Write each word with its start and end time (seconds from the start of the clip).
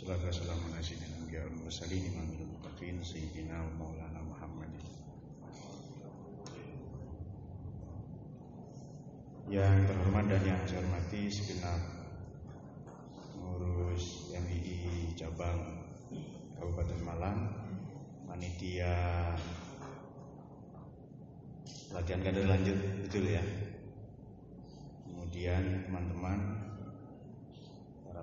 Ala 0.00 0.16
sayyidina 0.32 1.12
anbiya 1.20 1.44
wal 1.44 1.68
mursalin 1.68 2.00
imamil 2.00 2.48
muttaqin 2.48 3.04
sayyidina 3.04 3.52
wa 3.52 3.84
maulana 3.84 4.24
Muhammadin. 4.24 4.80
Yang 9.52 9.92
terhormat 9.92 10.24
dan 10.32 10.42
yang 10.48 10.60
saya 10.64 10.80
hormati 10.80 11.28
segenap 11.28 11.84
pengurus 13.36 14.32
MII 14.32 15.12
cabang 15.20 15.84
Kabupaten 16.56 17.00
Malang, 17.04 17.38
panitia 18.24 18.96
latihan 21.92 22.24
kader 22.24 22.48
lanjut 22.48 22.78
betul 23.04 23.28
ya. 23.28 23.44
Kemudian 25.04 25.84
teman-teman 25.84 26.59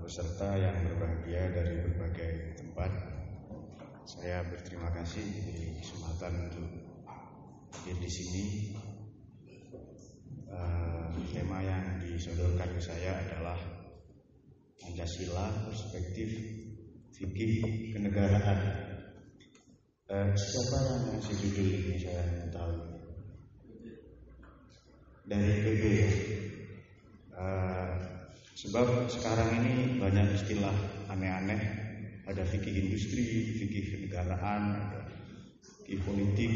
peserta 0.07 0.55
yang 0.55 0.87
berbahagia 0.87 1.51
dari 1.51 1.83
berbagai 1.83 2.63
tempat, 2.63 2.87
saya 4.07 4.39
berterima 4.47 4.87
kasih 4.95 5.19
di 5.19 5.83
kesempatan 5.83 6.47
untuk 6.47 6.71
hadir 7.75 7.99
di 7.99 8.07
sini. 8.07 8.45
Uh, 10.47 11.11
tema 11.35 11.59
yang 11.59 11.99
disodorkan 11.99 12.71
ke 12.71 12.79
saya 12.79 13.19
adalah 13.19 13.59
Pancasila 14.79 15.51
perspektif 15.67 16.55
fikih 17.11 17.91
kenegaraan. 17.91 18.59
Uh, 20.07 20.31
siapa 20.39 20.77
yang 20.87 21.19
ngasih 21.19 21.35
judul 21.35 21.67
ini 21.67 21.95
saya 21.99 22.47
tahu? 22.47 22.79
Dari 25.27 25.51
PB. 25.67 25.83
Uh, 27.35 28.16
sebab 28.57 29.05
sekarang 29.05 29.61
ini 29.61 30.01
banyak 30.01 30.33
istilah 30.33 30.73
aneh-aneh. 31.13 31.85
Ada 32.25 32.41
fikih 32.41 32.89
industri, 32.89 33.53
fikih 33.53 33.83
kenegaraan, 33.93 34.81
ada 34.81 35.01
fikih 35.61 36.01
politik. 36.01 36.53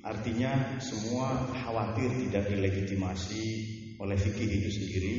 Artinya 0.00 0.80
semua 0.80 1.44
khawatir 1.52 2.08
tidak 2.26 2.48
dilegitimasi 2.48 3.44
oleh 4.00 4.16
fikih 4.16 4.48
itu 4.48 4.70
sendiri. 4.72 5.14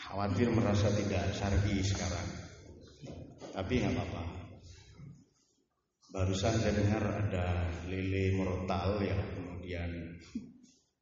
Khawatir 0.00 0.48
merasa 0.48 0.88
tidak 0.96 1.28
syar'i 1.36 1.78
sekarang. 1.84 2.28
Tapi 3.52 3.72
nggak 3.84 3.94
apa-apa. 3.94 4.22
Barusan 6.10 6.56
saya 6.58 6.74
dengar 6.74 7.04
ada 7.04 7.68
lele 7.86 8.34
morotal 8.34 8.98
ya, 9.02 9.18
kemudian 9.34 9.90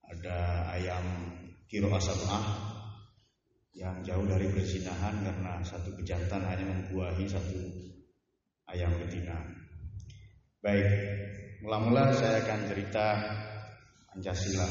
ada 0.05 0.69
ayam 0.77 1.05
kiro 1.69 1.89
asabah 1.93 2.72
yang 3.73 4.05
jauh 4.05 4.25
dari 4.29 4.49
berzinahan 4.53 5.17
karena 5.25 5.65
satu 5.65 5.97
pejantan 5.97 6.45
hanya 6.45 6.69
membuahi 6.69 7.25
satu 7.25 7.61
ayam 8.69 8.93
betina. 9.01 9.37
Baik, 10.61 10.89
mula-mula 11.65 12.13
saya 12.13 12.45
akan 12.45 12.61
cerita 12.69 13.07
Pancasila. 14.13 14.69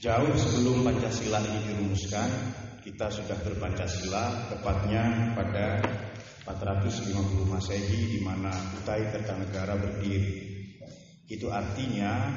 Jauh 0.00 0.32
sebelum 0.32 0.86
Pancasila 0.86 1.42
ini 1.44 1.74
dirumuskan, 1.74 2.30
kita 2.80 3.12
sudah 3.12 3.36
berpancasila 3.44 4.48
tepatnya 4.48 5.34
pada 5.36 5.82
450 6.46 7.52
Masehi 7.52 8.16
di 8.16 8.20
mana 8.24 8.48
Kutai 8.48 9.12
Kertanegara 9.12 9.76
berdiri. 9.76 10.48
Itu 11.28 11.52
artinya 11.52 12.32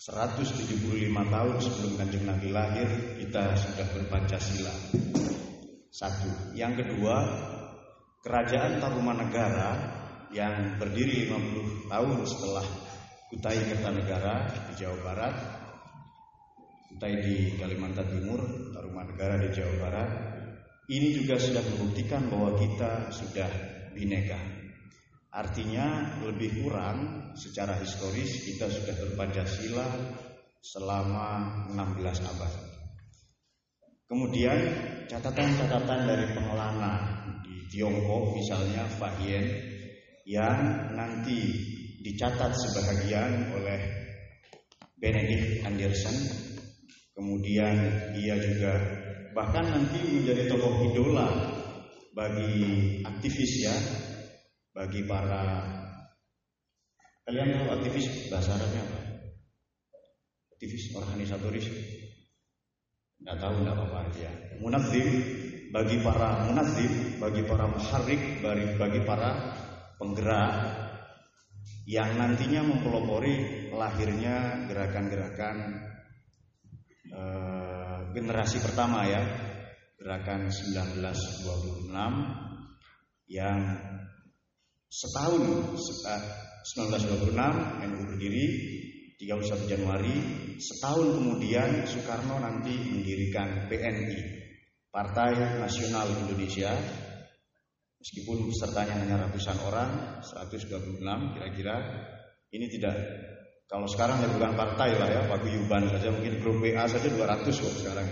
175 0.00 1.12
tahun 1.12 1.56
sebelum 1.60 1.92
Kanjeng 2.00 2.24
Nabi 2.24 2.48
lahir 2.56 2.88
kita 3.20 3.52
sudah 3.52 3.84
berpancasila. 3.92 4.72
Satu. 5.92 6.56
Yang 6.56 6.80
kedua, 6.80 7.20
Kerajaan 8.24 8.80
Tarumanegara 8.80 9.72
yang 10.32 10.80
berdiri 10.80 11.28
50 11.28 11.92
tahun 11.92 12.16
setelah 12.24 12.64
Kutai 13.28 13.60
Kertanegara 13.60 14.48
di 14.72 14.80
Jawa 14.80 14.98
Barat, 15.04 15.36
Kutai 16.96 17.20
di 17.20 17.60
Kalimantan 17.60 18.08
Timur, 18.08 18.40
Tarumanegara 18.72 19.36
di 19.36 19.52
Jawa 19.52 19.74
Barat, 19.84 20.10
ini 20.88 21.12
juga 21.12 21.36
sudah 21.36 21.60
membuktikan 21.60 22.24
bahwa 22.32 22.56
kita 22.56 23.12
sudah 23.12 23.52
bineka. 23.92 24.40
Artinya 25.30 26.18
lebih 26.26 26.66
kurang 26.66 27.30
secara 27.38 27.78
historis 27.78 28.50
kita 28.50 28.66
sudah 28.66 28.94
berpancasila 28.98 29.86
selama 30.58 31.26
16 31.70 32.30
abad. 32.34 32.52
Kemudian 34.10 34.58
catatan-catatan 35.06 36.00
dari 36.02 36.26
pengelana 36.34 36.94
di 37.46 37.62
Tiongkok 37.70 38.34
misalnya 38.34 38.82
Fahien 38.98 39.46
yang 40.26 40.90
nanti 40.98 41.38
dicatat 42.02 42.50
sebahagian 42.50 43.54
oleh 43.54 43.80
Benedict 44.98 45.62
Anderson. 45.62 46.16
Kemudian 47.14 47.76
ia 48.18 48.34
juga 48.34 48.74
bahkan 49.30 49.62
nanti 49.62 50.02
menjadi 50.10 50.50
tokoh 50.50 50.90
idola 50.90 51.30
bagi 52.18 52.98
aktivis 53.06 53.52
ya 53.62 53.76
bagi 54.80 55.04
para 55.04 55.60
kalian 57.28 57.52
tahu 57.52 57.68
aktivis 57.76 58.32
bahasa 58.32 58.56
Arabnya 58.56 58.80
apa? 58.80 59.00
Aktivis 60.56 60.96
organisatoris 60.96 61.68
nggak 63.20 63.36
tahu 63.36 63.60
nggak 63.60 63.76
apa-apa 63.76 64.16
ya. 64.16 64.32
Munadzim 64.64 65.04
bagi 65.68 66.00
para 66.00 66.48
munadzim, 66.48 67.20
bagi 67.20 67.44
para 67.44 67.68
muharrik, 67.68 68.40
bagi, 68.40 69.00
para 69.04 69.52
penggerak 70.00 70.56
yang 71.84 72.16
nantinya 72.16 72.64
mempelopori 72.64 73.68
lahirnya 73.76 74.64
gerakan-gerakan 74.64 75.56
eh, 77.12 77.98
generasi 78.16 78.64
pertama 78.64 79.04
ya, 79.04 79.20
gerakan 80.00 80.48
1926 80.48 81.92
yang 83.30 83.60
setahun 84.90 85.42
1926 85.78 87.38
NU 87.86 88.00
berdiri 88.10 88.46
31 89.22 89.70
Januari 89.70 90.16
setahun 90.58 91.14
kemudian 91.14 91.86
Soekarno 91.86 92.42
nanti 92.42 92.74
mendirikan 92.74 93.70
PNI 93.70 94.40
Partai 94.90 95.62
Nasional 95.62 96.10
Indonesia. 96.10 96.74
Meskipun 98.00 98.48
pesertanya 98.50 98.96
hanya 98.98 99.16
ratusan 99.28 99.54
orang 99.62 100.18
126 100.24 100.98
kira-kira. 101.36 101.76
Ini 102.50 102.66
tidak 102.66 102.96
kalau 103.70 103.86
sekarang 103.86 104.18
ya 104.18 104.28
bukan 104.34 104.58
partai 104.58 104.98
lah 104.98 105.06
ya 105.06 105.22
paguyuban 105.30 105.86
saja 105.86 106.10
mungkin 106.10 106.42
grup 106.42 106.58
WA 106.58 106.90
saja 106.90 107.06
200 107.06 107.46
kok 107.46 107.74
sekarang. 107.78 108.08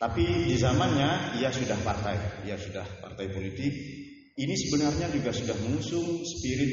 Tapi 0.00 0.24
di 0.50 0.56
zamannya 0.58 1.38
ia 1.38 1.52
sudah 1.54 1.78
partai 1.86 2.16
ia 2.48 2.58
sudah 2.58 2.82
partai 2.98 3.30
politik 3.30 3.99
ini 4.40 4.54
sebenarnya 4.56 5.12
juga 5.12 5.30
sudah 5.36 5.56
mengusung 5.60 6.24
spirit 6.24 6.72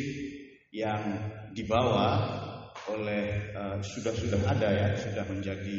yang 0.71 1.03
dibawa 1.51 2.39
oleh 2.87 3.51
sudah 3.83 4.15
sudah 4.15 4.39
ada 4.47 4.69
ya 4.71 4.87
sudah 4.95 5.27
menjadi 5.27 5.77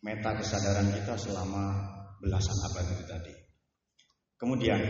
meta 0.00 0.32
kesadaran 0.32 0.88
kita 0.96 1.12
selama 1.20 1.76
belasan 2.24 2.56
abad 2.72 2.84
itu 2.88 3.04
tadi. 3.04 3.34
Kemudian 4.40 4.80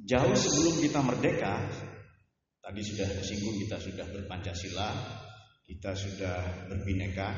jauh 0.00 0.36
sebelum 0.36 0.80
kita 0.80 1.00
merdeka, 1.04 1.54
tadi 2.64 2.80
sudah 2.80 3.08
disinggung 3.20 3.60
kita 3.68 3.76
sudah 3.76 4.06
berpancasila, 4.08 4.88
kita 5.68 5.92
sudah 5.92 6.68
berbineka. 6.72 7.28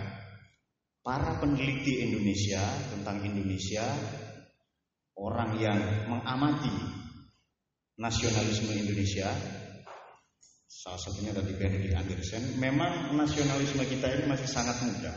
Para 1.00 1.40
peneliti 1.40 2.04
Indonesia 2.04 2.60
tentang 2.92 3.24
Indonesia, 3.24 3.88
orang 5.16 5.56
yang 5.56 5.80
mengamati 6.12 6.99
nasionalisme 8.00 8.72
Indonesia. 8.72 9.28
Salah 10.64 10.96
satunya 10.96 11.36
tadi 11.36 11.52
Benedict 11.52 11.92
Anderson. 11.92 12.56
Memang 12.56 13.12
nasionalisme 13.12 13.84
kita 13.84 14.08
ini 14.08 14.24
masih 14.24 14.48
sangat 14.48 14.80
muda. 14.80 15.12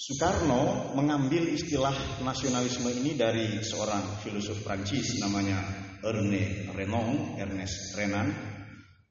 Soekarno 0.00 0.96
mengambil 0.96 1.44
istilah 1.52 1.92
nasionalisme 2.24 2.88
ini 2.88 3.20
dari 3.20 3.60
seorang 3.60 4.24
filosof 4.24 4.64
Prancis 4.64 5.20
namanya 5.20 5.60
Erne 6.00 6.72
Renan 6.72 7.36
Ernest 7.36 8.00
Renan. 8.00 8.32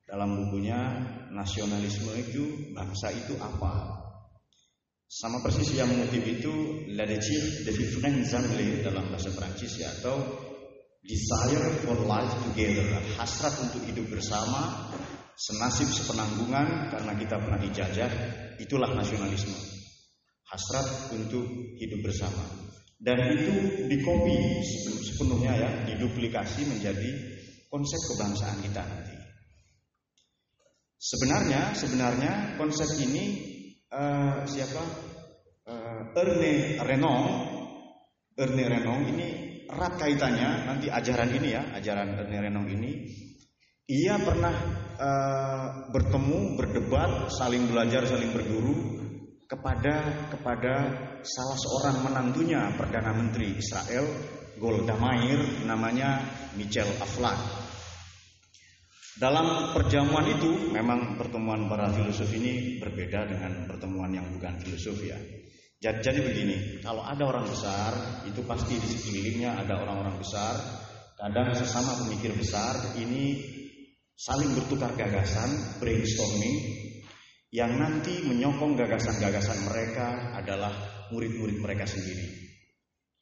Dalam 0.10 0.34
bukunya 0.34 0.82
nasionalisme 1.30 2.10
itu 2.18 2.74
bangsa 2.74 3.14
itu 3.14 3.38
apa? 3.38 4.02
Sama 5.06 5.38
persis 5.46 5.78
yang 5.78 5.94
mengutip 5.94 6.26
itu 6.26 6.54
La 6.98 7.06
de 7.06 7.22
ensemble 8.10 8.82
dalam 8.82 9.14
bahasa 9.14 9.30
Prancis 9.38 9.78
ya 9.78 9.94
atau 10.02 10.49
desire 11.10 11.74
for 11.82 11.98
life 12.06 12.30
together, 12.46 12.86
hasrat 13.18 13.58
untuk 13.66 13.82
hidup 13.90 14.14
bersama, 14.14 14.94
senasib 15.34 15.90
sepenanggungan 15.90 16.94
karena 16.94 17.14
kita 17.18 17.42
pernah 17.42 17.58
dijajah, 17.58 18.12
itulah 18.62 18.94
nasionalisme. 18.94 19.58
Hasrat 20.46 21.10
untuk 21.18 21.50
hidup 21.82 22.06
bersama. 22.06 22.70
dan 23.00 23.16
itu 23.32 23.88
dikopi 23.88 24.60
sepenuhnya 25.00 25.56
ya, 25.56 25.70
diduplikasi 25.88 26.68
menjadi 26.68 27.08
konsep 27.72 27.96
kebangsaan 28.12 28.60
kita 28.60 28.84
nanti. 28.84 29.16
Sebenarnya, 31.00 31.72
sebenarnya 31.80 32.60
konsep 32.60 32.92
ini 33.00 33.40
uh, 33.88 34.44
siapa? 34.44 34.84
Uh, 35.64 36.12
Erne 36.12 36.76
Renong, 36.84 37.24
Erne 38.36 38.64
Renong 38.68 39.02
ini 39.16 39.49
erat 39.70 39.94
kaitannya 40.02 40.66
nanti 40.66 40.90
ajaran 40.90 41.30
ini 41.30 41.48
ya, 41.54 41.64
ajaran 41.78 42.18
Renong 42.26 42.68
ini. 42.74 42.92
Ia 43.90 44.22
pernah 44.22 44.54
uh, 45.02 45.68
bertemu, 45.90 46.58
berdebat, 46.62 47.34
saling 47.34 47.74
belajar, 47.74 48.06
saling 48.06 48.30
berguru 48.30 49.02
kepada 49.50 50.30
kepada 50.30 50.74
salah 51.26 51.58
seorang 51.58 52.06
menantunya 52.06 52.70
perdana 52.78 53.18
menteri 53.18 53.58
Israel 53.58 54.06
Golda 54.62 54.94
Meir 54.94 55.66
namanya 55.66 56.22
Michel 56.54 56.86
Aflaq. 57.02 57.66
Dalam 59.18 59.74
perjamuan 59.74 60.32
itu 60.32 60.70
memang 60.70 61.18
pertemuan 61.18 61.66
para 61.66 61.90
filosof 61.90 62.30
ini 62.30 62.78
berbeda 62.78 63.26
dengan 63.26 63.66
pertemuan 63.66 64.14
yang 64.14 64.30
bukan 64.38 64.54
filosof 64.62 65.02
ya. 65.02 65.18
Jadi, 65.80 66.00
jadi 66.04 66.20
begini, 66.20 66.58
kalau 66.84 67.00
ada 67.08 67.24
orang 67.24 67.48
besar 67.48 67.96
itu 68.28 68.44
pasti 68.44 68.76
di 68.76 68.88
sekelilingnya 69.00 69.64
ada 69.64 69.80
orang-orang 69.80 70.20
besar. 70.20 70.60
Kadang 71.16 71.56
sesama 71.56 71.96
pemikir 72.04 72.36
besar 72.36 73.00
ini 73.00 73.40
saling 74.20 74.60
bertukar 74.60 74.92
gagasan, 75.00 75.80
brainstorming, 75.80 76.58
yang 77.56 77.80
nanti 77.80 78.28
menyokong 78.28 78.76
gagasan-gagasan 78.76 79.72
mereka 79.72 80.36
adalah 80.36 80.72
murid-murid 81.16 81.64
mereka 81.64 81.88
sendiri. 81.88 82.28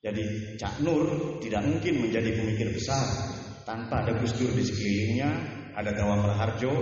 Jadi 0.01 0.57
Cak 0.57 0.81
Nur 0.81 1.37
tidak 1.37 1.61
mungkin 1.61 2.09
menjadi 2.09 2.41
pemikir 2.41 2.73
besar 2.73 3.05
tanpa 3.69 4.01
ada 4.01 4.17
Gus 4.17 4.33
Dur 4.33 4.49
di 4.49 4.65
sekelilingnya, 4.65 5.29
ada 5.77 5.93
Dawang 5.93 6.25
Raharjo, 6.25 6.73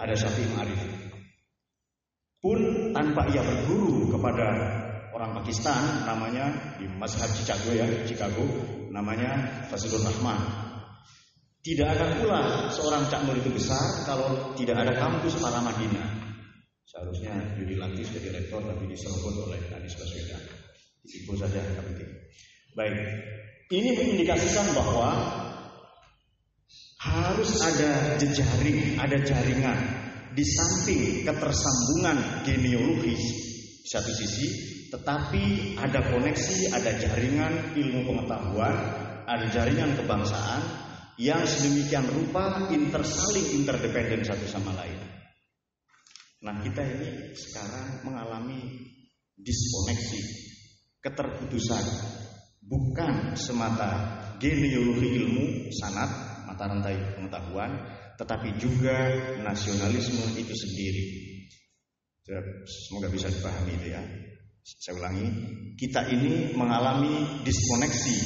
ada 0.00 0.14
Syafi'i 0.16 0.48
Ma'arif. 0.56 0.82
Pun 2.38 2.60
tanpa 2.94 3.26
ia 3.34 3.42
berguru 3.42 4.14
kepada 4.14 4.46
orang 5.18 5.42
Pakistan 5.42 6.06
namanya 6.06 6.78
di 6.78 6.86
Mazhab 6.86 7.26
Chicago 7.34 7.74
ya, 7.74 7.82
Chicago 8.06 8.46
namanya 8.94 9.66
Fazlur 9.66 10.06
Rahman. 10.06 10.38
Tidak 11.58 11.90
akan 11.90 12.10
pula 12.22 12.70
seorang 12.70 13.10
Cak 13.10 13.26
Nur 13.26 13.34
itu 13.34 13.50
besar 13.50 14.06
kalau 14.06 14.54
tidak 14.54 14.78
ada 14.78 14.94
kampus 14.94 15.42
para 15.42 15.58
Madinah. 15.58 16.06
Seharusnya 16.86 17.34
Yudi 17.58 17.76
Latif 17.76 18.14
jadi 18.14 18.30
rektor 18.30 18.62
tapi 18.62 18.86
diserobot 18.86 19.50
oleh 19.50 19.58
Anies 19.74 19.98
Baswedan. 19.98 20.40
Itu 21.02 21.34
saja 21.34 21.58
yang 21.58 21.82
penting. 21.82 22.10
Baik, 22.78 22.96
ini 23.74 23.90
mengindikasikan 23.98 24.70
bahwa 24.70 25.10
harus 27.02 27.50
ada 27.58 28.16
jejaring, 28.22 28.96
ada 29.02 29.18
jaringan 29.18 29.78
di 30.32 30.46
samping 30.46 31.26
ketersambungan 31.26 32.46
genealogis 32.46 33.22
di 33.82 33.88
satu 33.90 34.14
sisi, 34.14 34.77
tetapi 34.88 35.76
ada 35.76 36.00
koneksi, 36.08 36.72
ada 36.72 36.96
jaringan 36.96 37.76
ilmu 37.76 38.08
pengetahuan, 38.08 38.76
ada 39.28 39.46
jaringan 39.52 39.92
kebangsaan 40.00 40.62
yang 41.20 41.44
sedemikian 41.44 42.08
rupa 42.08 42.70
intersaling 42.72 43.60
interdependen 43.60 44.24
satu 44.24 44.46
sama 44.48 44.72
lain. 44.80 44.96
Nah 46.40 46.62
kita 46.62 46.80
ini 46.80 47.34
sekarang 47.34 48.06
mengalami 48.06 48.62
diskoneksi, 49.34 50.20
keterputusan, 51.02 51.84
bukan 52.62 53.34
semata 53.34 54.22
genealogi 54.38 55.18
ilmu, 55.18 55.68
sanat, 55.74 56.10
mata 56.46 56.64
rantai 56.70 56.96
pengetahuan, 57.18 57.70
tetapi 58.16 58.54
juga 58.56 59.10
nasionalisme 59.42 60.22
itu 60.38 60.54
sendiri. 60.54 61.04
Semoga 62.64 63.08
bisa 63.08 63.26
dipahami 63.32 63.72
itu 63.74 63.88
ya. 63.96 64.02
Saya 64.76 65.00
ulangi, 65.00 65.28
kita 65.80 66.04
ini 66.12 66.52
mengalami 66.52 67.40
diskoneksi, 67.40 68.16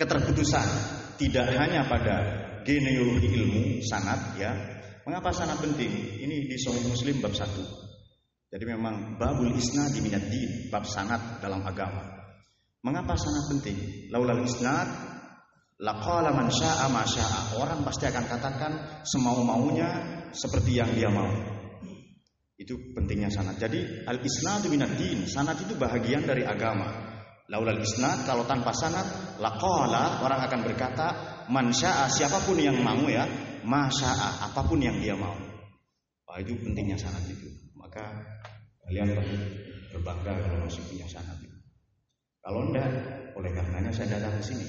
keterputusan, 0.00 0.68
tidak 1.20 1.52
hanya 1.60 1.84
pada 1.84 2.16
genealogi 2.64 3.28
ilmu, 3.28 3.84
sanat 3.84 4.40
ya, 4.40 4.52
Mengapa 5.10 5.34
sangat 5.34 5.58
penting? 5.64 5.90
Ini 6.22 6.46
di 6.46 6.56
Sahih 6.60 6.86
Muslim 6.86 7.18
bab 7.18 7.34
1. 7.34 7.42
Jadi 8.46 8.62
memang 8.62 9.18
babul 9.18 9.50
isnad 9.58 9.90
minad 9.98 10.22
din, 10.30 10.70
bab 10.70 10.86
sanad 10.86 11.42
dalam 11.42 11.66
agama. 11.66 12.04
Mengapa 12.86 13.18
sangat 13.18 13.50
penting? 13.50 14.06
Laulal 14.14 14.46
isnad 14.46 14.86
laqala 15.82 16.30
man 16.30 16.46
syaa 16.52 16.86
ma 16.92 17.02
syaa. 17.02 17.58
Orang 17.58 17.82
pasti 17.82 18.06
akan 18.06 18.24
katakan 18.28 18.72
semau-maunya 19.02 19.88
seperti 20.30 20.78
yang 20.78 20.94
dia 20.94 21.10
mau. 21.10 21.59
Itu 22.60 22.76
pentingnya 22.92 23.32
sanad. 23.32 23.56
Jadi 23.56 24.04
al 24.04 24.20
isnad 24.20 24.68
minad 24.68 24.92
din, 25.00 25.24
sanad 25.24 25.56
itu 25.56 25.72
bahagian 25.80 26.28
dari 26.28 26.44
agama. 26.44 27.08
Laulal 27.48 27.80
isnad 27.80 28.28
kalau 28.28 28.44
tanpa 28.44 28.76
sanad 28.76 29.40
laqala 29.40 30.20
orang 30.20 30.44
akan 30.44 30.60
berkata 30.68 31.06
man 31.48 31.72
syaa 31.72 32.06
siapa 32.12 32.44
pun 32.44 32.60
yang 32.60 32.78
mau 32.84 33.08
ya 33.08 33.24
masya'a 33.64 34.52
apa 34.52 34.60
pun 34.68 34.76
yang 34.76 35.00
dia 35.00 35.16
mau. 35.16 35.34
Wah 36.28 36.36
itu 36.36 36.52
pentingnya 36.60 37.00
sanat 37.00 37.24
itu. 37.26 37.48
Maka 37.74 38.06
kalian 38.86 39.08
berbangga 39.90 40.36
kalau 40.36 40.62
masih 40.62 40.84
punya 40.86 41.08
sanat 41.08 41.40
itu. 41.40 41.58
Kalau 42.44 42.70
enggak, 42.70 42.88
oleh 43.34 43.50
karenanya 43.56 43.90
saya 43.90 44.20
datang 44.20 44.36
ke 44.36 44.44
sini. 44.44 44.66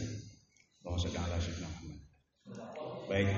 Bahwa 0.82 0.98
sedang 0.98 1.28
Allah 1.28 1.38
Muhammad. 1.38 2.00
Baik, 3.06 3.30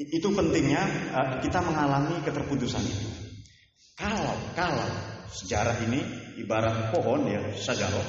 itu 0.00 0.28
pentingnya 0.32 0.82
eh, 1.12 1.28
kita 1.44 1.60
mengalami 1.60 2.22
keterputusan 2.24 2.80
itu. 2.86 3.29
Kalau 4.00 4.32
kalau 4.56 4.88
sejarah 5.28 5.76
ini 5.84 6.00
ibarat 6.40 6.88
pohon 6.88 7.28
ya 7.28 7.52
sajaroh, 7.52 8.08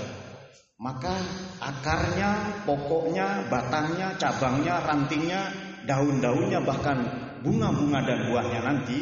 maka 0.79 1.19
akarnya, 1.59 2.63
pokoknya, 2.63 3.51
batangnya, 3.51 4.15
cabangnya, 4.15 4.79
rantingnya 4.87 5.51
daun-daunnya 5.83 6.63
bahkan 6.63 6.97
bunga-bunga 7.43 8.07
dan 8.07 8.19
buahnya 8.31 8.61
nanti 8.63 8.97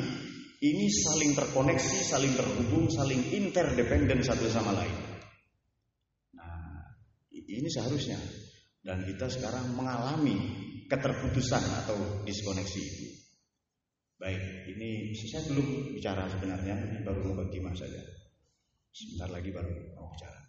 ini 0.60 0.86
saling 0.92 1.38
terkoneksi, 1.38 1.98
saling 2.04 2.34
terhubung, 2.36 2.90
saling 2.92 3.22
interdependen 3.32 4.20
satu 4.20 4.50
sama 4.52 4.76
lain. 4.76 4.98
Nah, 6.36 6.90
ini 7.32 7.70
seharusnya 7.72 8.20
dan 8.84 9.06
kita 9.08 9.30
sekarang 9.30 9.78
mengalami 9.78 10.36
keterputusan 10.90 11.64
atau 11.86 12.26
diskoneksi 12.26 12.82
itu. 12.82 13.09
Baik, 14.20 14.68
ini 14.68 15.16
saya 15.16 15.48
belum 15.48 15.96
bicara 15.96 16.28
sebenarnya, 16.28 16.76
ini 16.76 17.08
baru 17.08 17.24
mukadimah 17.24 17.72
saja. 17.72 18.04
Sebentar 18.92 19.32
lagi 19.32 19.48
baru 19.48 19.72
mau 19.96 20.12
bicara. 20.12 20.40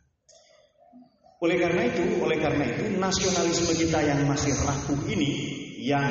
Oleh 1.38 1.56
karena 1.56 1.82
itu, 1.86 2.02
oleh 2.18 2.38
karena 2.42 2.66
itu 2.66 2.98
nasionalisme 2.98 3.70
kita 3.78 4.02
yang 4.02 4.26
masih 4.26 4.50
rapuh 4.66 4.98
ini 5.06 5.30
yang 5.86 6.02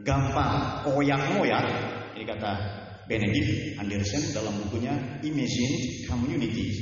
gampang 0.00 0.80
koyak-moyak, 0.88 1.64
ini 2.16 2.24
kata 2.24 2.52
Benedict 3.04 3.76
Anderson 3.76 4.32
dalam 4.32 4.56
bukunya 4.64 4.96
Imagine 5.20 5.76
Community. 6.08 6.72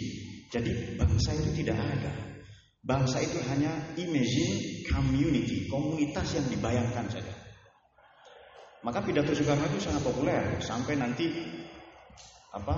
Jadi 0.54 0.94
bangsa 0.98 1.34
itu 1.34 1.50
tidak 1.66 1.82
ada. 1.82 2.30
Bangsa 2.80 3.20
itu 3.20 3.38
hanya 3.44 3.70
imagine 4.00 4.82
community, 4.88 5.68
komunitas 5.68 6.32
yang 6.32 6.46
dibayangkan 6.48 7.06
saja. 7.12 7.34
Maka 8.80 9.04
pidato 9.04 9.36
Soekarno 9.36 9.68
itu 9.68 9.80
sangat 9.80 10.00
populer. 10.00 10.56
Sampai 10.64 10.96
nanti 10.96 11.28
apa 12.50 12.74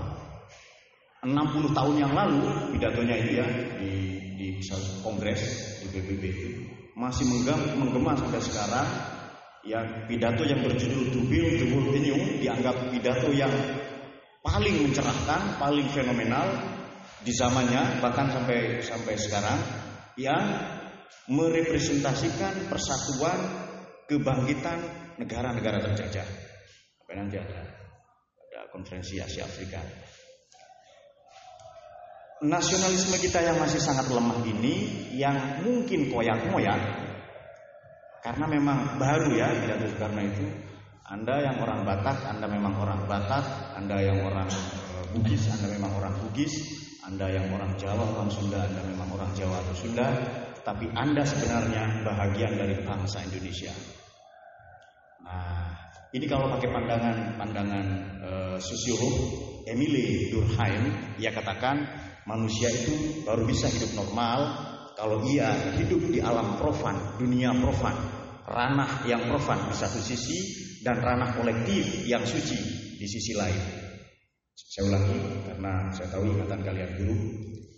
60 1.23 1.71
tahun 1.71 1.95
yang 2.03 2.13
lalu 2.13 2.75
pidatonya 2.75 3.15
itu 3.23 3.31
ya 3.39 3.47
di 3.79 3.93
di 4.35 4.47
kongres 5.07 5.43
di 5.81 5.87
PBB 5.95 6.25
masih 6.99 7.25
menggema 7.79 8.19
sampai 8.19 8.41
sekarang. 8.43 8.89
Yang 9.63 10.11
pidato 10.11 10.43
yang 10.43 10.59
berjudul 10.67 11.15
Dubil 11.15 11.55
Dubul 11.55 11.95
Inyung 11.95 12.43
dianggap 12.43 12.91
pidato 12.91 13.31
yang 13.31 13.55
paling 14.43 14.83
mencerahkan, 14.83 15.55
paling 15.63 15.87
fenomenal 15.87 16.51
di 17.23 17.31
zamannya 17.31 18.03
bahkan 18.03 18.27
sampai 18.27 18.83
sampai 18.83 19.15
sekarang. 19.15 19.63
Yang 20.19 20.67
merepresentasikan 21.31 22.67
persatuan 22.67 23.39
kebangkitan 24.11 24.83
negara-negara 25.19 25.83
terjajah. 25.92 26.28
Apa 27.02 27.12
nanti 27.16 27.37
ada 27.37 27.61
ada 28.52 28.61
konferensi 28.73 29.21
Asia 29.21 29.45
Afrika. 29.45 29.81
Nasionalisme 32.42 33.16
kita 33.23 33.38
yang 33.38 33.57
masih 33.62 33.78
sangat 33.78 34.11
lemah 34.11 34.42
ini 34.45 35.09
yang 35.14 35.62
mungkin 35.62 36.11
koyak-moyak 36.11 37.02
karena 38.23 38.47
memang 38.47 39.02
baru 39.02 39.35
ya 39.35 39.50
pidato 39.50 39.90
Soekarno 39.90 40.23
itu. 40.23 40.47
Anda 41.02 41.42
yang 41.42 41.59
orang 41.59 41.83
Batak, 41.83 42.23
Anda 42.25 42.47
memang 42.47 42.78
orang 42.78 43.04
Batak, 43.11 43.75
Anda 43.75 43.99
yang 43.99 44.23
orang 44.23 44.47
eh, 44.49 45.04
Bugis, 45.11 45.50
Anda 45.50 45.75
memang 45.75 45.92
orang 45.99 46.14
Bugis, 46.23 46.54
Anda 47.02 47.26
yang 47.28 47.50
orang 47.50 47.75
Jawa, 47.75 48.07
orang 48.14 48.31
Sunda, 48.31 48.62
Anda 48.62 48.81
memang 48.87 49.11
orang 49.11 49.35
Jawa 49.35 49.59
atau 49.61 49.75
Sunda, 49.75 50.07
tapi 50.62 50.87
Anda 50.95 51.26
sebenarnya 51.26 52.07
bahagian 52.07 52.54
dari 52.54 52.78
bangsa 52.87 53.26
Indonesia. 53.26 53.75
Nah, 55.33 55.73
ini 56.12 56.29
kalau 56.29 56.53
pakai 56.53 56.69
pandangan 56.69 57.17
pandangan 57.41 57.87
uh, 58.21 58.57
sosiolog 58.61 59.17
Emile 59.65 60.29
Durkheim, 60.29 61.17
ia 61.17 61.33
katakan 61.33 61.89
manusia 62.29 62.69
itu 62.69 63.25
baru 63.25 63.49
bisa 63.49 63.65
hidup 63.73 63.97
normal 63.97 64.39
kalau 64.93 65.25
ia 65.25 65.49
hidup 65.81 66.12
di 66.12 66.21
alam 66.21 66.61
profan, 66.61 67.17
dunia 67.17 67.57
profan, 67.57 67.97
ranah 68.45 69.09
yang 69.09 69.25
profan 69.33 69.73
di 69.73 69.75
satu 69.75 70.05
sisi 70.05 70.39
dan 70.85 71.01
ranah 71.01 71.33
kolektif 71.33 72.05
yang 72.05 72.23
suci 72.29 72.59
di 73.01 73.07
sisi 73.09 73.33
lain. 73.33 73.61
Saya 74.53 74.93
ulangi 74.93 75.19
karena 75.49 75.89
saya 75.97 76.09
tahu 76.12 76.29
ingatan 76.29 76.61
kalian 76.61 76.91
guru 77.01 77.17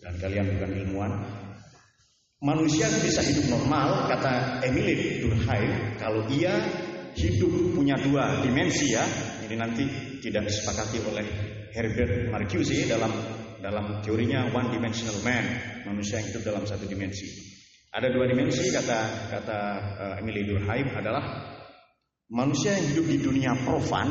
dan 0.03 0.15
kalian 0.19 0.47
bukan 0.59 0.71
ilmuwan. 0.85 1.13
Manusia 2.45 2.91
bisa 3.01 3.25
hidup 3.25 3.57
normal, 3.57 4.11
kata 4.11 4.61
Emile 4.69 5.25
Durkheim, 5.25 5.97
kalau 5.97 6.29
ia 6.29 6.53
hidup 7.15 7.75
punya 7.75 7.95
dua 7.99 8.43
dimensi 8.43 8.93
ya. 8.95 9.05
Ini 9.47 9.55
nanti 9.55 9.85
tidak 10.23 10.51
disepakati 10.51 10.99
oleh 11.07 11.27
Herbert 11.73 12.31
Marcuse 12.31 12.87
dalam 12.87 13.11
dalam 13.63 14.05
teorinya 14.05 14.51
one 14.53 14.69
dimensional 14.75 15.17
man, 15.25 15.45
manusia 15.89 16.21
yang 16.21 16.35
hidup 16.35 16.43
dalam 16.45 16.65
satu 16.69 16.85
dimensi. 16.85 17.27
Ada 17.95 18.11
dua 18.11 18.27
dimensi 18.27 18.69
kata 18.75 19.31
kata 19.31 19.59
uh, 19.97 20.21
Emile 20.21 20.45
Durkheim 20.45 20.93
adalah 20.93 21.23
manusia 22.29 22.75
yang 22.75 22.91
hidup 22.91 23.07
di 23.07 23.19
dunia 23.23 23.53
profan 23.63 24.11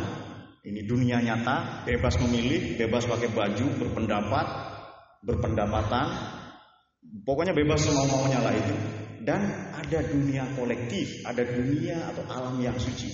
ini 0.64 0.88
dunia 0.88 1.20
nyata, 1.20 1.84
bebas 1.84 2.16
memilih, 2.24 2.80
bebas 2.80 3.04
pakai 3.04 3.28
baju, 3.36 3.68
berpendapat, 3.84 4.48
berpendapatan, 5.20 6.08
pokoknya 7.28 7.52
bebas 7.52 7.84
semau 7.84 8.08
maunya 8.08 8.40
lah 8.40 8.56
itu. 8.56 8.76
Dan 9.28 9.44
ada 9.84 10.00
dunia 10.08 10.48
kolektif, 10.56 11.28
ada 11.28 11.44
dunia 11.44 12.00
atau 12.16 12.24
alam 12.32 12.56
yang 12.64 12.80
suci. 12.80 13.12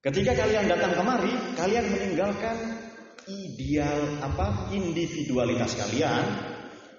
Ketika 0.00 0.32
kalian 0.32 0.70
datang 0.70 0.96
kemari, 0.96 1.34
kalian 1.58 1.90
meninggalkan 1.90 2.56
ideal 3.28 4.22
apa 4.24 4.72
individualitas 4.72 5.76
kalian 5.76 6.24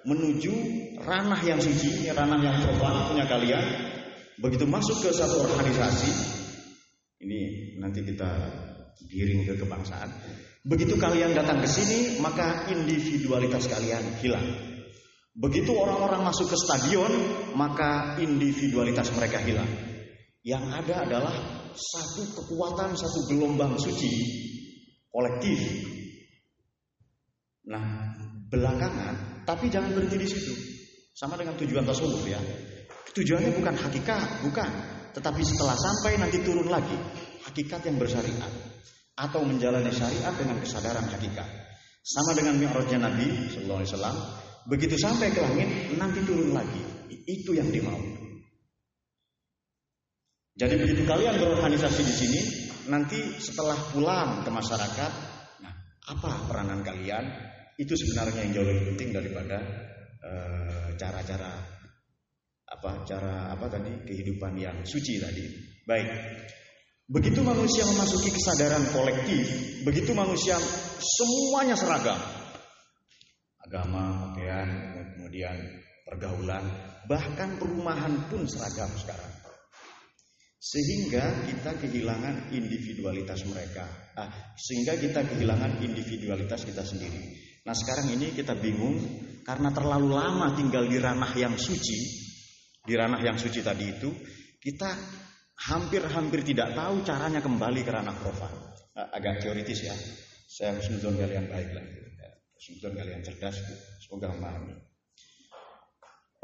menuju 0.06 0.54
ranah 1.02 1.40
yang 1.42 1.58
suci, 1.58 2.12
ranah 2.12 2.38
yang 2.38 2.56
profan 2.62 3.10
punya 3.10 3.24
kalian. 3.26 3.64
Begitu 4.38 4.68
masuk 4.68 5.02
ke 5.02 5.10
satu 5.10 5.42
organisasi, 5.42 6.10
ini 7.26 7.40
nanti 7.82 8.06
kita 8.06 8.30
giring 9.10 9.50
ke 9.50 9.54
kebangsaan. 9.58 10.08
Begitu 10.62 10.94
kalian 10.94 11.34
datang 11.34 11.58
ke 11.58 11.66
sini, 11.66 12.22
maka 12.22 12.70
individualitas 12.70 13.66
kalian 13.66 14.02
hilang. 14.22 14.71
Begitu 15.32 15.72
orang-orang 15.72 16.28
masuk 16.28 16.52
ke 16.52 16.56
stadion, 16.60 17.08
maka 17.56 18.20
individualitas 18.20 19.08
mereka 19.16 19.40
hilang. 19.40 19.68
Yang 20.44 20.64
ada 20.68 20.94
adalah 21.08 21.34
satu 21.72 22.36
kekuatan, 22.36 22.92
satu 22.92 23.32
gelombang 23.32 23.80
suci 23.80 24.12
kolektif. 25.08 25.60
Nah, 27.64 28.12
belakangan, 28.52 29.44
tapi 29.48 29.72
jangan 29.72 29.96
berhenti 29.96 30.20
di 30.20 30.28
situ. 30.28 30.52
Sama 31.16 31.40
dengan 31.40 31.56
tujuan 31.56 31.86
tasawuf 31.88 32.24
ya. 32.28 32.40
Tujuannya 33.12 33.56
bukan 33.56 33.76
hakikat, 33.76 34.44
bukan. 34.44 34.70
Tetapi 35.12 35.42
setelah 35.44 35.76
sampai 35.76 36.16
nanti 36.20 36.40
turun 36.40 36.68
lagi 36.68 36.96
hakikat 37.48 37.84
yang 37.84 37.96
bersyariat 38.00 38.52
atau 39.12 39.44
menjalani 39.44 39.92
syariat 39.92 40.32
dengan 40.36 40.56
kesadaran 40.60 41.04
hakikat. 41.08 41.48
Sama 42.02 42.34
dengan 42.34 42.58
Mi'rajnya 42.58 42.98
Nabi 42.98 43.52
sallallahu 43.52 43.78
alaihi 43.84 43.92
wasallam, 43.94 44.16
begitu 44.68 44.94
sampai 44.98 45.32
ke 45.34 45.40
langit 45.42 45.68
nanti 45.96 46.22
turun 46.22 46.54
lagi. 46.54 46.82
Itu 47.22 47.54
yang 47.54 47.70
dimau. 47.70 47.98
Jadi 50.52 50.74
begitu 50.76 51.02
kalian 51.08 51.40
berorganisasi 51.40 52.02
di 52.04 52.14
sini, 52.14 52.40
nanti 52.92 53.18
setelah 53.40 53.78
pulang 53.88 54.44
ke 54.44 54.50
masyarakat, 54.52 55.12
nah 55.64 55.74
apa 56.12 56.30
peranan 56.44 56.84
kalian? 56.84 57.24
Itu 57.80 57.96
sebenarnya 57.96 58.44
yang 58.44 58.52
jauh 58.60 58.68
lebih 58.68 58.84
penting 58.94 59.10
daripada 59.16 59.58
eh, 60.20 60.88
cara-cara 61.00 61.56
uh, 61.56 61.82
apa 62.68 62.90
cara 63.08 63.34
apa 63.48 63.66
tadi 63.68 63.90
kehidupan 64.04 64.60
yang 64.60 64.76
suci 64.84 65.16
tadi. 65.18 65.44
Baik. 65.88 66.08
Begitu 67.08 67.40
manusia 67.44 67.84
memasuki 67.88 68.30
kesadaran 68.32 68.88
kolektif, 68.92 69.44
begitu 69.84 70.12
manusia 70.16 70.56
semuanya 71.00 71.76
seragam. 71.76 72.41
Agama, 73.62 74.34
pakaian, 74.34 74.68
kemudian 75.14 75.54
pergaulan, 76.02 76.64
bahkan 77.06 77.54
perumahan 77.56 78.26
pun 78.26 78.42
seragam 78.44 78.90
sekarang. 78.98 79.32
Sehingga 80.62 81.46
kita 81.46 81.74
kehilangan 81.78 82.54
individualitas 82.54 83.42
mereka. 83.50 83.82
Ah, 84.14 84.54
sehingga 84.54 84.94
kita 84.94 85.26
kehilangan 85.26 85.82
individualitas 85.82 86.62
kita 86.62 86.86
sendiri. 86.86 87.34
Nah 87.66 87.74
sekarang 87.74 88.14
ini 88.14 88.34
kita 88.34 88.54
bingung 88.58 88.98
karena 89.42 89.74
terlalu 89.74 90.14
lama 90.14 90.54
tinggal 90.54 90.86
di 90.86 90.98
ranah 91.02 91.34
yang 91.34 91.54
suci, 91.58 91.98
di 92.82 92.94
ranah 92.94 93.18
yang 93.22 93.38
suci 93.38 93.58
tadi 93.62 93.90
itu, 93.90 94.10
kita 94.62 94.90
hampir-hampir 95.70 96.46
tidak 96.46 96.74
tahu 96.74 97.02
caranya 97.02 97.42
kembali 97.42 97.80
ke 97.82 97.90
ranah 97.90 98.14
profan. 98.18 98.54
Agak 98.94 99.42
teoritis 99.42 99.82
ya. 99.86 99.94
Saya 100.46 100.78
husnuzon 100.78 101.18
kalian 101.18 101.48
baik 101.48 102.01
Husnuzon 102.62 102.94
kalian 102.94 103.26
cerdas. 103.26 103.58
Semoga 103.98 104.30
memahami. 104.30 104.78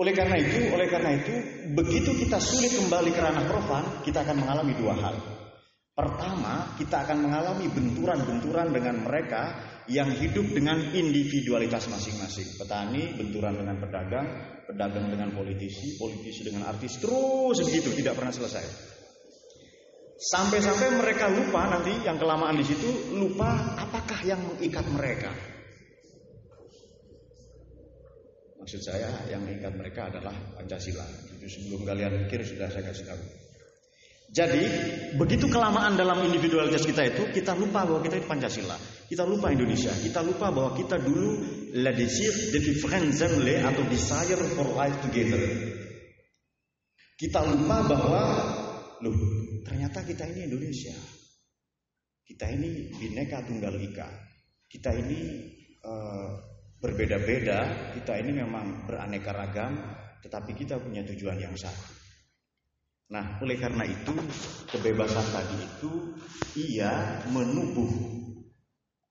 Oleh 0.02 0.10
karena 0.10 0.34
itu, 0.34 0.66
oleh 0.74 0.90
karena 0.90 1.14
itu, 1.14 1.34
begitu 1.78 2.10
kita 2.18 2.42
sulit 2.42 2.74
kembali 2.74 3.14
ke 3.14 3.22
ranah 3.22 3.46
profan, 3.46 4.02
kita 4.02 4.26
akan 4.26 4.42
mengalami 4.42 4.74
dua 4.74 4.98
hal. 4.98 5.14
Pertama, 5.94 6.74
kita 6.74 7.06
akan 7.06 7.22
mengalami 7.22 7.70
benturan-benturan 7.70 8.70
dengan 8.74 9.06
mereka 9.06 9.42
yang 9.86 10.10
hidup 10.10 10.46
dengan 10.50 10.90
individualitas 10.90 11.86
masing-masing. 11.86 12.50
Petani 12.58 13.14
benturan 13.14 13.54
dengan 13.54 13.78
pedagang, 13.78 14.26
pedagang 14.66 15.06
dengan 15.14 15.30
politisi, 15.30 15.94
politisi 16.02 16.50
dengan 16.50 16.66
artis, 16.66 16.98
terus 16.98 17.62
begitu, 17.62 17.94
tidak 17.94 18.18
pernah 18.18 18.34
selesai. 18.34 18.66
Sampai-sampai 20.18 20.98
mereka 20.98 21.30
lupa 21.30 21.62
nanti 21.70 21.94
yang 22.02 22.18
kelamaan 22.18 22.58
di 22.58 22.66
situ, 22.66 23.14
lupa 23.14 23.78
apakah 23.78 24.18
yang 24.26 24.42
mengikat 24.42 24.82
mereka. 24.90 25.57
Maksud 28.68 28.84
saya 28.84 29.08
yang 29.32 29.48
mengikat 29.48 29.72
mereka 29.80 30.12
adalah 30.12 30.36
Pancasila. 30.52 31.00
Itu 31.40 31.48
sebelum 31.48 31.88
kalian 31.88 32.28
mikir 32.28 32.44
sudah 32.44 32.68
saya 32.68 32.84
kasih 32.84 33.08
tahu. 33.08 33.24
Jadi 34.28 34.60
begitu 35.16 35.48
kelamaan 35.48 35.96
dalam 35.96 36.20
individualitas 36.28 36.84
kita 36.84 37.00
itu, 37.08 37.32
kita 37.32 37.56
lupa 37.56 37.88
bahwa 37.88 38.04
kita 38.04 38.20
itu 38.20 38.28
Pancasila. 38.28 38.76
Kita 39.08 39.24
lupa 39.24 39.48
Indonesia. 39.56 39.88
Kita 39.88 40.20
lupa 40.20 40.52
bahwa 40.52 40.76
kita 40.76 41.00
dulu 41.00 41.48
la 41.80 41.96
désir 41.96 42.28
de 42.28 42.60
vivre 42.60 42.92
ensemble 42.92 43.56
atau 43.56 43.88
desire 43.88 44.36
for 44.52 44.68
life 44.76 45.00
together. 45.00 45.40
Kita 47.16 47.48
lupa 47.48 47.88
bahwa 47.88 48.22
loh 49.00 49.16
ternyata 49.64 50.04
kita 50.04 50.28
ini 50.28 50.44
Indonesia. 50.44 50.92
Kita 52.20 52.52
ini 52.52 52.92
bineka 53.00 53.48
tunggal 53.48 53.80
ika. 53.80 54.12
Kita 54.68 54.92
ini 54.92 55.48
uh, 55.88 56.57
berbeda-beda. 56.78 57.92
Kita 57.94 58.18
ini 58.18 58.42
memang 58.42 58.86
beraneka 58.86 59.34
ragam, 59.34 59.78
tetapi 60.22 60.54
kita 60.54 60.78
punya 60.78 61.02
tujuan 61.06 61.38
yang 61.38 61.54
satu. 61.54 61.94
Nah, 63.08 63.40
oleh 63.40 63.56
karena 63.56 63.88
itu, 63.88 64.12
kebebasan 64.68 65.26
tadi 65.32 65.56
itu 65.64 65.92
ia 66.60 67.22
menubuh. 67.32 68.16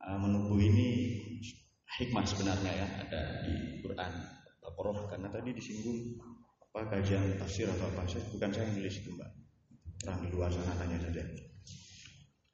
Uh, 0.07 0.19
menubuh 0.23 0.55
ini 0.61 1.19
hikmah 1.99 2.23
sebenarnya 2.23 2.71
ya, 2.71 2.87
ada 3.03 3.43
di 3.43 3.83
Quran 3.83 4.13
Al-Qur'an 4.63 5.07
karena 5.09 5.27
tadi 5.31 5.49
disinggung 5.51 6.19
apa 6.77 6.93
kajian 6.93 7.39
tafsir 7.41 7.65
atau 7.65 7.89
apa 7.89 8.05
saya 8.05 8.21
bukan 8.29 8.51
saya 8.53 8.69
yang 8.69 8.75
nulis 8.77 8.95
itu 9.01 9.09
Mbak. 9.15 9.31
Orang 10.05 10.19
di 10.21 10.29
luar 10.29 10.49
sana 10.53 10.73
tanya 10.77 10.97
saja. 11.01 11.23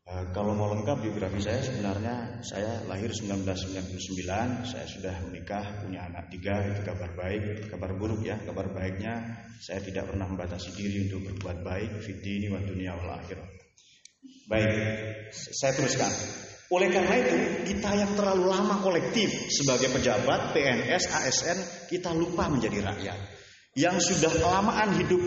Uh, 0.03 0.27
kalau 0.35 0.51
mau 0.51 0.67
lengkap 0.75 0.99
biografi 0.99 1.39
saya 1.39 1.63
sebenarnya 1.63 2.43
saya 2.43 2.83
lahir 2.91 3.07
1999, 3.15 4.67
saya 4.67 4.83
sudah 4.83 5.15
menikah, 5.23 5.79
punya 5.79 6.03
anak 6.11 6.27
tiga, 6.27 6.59
itu 6.59 6.83
kabar 6.83 7.15
baik, 7.15 7.71
kabar 7.71 7.95
buruk 7.95 8.19
ya, 8.19 8.35
kabar 8.43 8.67
baiknya 8.75 9.47
saya 9.63 9.79
tidak 9.79 10.11
pernah 10.11 10.27
membatasi 10.27 10.75
diri 10.75 11.07
untuk 11.07 11.31
berbuat 11.31 11.63
baik, 11.63 12.03
fitni 12.03 12.51
wa 12.51 12.59
dunia 12.59 12.99
wal 12.99 13.15
akhirah. 13.15 13.47
Baik, 14.51 14.71
saya 15.31 15.71
teruskan. 15.71 16.11
Oleh 16.67 16.91
karena 16.91 17.15
itu, 17.23 17.35
kita 17.71 17.95
yang 17.95 18.11
terlalu 18.19 18.51
lama 18.51 18.83
kolektif 18.83 19.31
sebagai 19.55 19.87
pejabat, 19.87 20.51
PNS, 20.51 21.03
ASN, 21.15 21.59
kita 21.87 22.11
lupa 22.11 22.51
menjadi 22.51 22.83
rakyat 22.83 23.19
yang 23.73 23.97
sudah 23.97 24.29
kelamaan 24.29 25.01
hidup 25.01 25.21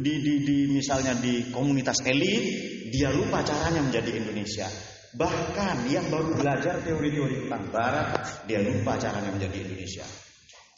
di, 0.00 0.14
di, 0.24 0.34
di 0.40 0.58
misalnya 0.72 1.12
di 1.20 1.52
komunitas 1.52 2.00
elit, 2.08 2.79
dia 2.90 3.08
lupa 3.14 3.40
caranya 3.46 3.80
menjadi 3.80 4.18
Indonesia. 4.18 4.66
Bahkan 5.10 5.90
yang 5.90 6.06
baru 6.06 6.38
belajar 6.38 6.82
teori-teori 6.86 7.46
tentang 7.46 7.66
Barat, 7.74 8.14
dia 8.46 8.62
lupa 8.62 8.94
caranya 8.98 9.30
menjadi 9.34 9.58
Indonesia. 9.66 10.06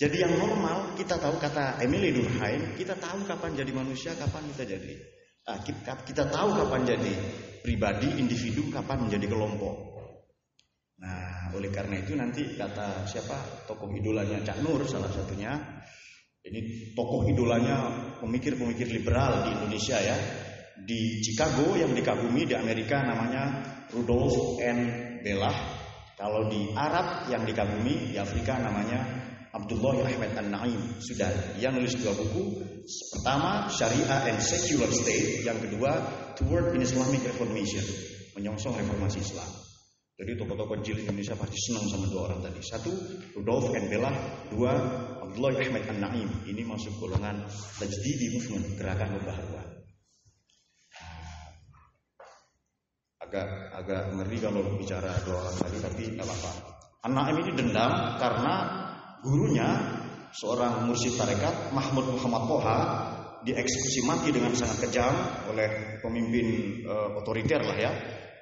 Jadi 0.01 0.17
yang 0.25 0.35
normal 0.41 0.97
kita 0.97 1.21
tahu 1.21 1.37
kata 1.37 1.81
Emily 1.85 2.17
Durkheim, 2.17 2.75
kita 2.77 2.97
tahu 2.97 3.29
kapan 3.29 3.55
jadi 3.55 3.73
manusia, 3.77 4.17
kapan 4.17 4.49
kita 4.57 4.65
jadi. 4.65 4.93
Nah, 5.43 5.59
kita, 5.61 5.93
kita 6.07 6.25
tahu 6.33 6.49
kapan 6.55 6.81
jadi 6.87 7.13
pribadi, 7.61 8.09
individu, 8.19 8.73
kapan 8.73 9.07
menjadi 9.07 9.27
kelompok. 9.31 9.77
Nah, 11.03 11.51
oleh 11.55 11.71
karena 11.71 11.99
itu 11.99 12.15
nanti 12.15 12.55
kata 12.55 13.07
siapa 13.11 13.67
tokoh 13.67 13.91
idolanya 13.91 14.39
Cak 14.43 14.63
Nur 14.63 14.87
salah 14.87 15.11
satunya, 15.11 15.51
ini 16.47 16.95
tokoh 16.95 17.27
idolanya 17.27 17.91
pemikir-pemikir 18.19 18.91
liberal 18.91 19.47
di 19.47 19.51
Indonesia 19.55 19.99
ya, 19.99 20.17
di 20.83 21.23
Chicago 21.23 21.79
yang 21.79 21.95
dikagumi 21.95 22.47
di 22.47 22.55
Amerika 22.59 23.03
namanya 23.03 23.63
Rudolf 23.95 24.59
N. 24.59 24.79
Bella. 25.23 25.53
Kalau 26.19 26.47
di 26.51 26.71
Arab 26.75 27.31
yang 27.31 27.43
dikagumi 27.43 28.15
di 28.15 28.17
Afrika 28.19 28.59
namanya 28.59 29.03
Abdullah 29.53 30.07
Ahmed 30.07 30.33
An-Naim 30.33 31.03
sudah 31.03 31.29
dia 31.59 31.69
nulis 31.69 31.93
dua 32.01 32.17
buku 32.17 32.63
pertama 33.19 33.69
Syariah 33.69 34.33
and 34.33 34.41
Secular 34.41 34.89
State 34.89 35.45
yang 35.45 35.61
kedua 35.61 35.93
Toward 36.39 36.73
Islamic 36.79 37.21
Reformation 37.27 37.85
menyongsong 38.39 38.81
reformasi 38.81 39.21
Islam 39.21 39.51
jadi 40.23 40.39
tokoh-tokoh 40.39 40.79
kecil 40.81 41.03
Indonesia 41.03 41.35
pasti 41.35 41.59
senang 41.59 41.89
sama 41.91 42.07
dua 42.07 42.31
orang 42.31 42.47
tadi. 42.47 42.63
Satu, 42.63 42.93
Rudolf 43.35 43.75
and 43.75 43.91
Bella. 43.91 44.13
Dua, 44.55 44.71
Abdullah 45.19 45.57
Ahmed 45.57 45.83
An-Naim. 45.89 46.31
Ini 46.47 46.63
masuk 46.63 46.95
golongan 47.01 47.43
Tajdidi 47.81 48.39
Movement, 48.39 48.77
gerakan 48.79 49.19
pembaharuan. 49.19 49.72
Agak 53.33 53.49
agak 53.73 54.03
ngeri 54.13 54.37
kalau 54.45 54.61
bicara 54.77 55.09
dua 55.25 55.41
orang 55.41 55.57
tadi, 55.57 55.79
tapi 55.81 56.03
nggak 56.13 56.27
apa-apa. 56.29 56.51
An-Naim 57.09 57.41
ini 57.41 57.53
dendam 57.57 57.93
karena 58.21 58.55
gurunya 59.25 59.69
seorang 60.37 60.85
mursyid 60.85 61.17
tarekat 61.17 61.73
Mahmud 61.73 62.13
Muhammad 62.13 62.45
Toha 62.45 62.79
dieksekusi 63.41 64.05
mati 64.05 64.37
dengan 64.37 64.53
sangat 64.53 64.85
kejam 64.85 65.17
oleh 65.49 65.99
pemimpin 66.05 66.47
uh, 66.85 67.17
otoriter 67.17 67.65
lah 67.65 67.73
ya 67.81 67.93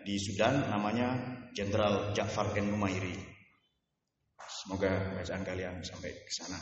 di 0.02 0.18
Sudan 0.18 0.66
namanya 0.66 1.38
Jenderal 1.54 2.10
Ja'far 2.10 2.50
N. 2.58 2.74
Numairi. 2.74 3.14
Semoga 4.42 5.14
bacaan 5.14 5.46
kalian 5.46 5.86
sampai 5.86 6.10
ke 6.10 6.32
sana. 6.34 6.58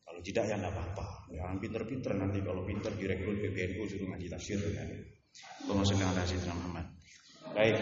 Kalau 0.00 0.20
tidak 0.24 0.48
ya 0.48 0.56
nggak 0.56 0.72
apa-apa. 0.72 1.28
Jangan 1.36 1.56
pinter-pinter 1.60 2.12
nanti 2.16 2.40
kalau 2.40 2.64
pinter 2.64 2.96
direkrut 2.96 3.44
PBNU 3.44 3.84
suruh 3.84 4.08
ngaji 4.08 4.26
tafsir 4.32 4.56
ya. 4.56 4.88
Allahumma 5.68 5.84
sholli 5.86 6.02
ala 6.02 6.24
sayyidina 6.26 6.56
Muhammad. 6.56 6.99
Baik. 7.54 7.76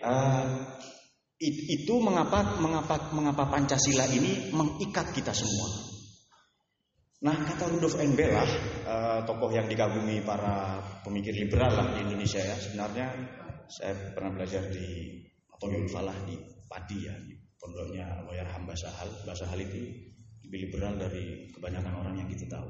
Uh, 0.00 0.46
itu 1.36 1.94
mengapa 2.00 2.56
mengapa 2.62 3.12
mengapa 3.12 3.44
Pancasila 3.52 4.08
ini 4.08 4.54
mengikat 4.56 5.12
kita 5.12 5.36
semua. 5.36 5.68
Nah 7.26 7.36
kata 7.44 7.72
Rudolf 7.72 7.96
N. 8.00 8.12
Bella, 8.12 8.44
uh, 8.84 9.20
tokoh 9.24 9.52
yang 9.52 9.68
dikagumi 9.68 10.20
para 10.24 10.80
pemikir 11.04 11.32
liberal 11.32 11.72
lah 11.72 11.86
di 11.96 12.08
Indonesia 12.08 12.40
ya, 12.40 12.56
sebenarnya 12.56 13.06
saya 13.68 14.16
pernah 14.16 14.36
belajar 14.36 14.68
di 14.68 15.20
Atoyul 15.56 15.88
Falah 15.88 16.16
di 16.28 16.36
Padi 16.68 17.08
ya, 17.08 17.16
di 17.20 17.34
pondoknya 17.56 18.24
Wayar 18.28 18.48
Hamba 18.52 18.76
Sahal. 18.76 19.08
Bahasa 19.24 19.48
Hal 19.48 19.60
itu 19.60 19.80
lebih 20.46 20.70
liberal 20.70 20.94
dari 20.96 21.50
kebanyakan 21.52 22.04
orang 22.04 22.14
yang 22.20 22.28
kita 22.30 22.46
tahu. 22.46 22.68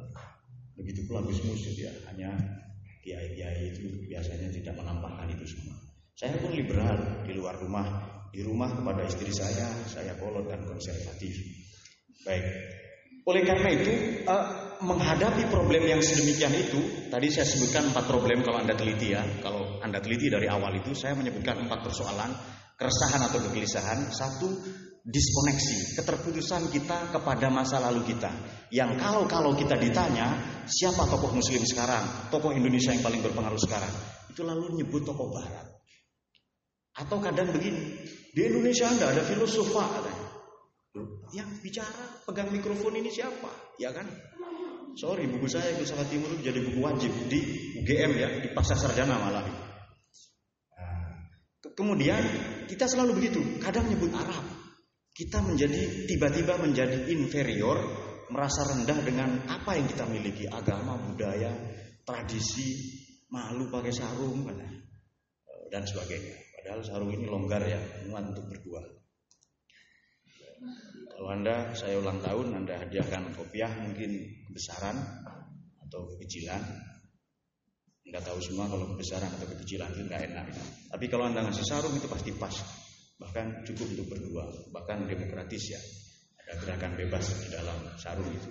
Begitu 0.78 1.04
pula 1.10 1.22
Gus 1.26 1.42
ya, 1.76 1.92
hanya 2.10 2.34
kiai-kiai 3.02 3.76
itu 3.76 4.08
biasanya 4.10 4.50
tidak 4.50 4.74
menampakkan 4.74 5.30
itu 5.30 5.44
semua. 5.46 5.85
Saya 6.16 6.40
pun 6.40 6.48
liberal 6.48 7.28
di 7.28 7.36
luar 7.36 7.60
rumah, 7.60 7.84
di 8.32 8.40
rumah 8.40 8.72
kepada 8.72 9.04
istri 9.04 9.28
saya, 9.28 9.68
saya 9.84 10.16
kolot 10.16 10.48
dan 10.48 10.64
konservatif. 10.64 11.36
Baik. 12.24 12.40
Oleh 13.28 13.44
karena 13.44 13.68
itu, 13.68 14.24
uh, 14.24 14.80
menghadapi 14.80 15.44
problem 15.52 15.84
yang 15.84 16.00
sedemikian 16.00 16.56
itu, 16.56 17.12
tadi 17.12 17.28
saya 17.28 17.44
sebutkan 17.44 17.92
empat 17.92 18.08
problem 18.08 18.40
kalau 18.40 18.64
Anda 18.64 18.72
teliti 18.72 19.12
ya. 19.12 19.28
Kalau 19.44 19.76
Anda 19.84 20.00
teliti 20.00 20.32
dari 20.32 20.48
awal 20.48 20.80
itu, 20.80 20.96
saya 20.96 21.12
menyebutkan 21.12 21.68
empat 21.68 21.84
persoalan, 21.84 22.32
keresahan 22.80 23.20
atau 23.20 23.36
kegelisahan. 23.52 24.08
Satu, 24.08 24.48
diskoneksi, 25.04 26.00
keterputusan 26.00 26.72
kita 26.72 27.12
kepada 27.12 27.52
masa 27.52 27.76
lalu 27.84 28.08
kita. 28.08 28.32
Yang 28.72 29.04
kalau-kalau 29.04 29.52
kita 29.52 29.76
ditanya, 29.76 30.32
siapa 30.64 31.04
tokoh 31.12 31.36
muslim 31.36 31.60
sekarang, 31.60 32.32
tokoh 32.32 32.56
Indonesia 32.56 32.96
yang 32.96 33.04
paling 33.04 33.20
berpengaruh 33.20 33.60
sekarang, 33.60 33.92
itu 34.32 34.40
lalu 34.40 34.80
nyebut 34.80 35.04
tokoh 35.04 35.28
barat. 35.28 35.75
Atau 36.96 37.20
kadang 37.20 37.52
begini, 37.52 38.00
di 38.32 38.40
Indonesia 38.40 38.88
Anda 38.88 39.12
ada 39.12 39.22
filosof 39.24 39.68
katanya. 39.68 40.26
Yang 41.28 41.50
bicara 41.60 42.04
pegang 42.24 42.48
mikrofon 42.48 42.96
ini 42.96 43.12
siapa? 43.12 43.76
Ya 43.76 43.92
kan? 43.92 44.08
Sorry, 44.96 45.28
buku 45.28 45.44
saya 45.44 45.76
Filsafat 45.76 46.08
Timur 46.08 46.32
itu 46.32 46.48
jadi 46.48 46.60
buku 46.64 46.80
wajib 46.80 47.12
di 47.28 47.40
UGM 47.84 48.12
ya, 48.16 48.28
di 48.40 48.48
Pasar 48.56 48.80
Sarjana 48.80 49.20
malah. 49.20 49.44
Kemudian 51.76 52.24
kita 52.64 52.88
selalu 52.88 53.20
begitu, 53.20 53.60
kadang 53.60 53.84
nyebut 53.92 54.08
Arab. 54.16 54.40
Kita 55.12 55.44
menjadi 55.44 56.08
tiba-tiba 56.08 56.56
menjadi 56.56 57.12
inferior, 57.12 57.76
merasa 58.32 58.64
rendah 58.72 58.96
dengan 59.04 59.44
apa 59.52 59.76
yang 59.76 59.84
kita 59.84 60.08
miliki, 60.08 60.48
agama, 60.48 60.96
budaya, 60.96 61.52
tradisi, 62.08 62.96
malu 63.28 63.68
pakai 63.68 63.92
sarung 63.92 64.48
dan 65.68 65.84
sebagainya. 65.84 66.45
Padahal 66.66 66.82
sarung 66.82 67.14
ini 67.14 67.30
longgar 67.30 67.62
ya, 67.62 67.78
muat 68.10 68.26
untuk 68.26 68.50
berdua. 68.50 68.82
Kalau 71.14 71.30
Anda 71.30 71.70
saya 71.78 71.94
ulang 72.02 72.18
tahun, 72.18 72.58
Anda 72.58 72.82
hadiahkan 72.82 73.38
kopiah 73.38 73.70
mungkin 73.86 74.10
kebesaran 74.50 74.98
atau 75.86 76.10
kekecilan. 76.10 76.58
Anda 78.10 78.18
tahu 78.18 78.42
semua 78.42 78.66
kalau 78.66 78.82
kebesaran 78.98 79.30
atau 79.30 79.46
kekecilan 79.46 79.94
itu 79.94 80.10
nggak 80.10 80.22
enak. 80.26 80.46
Tapi 80.90 81.06
kalau 81.06 81.30
Anda 81.30 81.46
ngasih 81.46 81.62
sarung 81.62 81.94
itu 81.94 82.10
pasti 82.10 82.34
pas. 82.34 82.58
Bahkan 83.22 83.62
cukup 83.62 83.86
untuk 83.86 84.18
berdua, 84.18 84.50
bahkan 84.74 85.06
demokratis 85.06 85.70
ya. 85.70 85.78
Ada 86.42 86.66
gerakan 86.66 86.98
bebas 86.98 87.46
di 87.46 87.48
dalam 87.54 87.78
sarung 87.94 88.26
itu. 88.26 88.50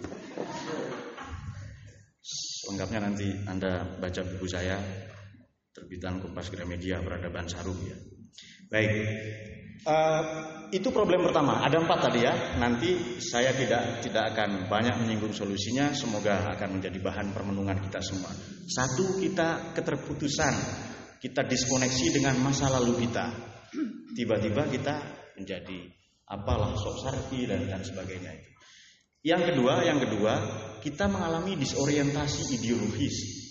Lengkapnya 2.72 3.12
nanti 3.12 3.28
Anda 3.44 3.84
baca 4.00 4.24
buku 4.24 4.48
saya 4.48 4.80
terbitan 5.76 6.24
Kompas 6.24 6.48
Gramedia 6.48 7.04
Peradaban 7.04 7.52
Sarung 7.52 7.84
ya. 7.84 8.00
Baik, 8.72 8.90
Uh, 9.86 10.24
itu 10.74 10.90
problem 10.90 11.22
pertama. 11.22 11.62
Ada 11.62 11.78
empat 11.78 12.10
tadi 12.10 12.26
ya. 12.26 12.58
Nanti 12.58 13.22
saya 13.22 13.54
tidak 13.54 14.02
tidak 14.02 14.34
akan 14.34 14.66
banyak 14.66 14.98
menyinggung 14.98 15.30
solusinya. 15.30 15.94
Semoga 15.94 16.42
akan 16.58 16.82
menjadi 16.82 16.98
bahan 16.98 17.30
permenungan 17.30 17.78
kita 17.86 18.02
semua. 18.02 18.34
Satu, 18.66 19.22
kita 19.22 19.78
keterputusan, 19.78 20.54
kita 21.22 21.46
diskoneksi 21.46 22.18
dengan 22.18 22.34
masa 22.42 22.74
lalu 22.74 23.06
kita. 23.06 23.30
Tiba-tiba 24.18 24.66
kita 24.74 24.96
menjadi 25.38 25.86
apalah 26.34 26.74
sok 26.74 27.06
sarki 27.06 27.46
dan 27.46 27.70
dan 27.70 27.86
sebagainya 27.86 28.34
itu. 28.34 28.50
Yang 29.22 29.54
kedua, 29.54 29.86
yang 29.86 30.02
kedua, 30.02 30.34
kita 30.82 31.06
mengalami 31.06 31.62
disorientasi 31.62 32.58
ideologis. 32.58 33.45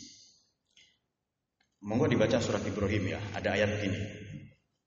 Monggo 1.84 2.08
dibaca 2.08 2.40
surat 2.40 2.64
Ibrahim 2.64 3.12
ya. 3.12 3.20
Ada 3.36 3.60
ayat 3.60 3.70
begini. 3.76 4.00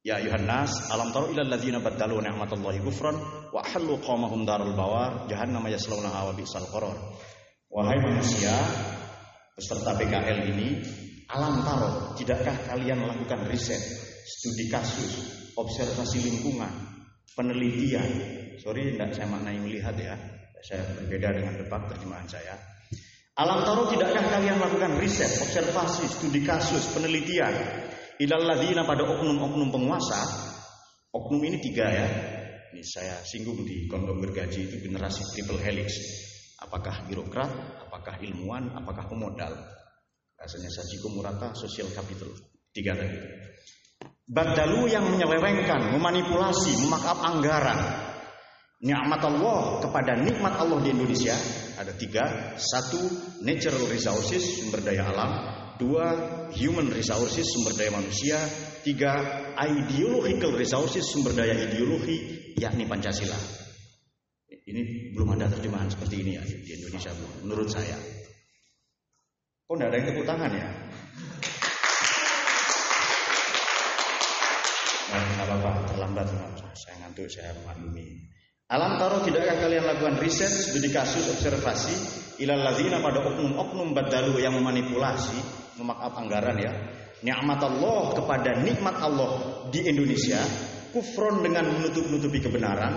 Ya 0.01 0.17
ayuhan 0.17 0.49
nas, 0.49 0.89
alam 0.89 1.13
taru 1.13 1.29
ila 1.36 1.45
alladzina 1.45 1.77
badalu 1.77 2.25
ni'matallahi 2.25 2.79
kufran 2.81 3.17
wa 3.51 3.62
halu 3.62 3.99
qawmahum 4.01 4.47
darul 4.47 4.71
bawar 4.73 5.27
jahannam 5.29 5.67
yaslawnaha 5.67 6.31
wa 6.31 6.33
bi'sal 6.33 6.65
qarar. 6.73 6.95
Wahai 7.67 7.99
manusia 7.99 8.55
peserta 9.53 9.93
PKL 9.99 10.47
ini, 10.55 10.79
alam 11.27 11.60
taruh, 11.62 12.15
tidakkah 12.15 12.55
kalian 12.71 13.03
melakukan 13.03 13.51
riset, 13.51 13.83
studi 14.23 14.71
kasus, 14.71 15.27
observasi 15.60 16.23
lingkungan, 16.23 16.71
penelitian? 17.36 18.07
Sorry, 18.63 18.95
tidak 18.95 19.12
saya 19.12 19.27
maknai 19.27 19.60
melihat 19.60 19.93
ya. 19.99 20.15
Saya 20.63 20.88
berbeda 20.97 21.36
dengan 21.36 21.53
debat 21.62 21.83
terjemahan 21.93 22.25
saya. 22.25 22.77
Alam 23.38 23.62
taruh 23.62 23.86
tidakkah 23.86 24.34
kalian 24.34 24.58
melakukan 24.58 24.97
riset, 24.97 25.30
observasi, 25.45 26.10
studi 26.10 26.41
kasus, 26.41 26.89
penelitian 26.89 27.54
Ilalladzina 28.17 28.82
pada 28.82 29.06
oknum-oknum 29.06 29.69
penguasa, 29.69 30.17
oknum 31.13 31.38
ini 31.45 31.62
tiga 31.62 31.86
ya. 31.86 32.08
Ini 32.73 32.82
saya 32.82 33.21
singgung 33.21 33.62
di 33.62 33.86
kondom 33.86 34.17
bergaji 34.17 34.65
itu 34.65 34.82
generasi 34.82 35.21
triple 35.38 35.62
helix. 35.62 35.93
Apakah 36.58 37.06
birokrat, 37.06 37.54
apakah 37.86 38.17
ilmuwan, 38.26 38.73
apakah 38.73 39.06
pemodal. 39.06 39.54
Rasanya 40.34 40.73
Sajiko 40.73 41.13
Murata 41.13 41.54
social 41.54 41.93
capital. 41.93 42.34
Tiga 42.73 42.97
tadi. 42.97 43.17
Badalu 44.26 44.89
yang 44.89 45.06
menyelewengkan, 45.13 45.93
memanipulasi, 45.93 46.73
memakap 46.89 47.21
anggaran. 47.21 48.07
Nikmat 48.78 49.22
Allah 49.26 49.82
kepada 49.82 50.13
nikmat 50.22 50.54
Allah 50.54 50.78
di 50.86 50.94
Indonesia 50.94 51.34
ada 51.82 51.90
tiga. 51.98 52.54
Satu, 52.62 53.02
natural 53.42 53.90
resources, 53.90 54.62
sumber 54.62 54.86
daya 54.86 55.10
alam. 55.10 55.32
Dua, 55.82 56.06
human 56.54 56.94
resources, 56.94 57.50
sumber 57.50 57.74
daya 57.74 57.90
manusia. 57.98 58.38
Tiga, 58.86 59.18
ideological 59.58 60.54
resources, 60.54 61.10
sumber 61.10 61.34
daya 61.34 61.58
ideologi, 61.58 62.54
yakni 62.54 62.86
Pancasila. 62.86 63.38
Ini 64.46 65.16
belum 65.18 65.34
ada 65.34 65.50
terjemahan 65.50 65.90
seperti 65.90 66.22
ini 66.22 66.32
ya 66.38 66.44
di 66.46 66.72
Indonesia 66.78 67.12
menurut 67.42 67.72
saya. 67.74 67.98
Kok 69.66 69.74
tidak 69.74 69.90
ada 69.90 69.98
yang 69.98 70.08
tepuk 70.12 70.26
tangan 70.28 70.52
ya? 70.54 70.70
Nah, 75.08 75.24
apa-apa, 75.44 75.72
terlambat. 75.88 76.28
Saya 76.78 76.96
ngantuk, 77.02 77.26
saya 77.26 77.58
maklumi. 77.66 78.28
Alam 78.67 78.99
taruh 78.99 79.23
tidakkah 79.23 79.63
kalian 79.63 79.88
lakukan 79.88 80.19
riset 80.19 80.51
studi 80.51 80.91
kasus 80.91 81.23
observasi? 81.32 81.95
Ilal 82.43 82.67
ladzina 82.67 82.99
pada 82.99 83.23
oknum-oknum 83.23 83.95
badalu 83.95 84.43
yang 84.43 84.60
memanipulasi 84.60 85.39
memakap 85.80 86.12
anggaran 86.19 86.60
ya. 86.60 86.75
Nikmat 87.23 87.63
Allah 87.63 88.12
kepada 88.12 88.60
nikmat 88.60 88.99
Allah 88.99 89.63
di 89.71 89.88
Indonesia 89.88 90.43
kufron 90.91 91.47
dengan 91.47 91.80
menutup-nutupi 91.80 92.43
kebenaran 92.43 92.91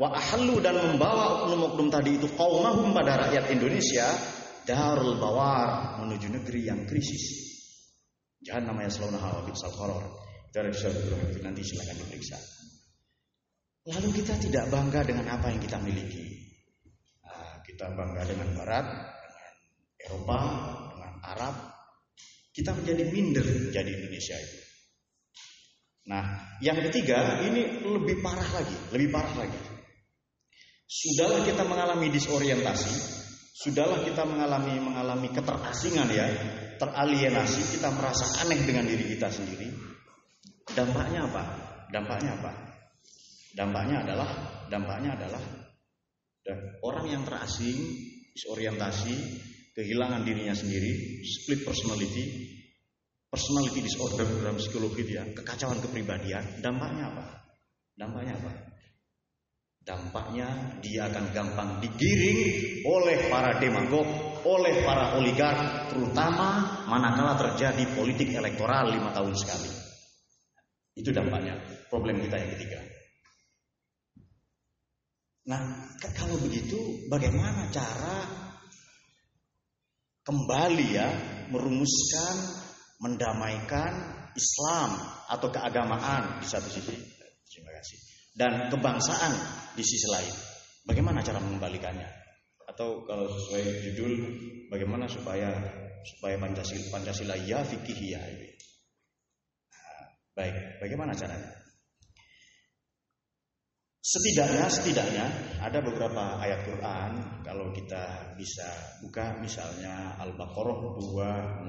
wa 0.00 0.08
ahallu 0.08 0.56
dan 0.64 0.80
membawa 0.80 1.44
oknum-oknum 1.44 1.92
tadi 1.92 2.16
itu 2.16 2.24
qaumahum 2.40 2.96
pada 2.96 3.28
rakyat 3.28 3.52
Indonesia 3.52 4.08
darul 4.64 5.20
bawar 5.20 6.00
menuju 6.00 6.32
negeri 6.32 6.64
yang 6.64 6.88
krisis. 6.88 7.52
Jangan 8.40 8.72
namanya 8.72 8.88
selalu 8.88 9.20
hawa 9.20 9.44
bisal 9.44 9.68
horor 9.76 10.16
dari 10.48 10.72
nanti 11.44 11.60
silakan 11.60 11.96
diperiksa 12.08 12.59
Lalu 13.90 14.22
kita 14.22 14.38
tidak 14.38 14.70
bangga 14.70 15.02
dengan 15.02 15.26
apa 15.34 15.50
yang 15.50 15.58
kita 15.58 15.82
miliki. 15.82 16.22
Nah, 17.26 17.58
kita 17.66 17.90
bangga 17.90 18.22
dengan 18.22 18.54
Barat, 18.54 18.86
dengan 18.86 19.54
Eropa, 19.98 20.38
dengan 20.94 21.12
Arab. 21.26 21.54
Kita 22.54 22.70
menjadi 22.74 23.02
minder 23.10 23.46
menjadi 23.46 23.90
Indonesia 23.90 24.36
itu. 24.38 24.58
Nah, 26.10 26.24
yang 26.62 26.78
ketiga 26.86 27.42
ini 27.42 27.82
lebih 27.82 28.22
parah 28.22 28.46
lagi, 28.54 28.74
lebih 28.94 29.10
parah 29.10 29.34
lagi. 29.38 29.60
Sudahlah 30.90 31.46
kita 31.46 31.62
mengalami 31.62 32.10
disorientasi, 32.10 32.94
sudahlah 33.54 34.02
kita 34.02 34.26
mengalami 34.26 34.74
mengalami 34.82 35.30
keterasingan 35.30 36.10
ya, 36.10 36.26
teralienasi, 36.82 37.78
kita 37.78 37.94
merasa 37.94 38.42
aneh 38.42 38.58
dengan 38.66 38.90
diri 38.90 39.06
kita 39.14 39.30
sendiri. 39.30 39.70
Dampaknya 40.74 41.30
apa? 41.30 41.42
Dampaknya 41.94 42.34
apa? 42.42 42.69
Dampaknya 43.50 44.06
adalah 44.06 44.30
dampaknya 44.70 45.18
adalah 45.18 45.42
orang 46.86 47.06
yang 47.10 47.22
terasing, 47.26 47.78
disorientasi, 48.34 49.14
kehilangan 49.74 50.22
dirinya 50.26 50.54
sendiri, 50.54 51.22
split 51.22 51.62
personality, 51.66 52.24
personality 53.30 53.80
disorder 53.86 54.26
dalam 54.26 54.58
psikologi 54.58 55.02
dia, 55.06 55.22
kekacauan 55.30 55.78
kepribadian, 55.78 56.62
dampaknya 56.62 57.10
apa? 57.10 57.24
Dampaknya 57.94 58.34
apa? 58.38 58.52
Dampaknya 59.80 60.48
dia 60.84 61.08
akan 61.10 61.24
gampang 61.34 61.70
digiring 61.82 62.40
oleh 62.86 63.26
para 63.32 63.58
demagog, 63.58 64.06
oleh 64.44 64.84
para 64.86 65.18
oligark, 65.18 65.90
terutama 65.90 66.80
manakala 66.86 67.34
terjadi 67.38 67.84
politik 67.96 68.30
elektoral 68.34 68.92
lima 68.92 69.10
tahun 69.10 69.34
sekali. 69.34 69.72
Itu 70.94 71.10
dampaknya, 71.14 71.56
problem 71.88 72.20
kita 72.22 72.36
yang 72.38 72.50
ketiga. 72.58 72.99
Nah, 75.50 75.58
kalau 76.14 76.38
begitu 76.38 76.78
bagaimana 77.10 77.66
cara 77.74 78.22
kembali 80.22 80.86
ya 80.94 81.10
merumuskan, 81.50 82.36
mendamaikan 83.02 83.90
Islam 84.38 84.94
atau 85.26 85.50
keagamaan 85.50 86.38
di 86.38 86.46
satu 86.46 86.70
sisi. 86.70 86.94
Terima 87.50 87.74
kasih. 87.74 87.98
Dan 88.30 88.70
kebangsaan 88.70 89.34
di 89.74 89.82
sisi 89.82 90.06
lain. 90.14 90.34
Bagaimana 90.86 91.18
cara 91.18 91.42
mengembalikannya? 91.42 92.06
Atau 92.70 93.02
kalau 93.02 93.26
sesuai 93.26 93.90
judul, 93.90 94.12
bagaimana 94.70 95.10
supaya 95.10 95.50
supaya 96.06 96.38
Pancasila, 96.38 96.94
Pancasila 96.94 97.34
ya 97.42 97.66
fikih 97.66 97.98
ya. 98.14 98.22
Nah, 98.22 100.14
baik, 100.38 100.78
bagaimana 100.78 101.10
caranya? 101.10 101.59
Setidaknya, 104.00 104.64
setidaknya 104.72 105.26
ada 105.60 105.84
beberapa 105.84 106.40
ayat 106.40 106.64
Quran 106.64 107.20
kalau 107.44 107.68
kita 107.68 108.32
bisa 108.32 108.96
buka 109.04 109.36
misalnya 109.44 110.16
Al-Baqarah 110.24 110.96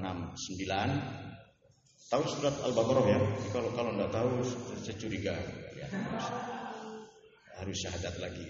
Tahu 2.08 2.24
surat 2.24 2.56
Al-Baqarah 2.64 3.04
ya? 3.04 3.20
Kalau 3.52 3.68
kalau 3.76 3.92
tidak 3.92 4.16
tahu 4.16 4.40
saya 4.80 4.96
curiga 4.96 5.36
ya. 5.76 5.84
Harus 7.60 7.76
syahadat 7.84 8.16
lagi. 8.16 8.48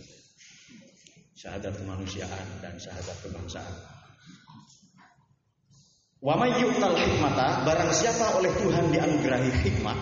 Syahadat 1.34 1.74
kemanusiaan 1.74 2.62
dan 2.62 2.78
syahadat 2.78 3.18
kebangsaan. 3.18 3.74
Wa 6.22 6.38
may 6.38 6.54
yu'tal 6.54 6.94
hikmata 6.94 7.66
barang 7.66 7.90
siapa 7.90 8.38
oleh 8.38 8.54
Tuhan 8.62 8.94
dianugerahi 8.94 9.50
hikmah, 9.66 9.98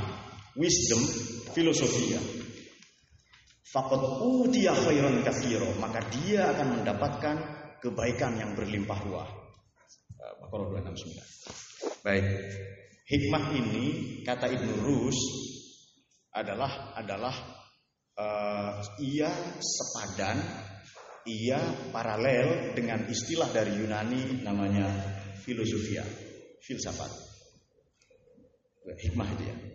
wisdom, 0.60 1.00
filosofi 1.56 2.12
ya 2.12 2.39
Fakot 3.70 4.02
utiya 4.26 4.74
khairan 4.74 5.22
katsira, 5.22 5.70
maka 5.78 6.02
dia 6.11 6.50
akan 6.50 6.83
mendapatkan 6.83 7.37
kebaikan 7.78 8.35
yang 8.35 8.59
berlimpah 8.59 8.98
ruah. 9.06 9.30
Baqarah 10.42 10.90
269. 10.90 12.02
Baik. 12.02 12.26
Hikmah 13.06 13.44
ini 13.54 13.87
kata 14.26 14.50
Ibnu 14.50 14.74
Rus 14.83 15.18
adalah 16.35 16.98
adalah 16.98 17.35
uh, 18.18 18.83
ia 18.98 19.30
sepadan, 19.62 20.38
ia 21.30 21.59
paralel 21.94 22.74
dengan 22.74 23.06
istilah 23.06 23.50
dari 23.54 23.78
Yunani 23.78 24.42
namanya 24.42 24.87
filosofia, 25.42 26.02
filsafat. 26.59 27.11
Hikmah 28.90 29.30
ya. 29.38 29.69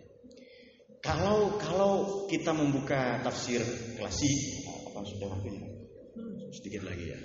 Kalau 1.06 1.54
kalau 1.62 1.92
kita 2.26 2.50
membuka 2.50 3.22
tafsir 3.22 3.62
klasik, 3.94 4.34
apa 4.90 5.06
sudah 5.06 5.28
waktunya? 5.38 5.70
Sedikit 6.50 6.82
lagi 6.82 7.14
ya. 7.14 7.18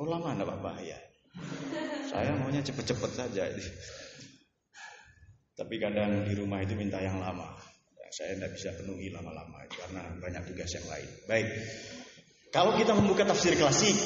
Oh 0.00 0.08
lama 0.08 0.32
enggak 0.32 0.48
apa-apa 0.48 0.80
ya. 0.80 0.96
Saya 2.08 2.32
maunya 2.40 2.64
cepet-cepet 2.64 3.10
saja. 3.12 3.44
Tapi 5.54 5.74
kadang 5.76 6.24
di 6.24 6.32
rumah 6.32 6.64
itu 6.64 6.72
minta 6.72 6.96
yang 7.04 7.20
lama. 7.20 7.60
Saya 8.08 8.40
tidak 8.40 8.56
bisa 8.56 8.72
penuhi 8.78 9.12
lama-lama 9.12 9.60
karena 9.68 10.08
banyak 10.16 10.42
tugas 10.48 10.70
yang 10.80 10.86
lain. 10.88 11.08
Baik. 11.28 11.48
Kalau 12.54 12.78
kita 12.78 12.94
membuka 12.94 13.26
tafsir 13.26 13.58
klasik, 13.58 13.98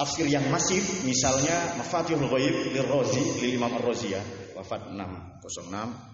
tafsir 0.00 0.24
yang 0.26 0.48
masif, 0.48 1.04
misalnya 1.04 1.76
Mafatihul 1.76 2.32
Ghaib 2.32 2.72
Lirrozi, 2.72 3.20
Lil 3.44 3.60
Imam 3.60 3.76
Ar-Razi 3.76 4.16
ya, 4.16 4.22
wafat 4.56 4.88
606 4.88 6.13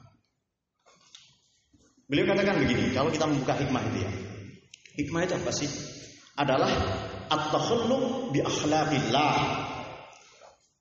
Beliau 2.11 2.27
katakan 2.27 2.59
begini, 2.59 2.90
kalau 2.90 3.14
kita 3.14 3.31
membuka 3.31 3.55
hikmah 3.55 3.87
itu 3.87 4.03
ya. 4.03 4.11
Hikmah 4.99 5.20
itu 5.31 5.35
apa 5.38 5.51
sih? 5.55 5.70
Adalah 6.35 6.73
at-takhalluq 7.31 8.35
bi 8.35 8.42
akhlaqillah. 8.42 9.37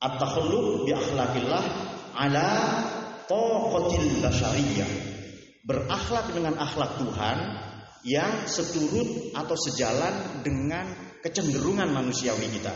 At-takhalluq 0.02 0.90
bi 0.90 0.92
akhlaqillah 0.98 1.64
ala 2.18 2.50
taqatil 3.30 4.26
basyariyah. 4.26 4.90
Berakhlak 5.70 6.34
dengan 6.34 6.58
akhlak 6.58 6.98
Tuhan 6.98 7.38
yang 8.10 8.50
seturut 8.50 9.30
atau 9.38 9.54
sejalan 9.54 10.42
dengan 10.42 10.90
kecenderungan 11.22 11.94
manusiawi 11.94 12.50
kita. 12.58 12.74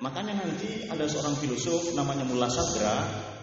Makanya 0.00 0.32
nanti 0.32 0.88
ada 0.88 1.04
seorang 1.04 1.36
filosof 1.36 1.92
namanya 1.92 2.24
Mullah 2.24 2.48
Sadra 2.48 2.96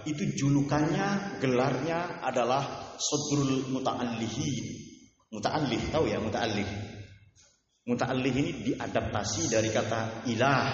itu 0.07 0.23
julukannya, 0.39 1.39
gelarnya 1.43 2.23
adalah 2.23 2.95
Sodrul 2.95 3.67
Muta'allihi. 3.67 4.51
Muta'allih, 5.27 5.81
tahu 5.91 6.07
ya 6.07 6.23
muta'allih? 6.23 6.67
Muta'allih 7.87 8.33
ini 8.33 8.51
diadaptasi 8.71 9.51
dari 9.51 9.67
kata 9.71 10.27
ilah. 10.31 10.65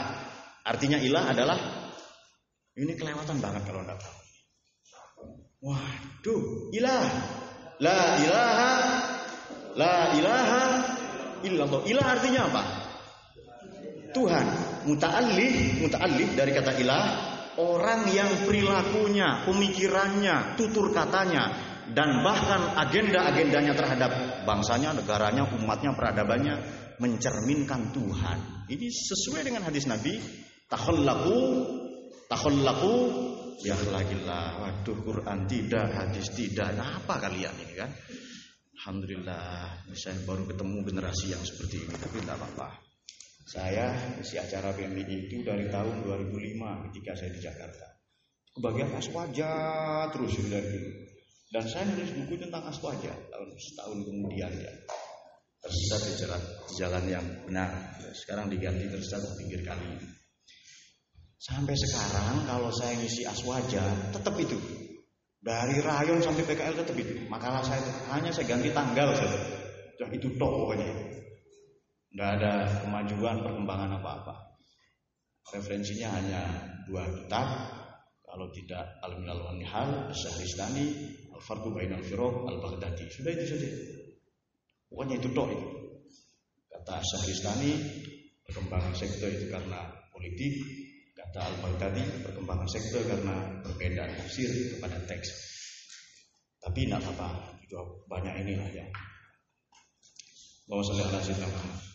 Artinya 0.63 1.01
ilah 1.01 1.33
adalah 1.33 1.57
ini 2.77 2.93
kelewatan 2.93 3.37
banget 3.41 3.61
kalau 3.65 3.81
enggak 3.81 3.97
tahu. 4.01 4.17
Waduh, 5.65 6.43
ilah. 6.73 7.05
La 7.81 8.01
ilaha 8.21 8.73
la 9.73 9.97
ilaha 10.15 10.63
illallah. 11.41 11.81
Ilah 11.89 12.05
artinya 12.05 12.41
apa? 12.49 12.63
Tuhan. 14.13 14.47
Muta'allih, 14.83 15.81
muta'allih 15.81 16.27
dari 16.37 16.51
kata 16.53 16.77
ilah 16.77 17.32
orang 17.59 18.09
yang 18.09 18.29
perilakunya, 18.47 19.43
pemikirannya, 19.45 20.57
tutur 20.57 20.89
katanya, 20.93 21.53
dan 21.91 22.23
bahkan 22.23 22.73
agenda-agendanya 22.79 23.73
terhadap 23.75 24.11
bangsanya, 24.47 24.95
negaranya, 24.95 25.43
umatnya, 25.53 25.91
peradabannya 25.93 26.55
mencerminkan 26.97 27.91
Tuhan. 27.91 28.67
Ini 28.71 28.87
sesuai 28.87 29.41
dengan 29.43 29.67
hadis 29.67 29.85
Nabi, 29.85 30.17
takhallaku 30.71 31.39
Takhallaqu 32.33 32.93
ya 33.61 33.77
lah. 33.93 34.57
Waduh 34.57 34.97
Quran 35.05 35.45
tidak, 35.45 35.85
hadis 35.93 36.33
tidak. 36.33 36.73
Nah, 36.73 36.97
apa 36.97 37.29
kalian 37.29 37.53
ini 37.61 37.73
kan? 37.77 37.93
Alhamdulillah, 38.81 39.85
saya 39.93 40.17
baru 40.25 40.49
ketemu 40.49 40.81
generasi 40.81 41.29
yang 41.29 41.43
seperti 41.45 41.85
ini, 41.85 41.93
tapi 41.93 42.25
tidak 42.25 42.41
apa-apa. 42.41 42.92
Saya 43.43 43.91
isi 44.23 44.39
acara 44.39 44.71
PMI 44.71 45.03
itu 45.03 45.43
dari 45.43 45.67
tahun 45.67 46.07
2005 46.07 46.87
ketika 46.89 47.11
saya 47.11 47.31
di 47.35 47.41
Jakarta. 47.43 47.85
Kebagian 48.55 48.95
aswaja 48.95 49.51
terus 50.15 50.39
dari 50.47 50.67
dulu. 50.71 50.91
Dan 51.53 51.63
saya 51.67 51.83
nulis 51.85 52.09
buku 52.17 52.39
tentang 52.39 52.63
aswaja 52.65 53.11
tahun 53.11 53.49
setahun 53.59 53.99
kemudian 54.07 54.51
ya. 54.53 54.73
Tersesat 55.63 56.01
di 56.07 56.13
jalan, 56.23 56.41
di 56.43 56.73
jalan 56.79 57.03
yang 57.07 57.25
benar. 57.45 57.69
Sekarang 58.15 58.47
diganti 58.47 58.87
tersesat 58.87 59.21
di 59.21 59.31
pinggir 59.43 59.61
kali. 59.67 60.01
Sampai 61.43 61.75
sekarang 61.75 62.47
kalau 62.47 62.71
saya 62.71 62.95
ngisi 62.95 63.27
aswaja 63.27 63.83
tetap 64.15 64.39
itu. 64.39 64.55
Dari 65.43 65.83
rayon 65.83 66.23
sampai 66.23 66.47
PKL 66.47 66.79
tetap 66.79 66.95
itu. 66.95 67.27
Makalah 67.27 67.59
saya 67.59 67.83
hanya 68.15 68.31
saya 68.31 68.47
ganti 68.47 68.71
tanggal 68.71 69.11
saja. 69.11 69.39
itu 70.11 70.27
tok 70.35 70.51
pokoknya. 70.51 71.22
Tidak 72.13 72.29
ada 72.29 72.69
kemajuan, 72.85 73.41
perkembangan 73.41 73.97
apa-apa. 73.97 74.53
Referensinya 75.49 76.13
hanya 76.13 76.41
dua 76.85 77.09
kitab. 77.09 77.73
Kalau 78.21 78.53
tidak 78.53 78.85
Al-Minal 79.01 79.41
wa 79.41 79.53
Nihal, 79.57 80.13
Syahristani, 80.13 80.93
Al-Farqu 81.33 81.73
Bainal 81.73 82.05
Firoq, 82.05 82.45
Al-Baghdadi. 82.45 83.09
Sudah 83.09 83.33
itu 83.33 83.45
saja. 83.49 83.69
Pokoknya 84.93 85.17
itu 85.17 85.29
tok 85.33 85.57
itu. 85.57 85.67
Kata 86.69 87.01
Syahristani, 87.01 87.71
perkembangan 88.45 88.93
sektor 88.93 89.33
itu 89.33 89.49
karena 89.49 89.81
politik. 90.13 90.53
Kata 91.17 91.49
Al-Baghdadi, 91.49 92.29
perkembangan 92.29 92.69
sektor 92.69 93.01
karena 93.09 93.57
perbedaan 93.65 94.13
tafsir 94.21 94.77
kepada 94.77 95.01
teks. 95.09 95.29
Tapi 96.61 96.85
tidak 96.85 97.09
apa-apa, 97.09 97.57
banyak 98.05 98.33
inilah 98.45 98.69
ya. 98.69 98.85
Bahwa 100.69 100.85
sallallahu 100.85 101.25
alaihi. 101.25 101.92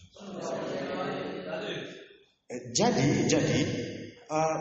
Eh, 2.48 2.72
jadi, 2.72 3.28
jadi 3.28 3.60
uh, 4.32 4.58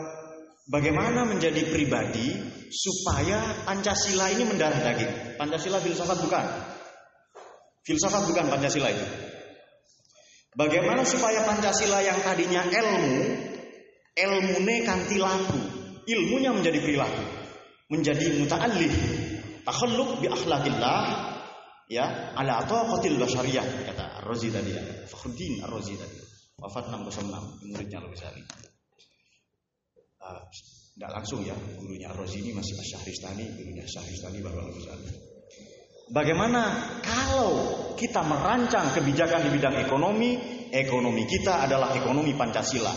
bagaimana 0.68 1.24
menjadi 1.24 1.72
pribadi 1.72 2.36
supaya 2.68 3.64
Pancasila 3.64 4.28
ini 4.28 4.44
mendarah 4.44 4.76
daging? 4.76 5.40
Pancasila 5.40 5.80
filsafat 5.80 6.18
bukan? 6.20 6.44
Filsafat 7.88 8.28
bukan 8.28 8.52
Pancasila 8.52 8.92
itu. 8.92 9.06
Bagaimana 10.52 11.00
supaya 11.08 11.48
Pancasila 11.48 12.04
yang 12.04 12.20
tadinya 12.20 12.66
ilmu, 12.68 13.18
ilmune 14.12 14.76
kanti 14.84 15.16
laku, 15.16 15.60
ilmunya 16.04 16.52
menjadi 16.52 16.78
perilaku, 16.84 17.24
menjadi 17.88 18.36
muta'allih, 18.36 18.94
takhalluk 19.64 20.20
bi 20.20 20.26
akhlakillah, 20.28 21.37
ya 21.88 22.36
ala 22.36 22.62
taqatil 22.68 23.16
basyariyah 23.16 23.64
kata 23.88 24.04
Ar-Razi 24.22 24.48
tadi 24.52 24.70
ya. 24.76 24.82
Fakhruddin 25.08 25.64
Ar-Razi 25.64 25.94
tadi. 25.96 26.18
Wafat 26.60 26.92
606 26.92 27.68
muridnya 27.72 27.98
Al-Ghazali. 28.04 28.42
Tidak 30.98 31.10
langsung 31.14 31.40
ya 31.46 31.56
gurunya 31.56 32.12
Ar-Razi 32.12 32.44
ini 32.44 32.52
masih 32.52 32.76
Syahristani 32.76 33.44
gurunya 33.56 33.84
Syahristani 33.88 34.38
baru 34.44 34.68
Al-Ghazali. 34.68 35.08
Bagaimana 36.08 36.62
kalau 37.04 37.50
kita 37.92 38.24
merancang 38.24 38.96
kebijakan 38.96 39.44
di 39.48 39.50
bidang 39.52 39.76
ekonomi? 39.76 40.60
Ekonomi 40.68 41.24
kita 41.24 41.64
adalah 41.64 41.96
ekonomi 41.96 42.36
Pancasila. 42.36 42.92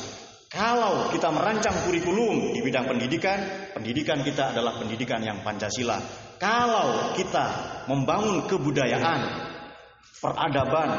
Kalau 0.52 1.08
kita 1.08 1.32
merancang 1.32 1.88
kurikulum 1.88 2.52
di 2.52 2.60
bidang 2.60 2.84
pendidikan, 2.84 3.72
pendidikan 3.72 4.20
kita 4.20 4.52
adalah 4.52 4.76
pendidikan 4.76 5.24
yang 5.24 5.40
Pancasila. 5.40 5.96
Kalau 6.42 7.14
kita 7.14 7.46
membangun 7.86 8.50
kebudayaan, 8.50 9.22
peradaban, 10.18 10.90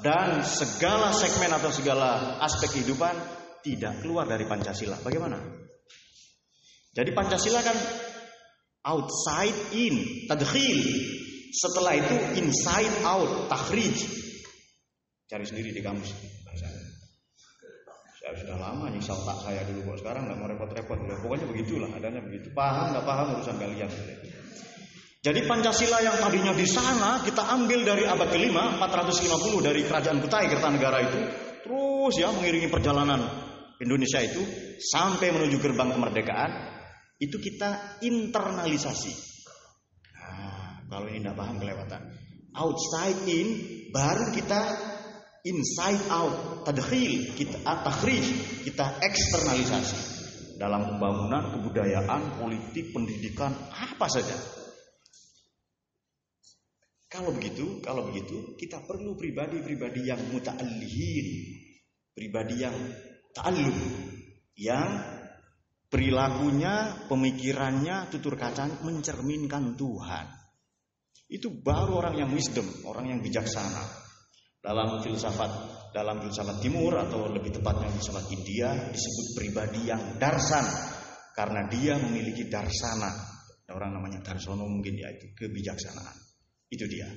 dan 0.00 0.40
segala 0.40 1.12
segmen 1.12 1.52
atau 1.52 1.68
segala 1.68 2.40
aspek 2.40 2.80
kehidupan 2.80 3.12
tidak 3.60 4.00
keluar 4.00 4.24
dari 4.24 4.48
Pancasila. 4.48 4.96
Bagaimana? 5.04 5.36
Jadi 6.96 7.12
Pancasila 7.12 7.60
kan 7.60 7.76
outside 8.88 9.76
in, 9.76 10.24
tadkhil. 10.24 10.80
Setelah 11.52 12.00
itu 12.00 12.16
inside 12.40 13.04
out, 13.04 13.52
takhrij. 13.52 14.00
Cari 15.28 15.44
sendiri 15.44 15.76
di 15.76 15.84
kamus 15.84 16.08
saya 18.30 18.46
sudah 18.46 18.62
lama 18.62 18.86
nyiksa 18.86 19.10
otak 19.10 19.42
saya 19.42 19.66
dulu 19.66 19.90
kok 19.90 20.06
sekarang 20.06 20.22
nggak 20.30 20.38
mau 20.38 20.46
repot-repot. 20.46 20.98
Ya, 21.02 21.18
pokoknya 21.18 21.46
begitulah 21.50 21.90
adanya 21.90 22.22
begitu. 22.22 22.54
Paham 22.54 22.94
nggak 22.94 23.02
paham 23.02 23.26
urusan 23.34 23.58
kalian. 23.58 23.90
Jadi 25.20 25.44
Pancasila 25.44 26.00
yang 26.00 26.16
tadinya 26.16 26.56
di 26.56 26.64
sana 26.64 27.20
kita 27.20 27.44
ambil 27.44 27.84
dari 27.84 28.08
abad 28.08 28.32
kelima 28.32 28.72
450 28.80 29.60
dari 29.60 29.84
kerajaan 29.84 30.16
Kutai 30.24 30.48
Kertanegara 30.48 30.98
itu 31.04 31.20
terus 31.60 32.16
ya 32.16 32.32
mengiringi 32.32 32.72
perjalanan 32.72 33.28
Indonesia 33.76 34.16
itu 34.24 34.40
sampai 34.80 35.28
menuju 35.36 35.60
gerbang 35.60 35.92
kemerdekaan 35.92 36.52
itu 37.20 37.36
kita 37.36 38.00
internalisasi. 38.00 39.12
Nah, 40.16 40.88
kalau 40.88 41.12
ini 41.12 41.20
tidak 41.20 41.36
paham 41.36 41.56
kelewatan. 41.60 42.00
Outside 42.56 43.20
in 43.28 43.48
baru 43.92 44.32
kita 44.32 44.60
inside 45.44 46.00
out, 46.08 46.64
tadkhil, 46.64 47.36
kita 47.36 47.60
takhrij, 47.60 48.24
kita 48.64 49.04
eksternalisasi 49.04 50.00
dalam 50.56 50.96
pembangunan 50.96 51.56
kebudayaan, 51.56 52.40
politik, 52.40 52.92
pendidikan, 52.92 53.52
apa 53.68 54.08
saja. 54.08 54.59
Kalau 57.10 57.34
begitu, 57.34 57.82
kalau 57.82 58.06
begitu 58.06 58.54
kita 58.54 58.86
perlu 58.86 59.18
pribadi-pribadi 59.18 60.14
yang 60.14 60.22
muta'allihin, 60.30 61.28
pribadi 62.14 62.62
yang 62.62 62.76
ta'allum, 63.34 63.78
yang 64.54 64.88
perilakunya, 65.90 67.02
pemikirannya, 67.10 68.14
tutur 68.14 68.38
kacanya 68.38 68.78
mencerminkan 68.86 69.74
Tuhan. 69.74 70.26
Itu 71.26 71.50
baru 71.50 71.98
orang 71.98 72.14
yang 72.22 72.30
wisdom, 72.30 72.66
orang 72.86 73.10
yang 73.10 73.18
bijaksana. 73.18 74.06
Dalam 74.62 75.02
filsafat 75.02 75.50
dalam 75.90 76.22
filsafat 76.22 76.62
timur 76.62 76.94
atau 76.94 77.26
lebih 77.26 77.58
tepatnya 77.58 77.90
filsafat 77.90 78.30
India 78.30 78.70
disebut 78.94 79.26
pribadi 79.34 79.90
yang 79.90 80.14
darsan 80.14 80.62
karena 81.34 81.66
dia 81.66 81.98
memiliki 81.98 82.46
darsana. 82.46 83.10
Orang 83.70 83.98
namanya 83.98 84.22
darsono 84.22 84.66
mungkin 84.66 84.94
ya 84.94 85.10
itu 85.10 85.34
kebijaksanaan. 85.34 86.29
Itu 86.70 86.86
dia. 86.86 87.10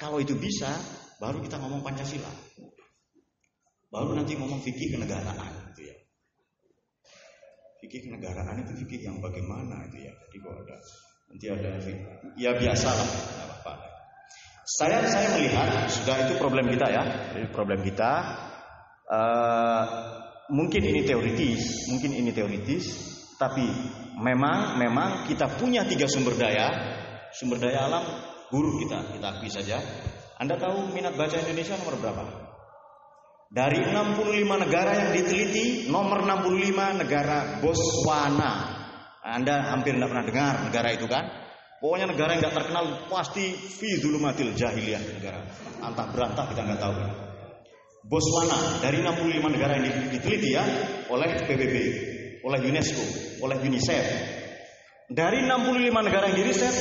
Kalau 0.00 0.18
itu 0.18 0.34
bisa, 0.34 0.72
baru 1.22 1.38
kita 1.44 1.60
ngomong 1.60 1.84
Pancasila. 1.84 2.32
Baru 3.90 4.14
nanti 4.16 4.34
ngomong 4.34 4.62
fikih 4.62 4.98
kenegaraan 4.98 5.70
itu 5.74 5.90
ya. 5.90 5.96
Fikih 7.84 8.10
kenegaraan 8.10 8.66
itu 8.66 8.72
fikih 8.86 9.06
yang 9.06 9.22
bagaimana 9.22 9.86
itu 9.90 10.08
ya. 10.08 10.12
Jadi 10.14 10.36
kok 10.42 10.54
ada 10.64 10.76
nanti 11.30 11.46
ada 11.46 11.70
ya 12.34 12.50
biasa 12.58 12.88
lah. 12.90 13.10
Saya 14.70 15.02
saya 15.02 15.34
melihat 15.34 15.90
sudah 15.90 16.16
itu 16.30 16.38
problem 16.38 16.70
kita 16.70 16.86
ya, 16.86 17.02
problem 17.50 17.82
kita. 17.82 18.12
Uh, 19.10 19.82
mungkin 20.54 20.86
ini 20.86 21.02
teoritis, 21.02 21.90
mungkin 21.90 22.14
ini 22.14 22.30
teoritis, 22.30 22.86
tapi 23.34 23.66
memang 24.22 24.78
memang 24.78 25.26
kita 25.26 25.50
punya 25.58 25.82
tiga 25.82 26.06
sumber 26.06 26.38
daya, 26.38 26.70
sumber 27.34 27.58
daya 27.62 27.86
alam 27.86 28.04
guru 28.50 28.82
kita, 28.82 29.14
kita 29.14 29.26
akui 29.30 29.50
saja. 29.50 29.78
Anda 30.40 30.56
tahu 30.56 30.90
minat 30.90 31.14
baca 31.14 31.36
Indonesia 31.36 31.76
nomor 31.78 32.00
berapa? 32.00 32.24
Dari 33.50 33.82
65 33.82 34.62
negara 34.62 34.90
yang 34.94 35.10
diteliti, 35.10 35.90
nomor 35.90 36.22
65 36.22 37.02
negara 37.02 37.58
Botswana. 37.58 38.52
Anda 39.20 39.74
hampir 39.74 39.98
tidak 39.98 40.10
pernah 40.10 40.26
dengar 40.26 40.54
negara 40.70 40.88
itu 40.94 41.06
kan? 41.10 41.24
Pokoknya 41.80 42.12
negara 42.12 42.36
yang 42.36 42.40
nggak 42.44 42.56
terkenal 42.56 42.84
pasti 43.08 43.56
fi 43.56 44.00
dulumatil 44.00 44.54
jahiliyah 44.54 45.02
negara. 45.18 45.40
Antah 45.82 46.06
berantah 46.12 46.44
kita 46.52 46.62
nggak 46.62 46.80
tahu. 46.80 46.94
Botswana 48.06 48.80
dari 48.80 49.04
65 49.04 49.54
negara 49.54 49.76
yang 49.76 50.08
diteliti 50.08 50.56
ya 50.56 50.64
oleh 51.12 51.36
PBB, 51.44 51.74
oleh 52.46 52.60
UNESCO, 52.64 53.04
oleh 53.44 53.56
UNICEF. 53.60 54.06
Dari 55.10 55.42
65 55.42 56.06
negara 56.06 56.30
yang 56.30 56.38
diriset, 56.38 56.76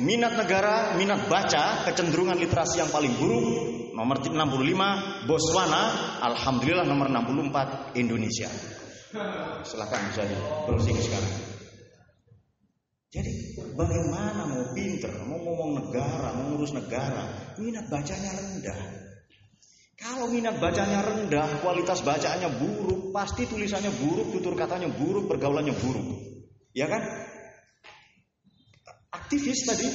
minat 0.00 0.40
negara, 0.40 0.96
minat 0.96 1.28
baca, 1.28 1.84
kecenderungan 1.84 2.40
literasi 2.40 2.80
yang 2.80 2.88
paling 2.88 3.12
buruk 3.20 3.44
nomor 3.92 4.24
65 4.24 5.28
Botswana, 5.28 5.82
alhamdulillah 6.24 6.88
nomor 6.88 7.12
64 7.12 7.92
Indonesia. 8.00 8.48
Silahkan 9.68 10.00
bisa 10.08 10.24
browsing 10.64 10.96
sekarang. 10.96 11.34
Jadi 13.12 13.32
bagaimana 13.76 14.48
mau 14.48 14.64
pinter, 14.72 15.12
mau 15.28 15.44
ngomong 15.44 15.84
negara, 15.84 16.40
mau 16.40 16.56
ngurus 16.56 16.72
negara, 16.72 17.52
minat 17.60 17.84
bacanya 17.92 18.32
rendah. 18.32 18.80
Kalau 20.00 20.32
minat 20.32 20.56
bacanya 20.56 21.04
rendah, 21.04 21.60
kualitas 21.60 22.00
bacaannya 22.00 22.48
buruk, 22.48 23.12
pasti 23.12 23.44
tulisannya 23.44 23.92
buruk, 23.92 24.32
tutur 24.32 24.56
katanya 24.56 24.88
buruk, 24.88 25.28
pergaulannya 25.28 25.76
buruk. 25.76 26.32
Ya 26.74 26.88
kan? 26.88 27.33
Aktivis 29.14 29.62
tadi, 29.62 29.86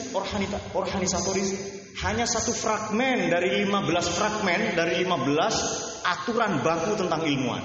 organisatoris, 0.71 1.49
hanya 2.07 2.23
satu 2.23 2.55
fragmen 2.55 3.27
dari 3.27 3.67
15 3.67 4.15
fragmen, 4.15 4.79
dari 4.79 5.03
15 5.03 6.07
aturan 6.07 6.63
baku 6.63 6.95
tentang 6.95 7.27
ilmuwan. 7.27 7.59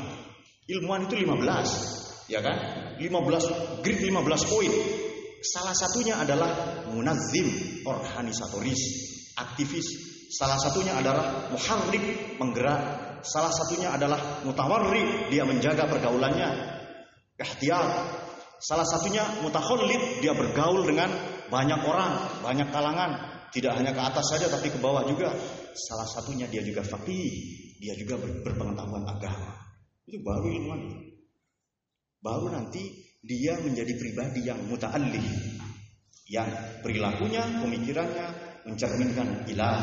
Ilmuwan 0.67 1.07
itu 1.07 1.15
15, 1.23 2.27
ya 2.27 2.43
kan? 2.43 2.59
15 2.99 3.87
grid 3.87 3.99
15 4.03 4.51
poin. 4.51 4.73
Salah 5.45 5.77
satunya 5.79 6.19
adalah 6.19 6.51
munazim, 6.91 7.47
organisatoris, 7.87 8.83
aktivis. 9.39 9.87
Salah 10.35 10.59
satunya 10.59 10.99
adalah 10.99 11.55
muharrik, 11.55 12.35
penggerak. 12.35 12.83
Salah 13.23 13.55
satunya 13.55 13.95
adalah 13.95 14.43
mutawarri, 14.43 15.31
dia 15.31 15.47
menjaga 15.47 15.87
pergaulannya. 15.87 16.51
Ihtiyat. 17.39 17.91
Salah 18.65 18.89
satunya 18.89 19.23
mutakhallid, 19.45 20.25
dia 20.25 20.33
bergaul 20.33 20.89
dengan 20.89 21.13
banyak 21.51 21.81
orang, 21.85 22.13
banyak 22.45 22.69
kalangan. 22.71 23.11
Tidak 23.55 23.71
hanya 23.71 23.95
ke 23.95 24.03
atas 24.03 24.35
saja 24.35 24.51
tapi 24.51 24.71
ke 24.71 24.79
bawah 24.83 25.07
juga. 25.07 25.31
Salah 25.75 26.09
satunya 26.11 26.51
dia 26.51 26.63
juga 26.63 26.83
faqih, 26.83 27.31
dia 27.79 27.95
juga 27.95 28.19
berpengetahuan 28.19 29.07
agama. 29.07 29.55
Itu 30.05 30.19
baru 30.21 30.47
ilmuwan. 30.51 30.83
Baru 32.19 32.51
nanti 32.51 32.83
dia 33.23 33.57
menjadi 33.63 33.95
pribadi 33.95 34.45
yang 34.45 34.59
muta'allih 34.67 35.55
yang 36.33 36.49
perilakunya, 36.81 37.45
pemikirannya 37.61 38.27
mencerminkan 38.65 39.45
ilah. 39.49 39.81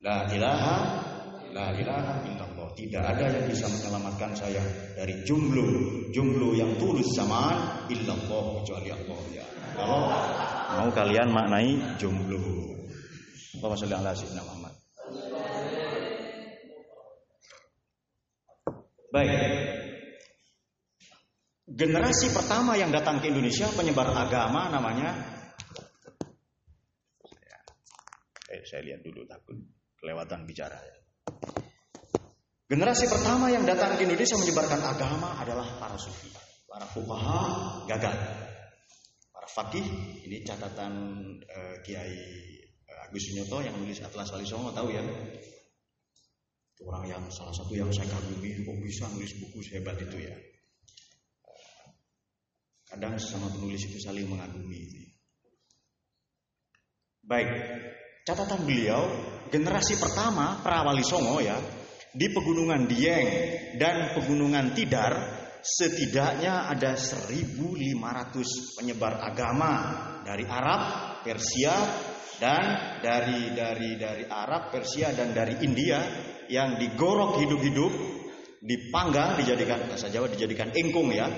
La 0.00 0.26
ilaha 0.32 0.76
la 1.54 1.70
ilaha 1.74 2.14
illallah. 2.26 2.68
Tidak 2.74 3.02
ada 3.02 3.26
yang 3.30 3.46
bisa 3.50 3.66
menyelamatkan 3.66 4.32
saya 4.34 4.62
dari 4.94 5.22
jumlu 5.26 6.08
jumlu 6.10 6.54
yang 6.58 6.70
tulus 6.78 7.06
zaman 7.14 7.86
illallah 7.90 8.62
kecuali 8.62 8.88
Allah 8.90 9.20
ya. 9.34 9.49
Kalau 9.74 10.10
mau 10.80 10.90
kalian 10.90 11.28
maknai 11.30 11.98
jumlu. 11.98 12.38
Allahumma 13.60 13.76
sholli 13.76 13.94
ala 13.94 14.10
sayyidina 14.16 14.42
Muhammad. 14.46 14.74
Baik. 19.10 19.30
Generasi 21.70 22.34
pertama 22.34 22.74
yang 22.78 22.90
datang 22.94 23.22
ke 23.22 23.30
Indonesia 23.30 23.66
penyebar 23.74 24.10
agama 24.10 24.70
namanya 24.74 25.14
eh, 28.50 28.62
saya 28.66 28.82
lihat 28.86 29.06
dulu 29.06 29.22
takut 29.26 29.54
kelewatan 29.98 30.46
bicara. 30.46 30.78
Generasi 32.70 33.10
pertama 33.10 33.50
yang 33.50 33.66
datang 33.66 33.98
ke 33.98 34.06
Indonesia 34.06 34.38
menyebarkan 34.38 34.82
agama 34.82 35.34
adalah 35.42 35.66
para 35.78 35.98
sufi, 35.98 36.30
para 36.70 36.86
fuqaha 36.86 37.38
gagal. 37.90 38.49
Fakih, 39.50 39.86
ini 40.30 40.46
catatan 40.46 40.94
uh, 41.42 41.76
Kiai 41.82 42.14
uh, 42.86 43.06
Agus 43.10 43.22
Sunyoto 43.26 43.58
yang 43.66 43.74
nulis 43.82 43.98
Atlas 43.98 44.30
Wali 44.30 44.46
Songo 44.46 44.70
tahu 44.70 44.94
ya. 44.94 45.02
Orang 46.80 47.04
yang 47.04 47.20
salah 47.28 47.52
satu 47.52 47.76
yang 47.76 47.92
saya 47.92 48.08
kagumi, 48.08 48.64
kok 48.64 48.78
bisa 48.80 49.04
nulis 49.12 49.36
buku 49.36 49.58
sehebat 49.60 50.00
itu 50.00 50.16
ya. 50.16 50.32
Kadang 52.88 53.20
sesama 53.20 53.52
penulis 53.52 53.84
itu 53.86 54.00
saling 54.00 54.26
mengagumi. 54.26 55.12
Baik, 57.20 57.50
catatan 58.26 58.66
beliau 58.66 59.06
generasi 59.52 59.94
pertama 60.00 60.58
Prawali 60.64 61.04
Songo 61.04 61.38
ya 61.38 61.54
di 62.10 62.26
pegunungan 62.26 62.90
Dieng 62.90 63.28
dan 63.78 64.18
pegunungan 64.18 64.74
Tidar 64.74 65.39
setidaknya 65.62 66.68
ada 66.68 66.96
1500 66.96 68.76
penyebar 68.76 69.20
agama 69.20 69.72
dari 70.24 70.44
Arab, 70.48 70.80
Persia 71.24 71.76
dan 72.40 72.98
dari 73.04 73.52
dari 73.52 73.96
dari 74.00 74.24
Arab, 74.26 74.72
Persia 74.72 75.12
dan 75.12 75.36
dari 75.36 75.60
India 75.60 76.00
yang 76.48 76.80
digorok 76.80 77.38
hidup-hidup, 77.44 77.92
dipanggang 78.64 79.38
dijadikan 79.38 79.86
bahasa 79.86 80.10
Jawa 80.10 80.26
dijadikan 80.32 80.72
engkung 80.74 81.12
ya, 81.12 81.30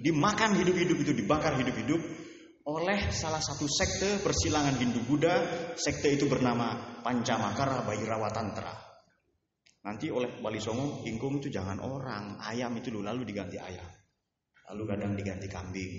dimakan 0.00 0.54
hidup-hidup 0.60 0.96
itu 1.02 1.12
dibakar 1.16 1.56
hidup-hidup 1.58 2.00
oleh 2.66 3.14
salah 3.14 3.38
satu 3.38 3.70
sekte 3.70 4.18
persilangan 4.22 4.74
Hindu 4.74 5.06
Buddha. 5.06 5.36
Sekte 5.78 6.10
itu 6.10 6.26
bernama 6.26 6.98
Pancamakara 6.98 7.86
Bhairawa 7.86 8.30
Tantra. 8.34 8.85
Nanti 9.86 10.10
oleh 10.10 10.26
Wali 10.42 10.58
Songo, 10.58 11.06
ingkung 11.06 11.38
itu 11.38 11.46
jangan 11.46 11.78
orang, 11.78 12.34
ayam 12.42 12.74
itu 12.74 12.90
dulu 12.90 13.06
lalu 13.06 13.22
diganti 13.22 13.54
ayam. 13.54 13.86
Lalu 14.66 14.82
kadang 14.82 15.14
diganti 15.14 15.46
kambing, 15.46 15.92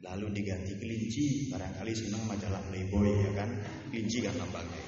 lalu 0.00 0.32
diganti 0.32 0.72
kelinci. 0.80 1.52
Barangkali 1.52 1.92
senang 1.92 2.24
majalah 2.24 2.64
Playboy 2.72 3.12
ya 3.28 3.32
kan, 3.36 3.50
kelinci 3.92 4.24
kan 4.24 4.32
lambangnya. 4.40 4.84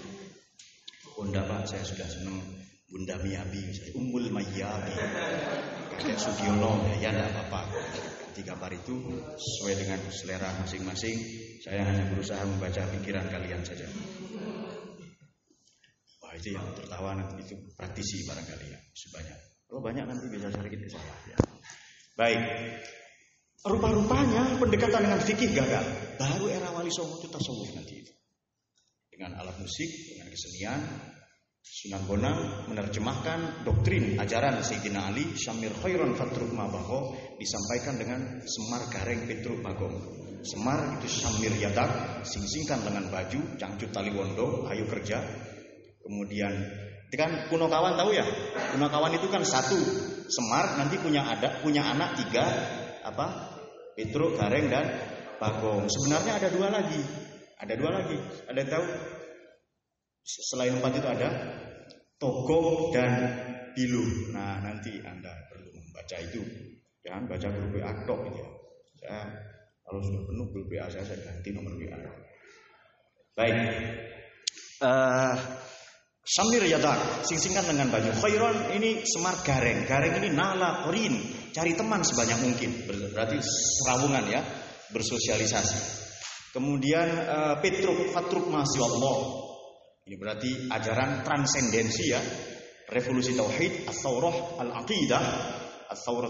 Bunda 1.13 1.45
Pak, 1.45 1.69
saya 1.69 1.85
sudah 1.85 2.09
senang 2.09 2.41
Bunda 2.89 3.21
Miyabi, 3.21 3.69
misalnya 3.69 3.93
Umbul 4.01 4.27
Mayabi, 4.33 4.97
kakek 6.01 6.17
Sugiono, 6.17 6.89
ya 7.05 7.13
tidak 7.13 7.37
apa-apa 7.37 7.69
tiga 8.33 8.57
gambar 8.57 8.73
itu 8.73 8.97
sesuai 9.37 9.75
dengan 9.77 10.01
selera 10.09 10.49
masing-masing. 10.65 11.17
Saya 11.61 11.85
hanya 11.85 12.09
berusaha 12.11 12.41
membaca 12.49 12.83
pikiran 12.97 13.29
kalian 13.29 13.61
saja. 13.61 13.85
Wah 16.33 16.41
itu 16.41 16.57
yang 16.57 16.65
tertawa 16.73 17.13
nanti 17.13 17.45
itu 17.45 17.61
praktisi 17.77 18.25
barangkali 18.25 18.73
ya 18.73 18.81
sebanyak. 18.97 19.39
Kalau 19.69 19.85
banyak 19.85 20.05
nanti 20.09 20.25
bisa 20.33 20.49
sedikit 20.49 20.81
ke 20.81 20.89
saya. 20.89 21.15
Ya. 21.29 21.37
Baik. 22.17 22.41
Rupa-rupanya 23.69 24.57
pendekatan 24.57 25.13
dengan 25.13 25.21
fikih 25.21 25.53
gagal. 25.53 25.85
Baru 26.17 26.49
era 26.49 26.73
Wali 26.73 26.89
Songo 26.89 27.21
itu 27.21 27.29
tasawuf 27.29 27.77
nanti 27.77 28.01
itu. 28.01 28.13
Dengan 29.13 29.45
alat 29.45 29.61
musik, 29.61 29.93
dengan 30.09 30.33
kesenian, 30.33 30.81
Sunan 31.61 32.03
Bonang 32.09 32.39
menerjemahkan 32.73 33.69
doktrin 33.69 34.17
ajaran 34.17 34.65
Sayyidina 34.65 35.13
Ali 35.13 35.37
Syamir 35.37 35.77
Khairon 35.85 36.17
Fatruk 36.17 36.49
Mabaho 36.49 37.13
disampaikan 37.37 38.01
dengan 38.01 38.41
Semar 38.49 38.89
Gareng 38.89 39.29
Petruk 39.29 39.61
Bagong. 39.61 40.01
Semar 40.49 40.97
itu 40.97 41.13
Syamir 41.13 41.53
Yadak, 41.61 42.25
sing-singkan 42.25 42.89
dengan 42.89 43.13
baju, 43.13 43.61
cangcut 43.61 43.93
tali 43.93 44.11
wondo, 44.17 44.65
ayo 44.73 44.89
kerja. 44.89 45.52
Kemudian 46.03 46.53
itu 47.13 47.17
kan 47.21 47.47
kuno 47.53 47.69
kawan 47.69 47.95
tahu 47.95 48.17
ya? 48.17 48.25
Kuno 48.75 48.89
kawan 48.89 49.13
itu 49.15 49.29
kan 49.29 49.45
satu. 49.45 49.77
Semar 50.33 50.81
nanti 50.81 50.97
punya 50.97 51.23
ada 51.29 51.61
punya 51.61 51.85
anak 51.85 52.17
tiga 52.17 52.45
apa? 53.05 53.53
Petruk, 53.93 54.41
Gareng 54.41 54.73
dan 54.73 54.89
Bagong. 55.37 55.85
Sebenarnya 55.91 56.41
ada 56.41 56.49
dua 56.49 56.73
lagi. 56.73 57.03
Ada 57.61 57.75
dua 57.77 57.91
lagi. 58.01 58.17
Ada 58.49 58.59
yang 58.65 58.71
tahu? 58.73 58.87
Selain 60.25 60.73
empat 60.79 60.93
itu 60.97 61.09
ada 61.11 61.29
Togo 62.17 62.89
dan 62.95 63.13
Bilu. 63.77 64.33
Nah 64.33 64.63
nanti 64.65 64.97
Anda 65.03 65.35
perlu 65.51 65.69
membaca 65.75 66.17
itu. 66.17 66.41
Jangan 67.03 67.27
baca 67.27 67.49
grup 67.51 67.75
WA 67.75 67.93
tok 68.07 68.19
gitu 68.31 68.43
ya. 69.03 69.21
Kalau 69.83 70.01
sudah 70.01 70.23
penuh 70.25 70.47
grup 70.55 70.67
WA 70.71 70.87
saya, 70.87 71.05
saya 71.05 71.19
ganti 71.21 71.51
nomor 71.51 71.75
WA. 71.75 71.99
Baik. 73.35 73.55
Uh, 74.83 75.35
Samir 76.23 76.63
Yadak, 76.63 77.27
sing-singkan 77.27 77.67
dengan 77.67 77.91
baju 77.91 78.15
khairon 78.23 78.71
ini 78.79 79.03
semar 79.03 79.43
gareng. 79.43 79.83
Gareng 79.91 80.23
ini 80.23 80.31
nala 80.31 80.87
korin, 80.87 81.19
cari 81.51 81.75
teman 81.75 82.07
sebanyak 82.07 82.39
mungkin. 82.47 82.71
Berarti 82.87 83.43
serawungan 83.43 84.25
ya, 84.31 84.41
bersosialisasi. 84.95 85.79
Kemudian 86.55 87.09
uh, 87.27 87.55
Petruk 87.59 88.15
Fatruk 88.15 88.47
Allah 88.55 89.19
ini 90.07 90.15
berarti 90.19 90.51
ajaran 90.71 91.27
transendensi 91.27 92.11
ya. 92.11 92.23
Revolusi 92.93 93.33
tauhid, 93.33 93.89
as-saurah 93.89 94.61
al-aqidah, 94.61 95.25
as-saurah 95.89 96.29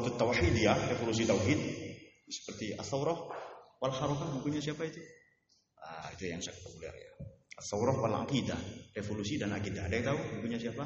ya 0.54 0.72
revolusi 0.94 1.26
tauhid. 1.26 1.60
Seperti 2.30 2.78
as-saurah 2.78 3.18
wal 3.82 3.92
harakah 3.92 4.30
bukunya 4.38 4.62
siapa 4.62 4.86
itu? 4.86 5.02
Ah, 5.82 6.06
itu 6.14 6.30
yang 6.30 6.38
sangat 6.38 6.62
populer 6.62 6.94
ya. 6.94 7.31
As-saurah 7.62 7.94
wal 7.94 8.26
aqidah, 8.26 8.58
revolusi 8.90 9.38
dan 9.38 9.54
akidah. 9.54 9.86
Ada 9.86 9.94
yang 9.94 10.06
tahu 10.10 10.18
bukunya 10.34 10.58
siapa? 10.58 10.82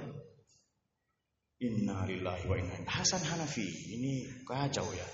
Inna 1.64 2.04
lillahi 2.04 2.44
wa 2.44 2.56
inna 2.60 2.84
Hasan 2.84 3.24
Hanafi. 3.24 3.64
Ini 3.96 4.44
kacau 4.44 4.84
ya. 4.92 5.08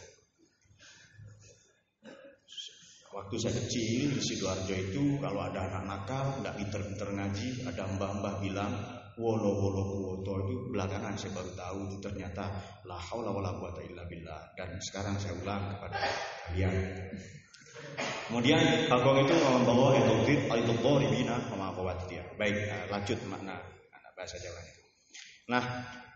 Waktu 3.15 3.35
saya 3.39 3.55
kecil 3.63 4.11
di 4.11 4.23
Sidoarjo 4.25 4.75
itu 4.75 5.23
kalau 5.23 5.47
ada 5.47 5.71
anak 5.71 5.85
nakal 5.87 6.43
nggak 6.43 6.57
pinter-pinter 6.59 7.09
ngaji, 7.15 7.63
ada 7.69 7.85
mbah-mbah 7.95 8.35
bilang 8.43 8.73
wolo 9.21 9.53
wolo 9.53 9.83
kuwoto 9.93 10.33
itu 10.49 10.55
belakangan 10.73 11.15
saya 11.15 11.37
baru 11.37 11.53
tahu 11.53 11.79
itu 11.93 11.97
ternyata 12.01 12.49
la 12.89 12.97
haula 12.97 13.29
wala 13.29 13.53
quwata 13.61 13.85
illa 13.85 14.03
dan 14.57 14.81
sekarang 14.81 15.21
saya 15.21 15.37
ulang 15.39 15.77
kepada 15.77 15.97
kalian. 16.49 16.75
Kemudian 18.33 18.89
Bagong 18.89 19.28
itu 19.28 19.35
membawa 19.45 19.93
etokit 19.93 20.49
al 20.49 20.64
bina 21.12 21.37
sama 21.53 21.68
dia. 22.09 22.24
Baik, 22.41 22.89
lanjut 22.89 23.18
makna. 23.28 23.61
bahasa 24.12 24.39
Jawa 24.39 24.61
itu. 24.61 24.83
Nah, 25.51 25.64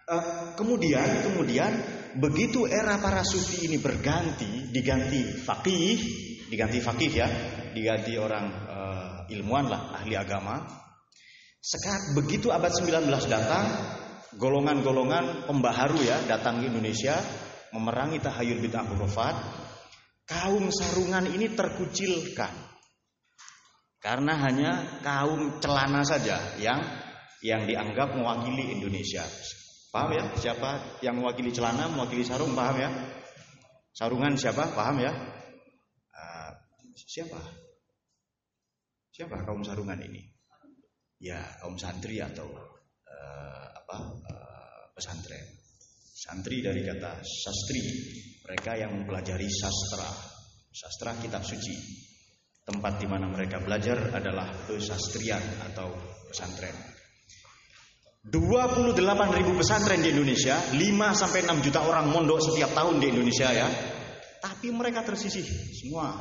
uh, 0.06 0.54
kemudian 0.54 1.26
kemudian 1.26 1.72
begitu 2.16 2.64
era 2.70 2.96
para 3.02 3.26
sufi 3.26 3.66
ini 3.66 3.82
berganti, 3.82 4.70
diganti 4.70 5.42
fakih, 5.42 5.96
diganti 6.46 6.78
fakih 6.78 7.10
ya, 7.10 7.28
diganti 7.74 8.14
orang 8.14 8.46
uh, 8.48 9.18
ilmuwan 9.32 9.66
lah, 9.66 9.82
ahli 9.98 10.14
agama. 10.14 10.62
Sekarang 11.58 12.14
begitu 12.14 12.54
abad 12.54 12.70
19 12.70 13.10
datang, 13.26 13.66
golongan-golongan 14.38 15.50
pembaharu 15.50 15.98
ya 16.00 16.22
datang 16.30 16.62
ke 16.62 16.70
Indonesia 16.70 17.18
memerangi 17.74 18.22
tahayul 18.22 18.62
bid'ah 18.62 18.86
hurufat, 18.86 19.34
kaum 20.26 20.68
sarungan 20.74 21.30
ini 21.30 21.54
terkucilkan. 21.54 22.52
Karena 24.02 24.38
hanya 24.38 25.00
kaum 25.02 25.58
celana 25.58 26.06
saja 26.06 26.58
yang 26.62 26.78
yang 27.42 27.66
dianggap 27.66 28.14
mewakili 28.14 28.74
Indonesia. 28.78 29.22
Paham 29.90 30.12
ya? 30.12 30.24
Siapa 30.36 31.00
yang 31.00 31.16
mewakili 31.22 31.50
celana, 31.54 31.88
mewakili 31.88 32.20
sarung, 32.20 32.52
paham 32.52 32.76
ya? 32.76 32.90
Sarungan 33.96 34.36
siapa? 34.36 34.76
Paham 34.76 35.00
ya? 35.00 35.08
Uh, 36.12 36.50
siapa? 36.92 37.40
Siapa 39.08 39.40
kaum 39.48 39.64
sarungan 39.64 39.96
ini? 40.04 40.20
Ya, 41.16 41.40
kaum 41.64 41.80
santri 41.80 42.20
atau 42.20 42.44
uh, 43.08 43.66
apa? 43.72 43.96
Uh, 44.28 44.82
pesantren. 44.92 45.55
Santri 46.16 46.64
dari 46.64 46.80
kata 46.80 47.20
sastri, 47.20 47.84
mereka 48.40 48.72
yang 48.72 48.88
mempelajari 48.96 49.52
sastra. 49.52 50.08
Sastra 50.72 51.12
kitab 51.20 51.44
suci. 51.44 51.76
Tempat 52.64 52.96
di 52.96 53.04
mana 53.04 53.28
mereka 53.28 53.60
belajar 53.60 54.16
adalah 54.16 54.48
pesastrian 54.64 55.44
atau 55.60 55.92
pesantren. 56.32 56.72
28 58.32 58.96
ribu 59.36 59.60
pesantren 59.60 60.00
di 60.00 60.16
Indonesia, 60.16 60.56
5 60.72 60.80
sampai 61.12 61.44
6 61.44 61.60
juta 61.68 61.84
orang 61.84 62.08
mondok 62.08 62.40
setiap 62.40 62.72
tahun 62.72 62.96
di 62.96 63.12
Indonesia 63.12 63.52
ya. 63.52 63.68
Tapi 64.40 64.72
mereka 64.72 65.04
tersisih 65.04 65.44
semua 65.76 66.16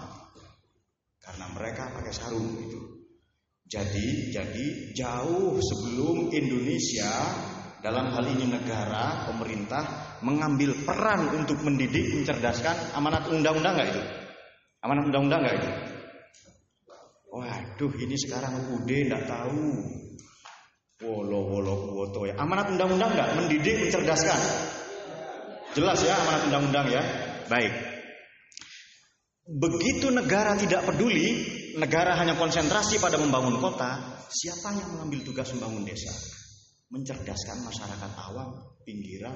karena 1.23 1.47
mereka 1.55 1.87
pakai 1.95 2.11
sarung 2.11 2.51
itu. 2.67 3.07
Jadi, 3.63 4.29
jadi 4.35 4.67
jauh 4.91 5.57
sebelum 5.57 6.29
Indonesia 6.35 7.09
dalam 7.83 8.11
hal 8.11 8.25
ini 8.27 8.45
negara, 8.47 9.27
pemerintah 9.27 9.83
mengambil 10.21 10.75
peran 10.83 11.31
untuk 11.35 11.59
mendidik, 11.63 12.15
mencerdaskan 12.15 12.95
amanat 12.95 13.27
undang-undang 13.27 13.75
nggak 13.75 13.89
itu? 13.91 14.03
Amanat 14.85 15.03
undang-undang 15.09 15.41
nggak 15.43 15.55
itu? 15.59 15.71
Waduh, 17.35 17.91
ini 17.99 18.15
sekarang 18.15 18.71
UD 18.71 18.89
nggak 19.11 19.23
tahu. 19.27 19.63
Wolo 21.03 21.39
wolo 21.51 21.75
woto 21.91 22.23
ya. 22.23 22.39
Amanat 22.39 22.71
undang-undang 22.71 23.11
enggak 23.11 23.29
mendidik, 23.35 23.91
mencerdaskan? 23.91 24.39
Jelas 25.75 25.99
ya 26.07 26.15
amanat 26.15 26.41
undang-undang 26.47 26.87
ya. 26.87 27.03
Baik. 27.51 27.73
Begitu 29.45 30.09
negara 30.09 30.55
tidak 30.55 30.87
peduli, 30.87 31.43
negara 31.77 32.15
hanya 32.17 32.33
konsentrasi 32.39 32.97
pada 32.97 33.19
membangun 33.19 33.59
kota, 33.61 34.23
siapa 34.31 34.73
yang 34.73 34.95
mengambil 34.95 35.21
tugas 35.21 35.51
membangun 35.53 35.85
desa? 35.85 36.09
Mencerdaskan 36.93 37.65
masyarakat 37.65 38.11
awam, 38.29 38.61
pinggiran, 38.85 39.35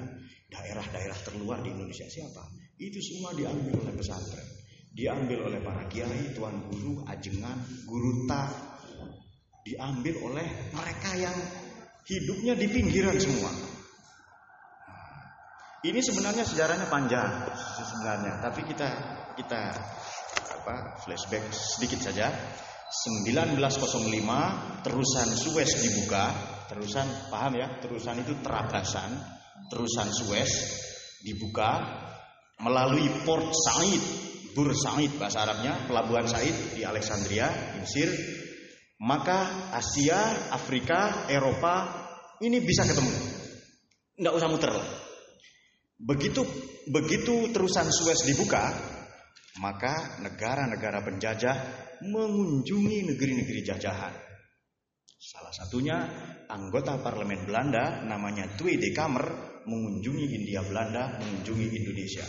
daerah-daerah 0.50 1.18
terluar 1.26 1.58
di 1.60 1.74
Indonesia 1.74 2.06
siapa? 2.06 2.46
Itu 2.78 3.02
semua 3.02 3.34
diambil 3.34 3.74
oleh 3.82 3.94
pesantren. 3.98 4.46
Diambil 4.90 5.50
oleh 5.50 5.60
para 5.62 5.86
kiai, 5.86 6.34
tuan 6.34 6.66
guru, 6.70 7.02
ajengan, 7.06 7.58
guru 7.86 8.26
tak, 8.26 8.50
diambil 9.66 10.14
oleh 10.30 10.46
mereka 10.74 11.10
yang 11.14 11.36
hidupnya 12.06 12.54
di 12.58 12.66
pinggiran 12.66 13.18
semua. 13.18 13.50
Ini 15.80 16.00
sebenarnya 16.04 16.44
sejarahnya 16.44 16.92
panjang 16.92 17.48
sebenarnya, 17.80 18.44
tapi 18.44 18.60
kita 18.68 18.88
kita 19.40 19.62
apa 20.60 21.00
flashback 21.00 21.48
sedikit 21.52 22.04
saja. 22.04 22.28
1905 22.90 24.82
terusan 24.82 25.28
Suez 25.38 25.70
dibuka, 25.78 26.34
terusan 26.70 27.06
paham 27.26 27.58
ya, 27.58 27.82
terusan 27.82 28.22
itu 28.22 28.38
terabasan, 28.38 29.10
terusan 29.66 30.06
Suez 30.14 30.50
dibuka 31.26 31.82
melalui 32.62 33.10
Port 33.26 33.50
Said, 33.50 34.02
Bur 34.54 34.70
Said 34.70 35.10
bahasa 35.18 35.42
Arabnya, 35.42 35.90
pelabuhan 35.90 36.30
Said 36.30 36.78
di 36.78 36.86
Alexandria, 36.86 37.50
Mesir 37.82 38.06
maka 39.00 39.72
Asia, 39.72 40.52
Afrika, 40.52 41.26
Eropa 41.32 41.88
ini 42.44 42.60
bisa 42.60 42.84
ketemu. 42.84 43.12
Nggak 44.20 44.34
usah 44.36 44.48
muter. 44.52 44.72
Begitu 46.00 46.44
begitu 46.88 47.48
terusan 47.52 47.88
Suez 47.88 48.24
dibuka, 48.28 48.72
maka 49.60 50.20
negara-negara 50.20 51.00
penjajah 51.04 51.56
mengunjungi 52.04 53.08
negeri-negeri 53.12 53.60
jajahan. 53.64 54.14
Salah 55.20 55.52
satunya 55.52 55.96
anggota 56.50 56.98
parlemen 56.98 57.46
Belanda 57.46 58.02
namanya 58.02 58.50
Tweede 58.58 58.90
Kamer 58.90 59.26
mengunjungi 59.64 60.26
India 60.34 60.66
Belanda, 60.66 61.16
mengunjungi 61.22 61.66
Indonesia. 61.70 62.26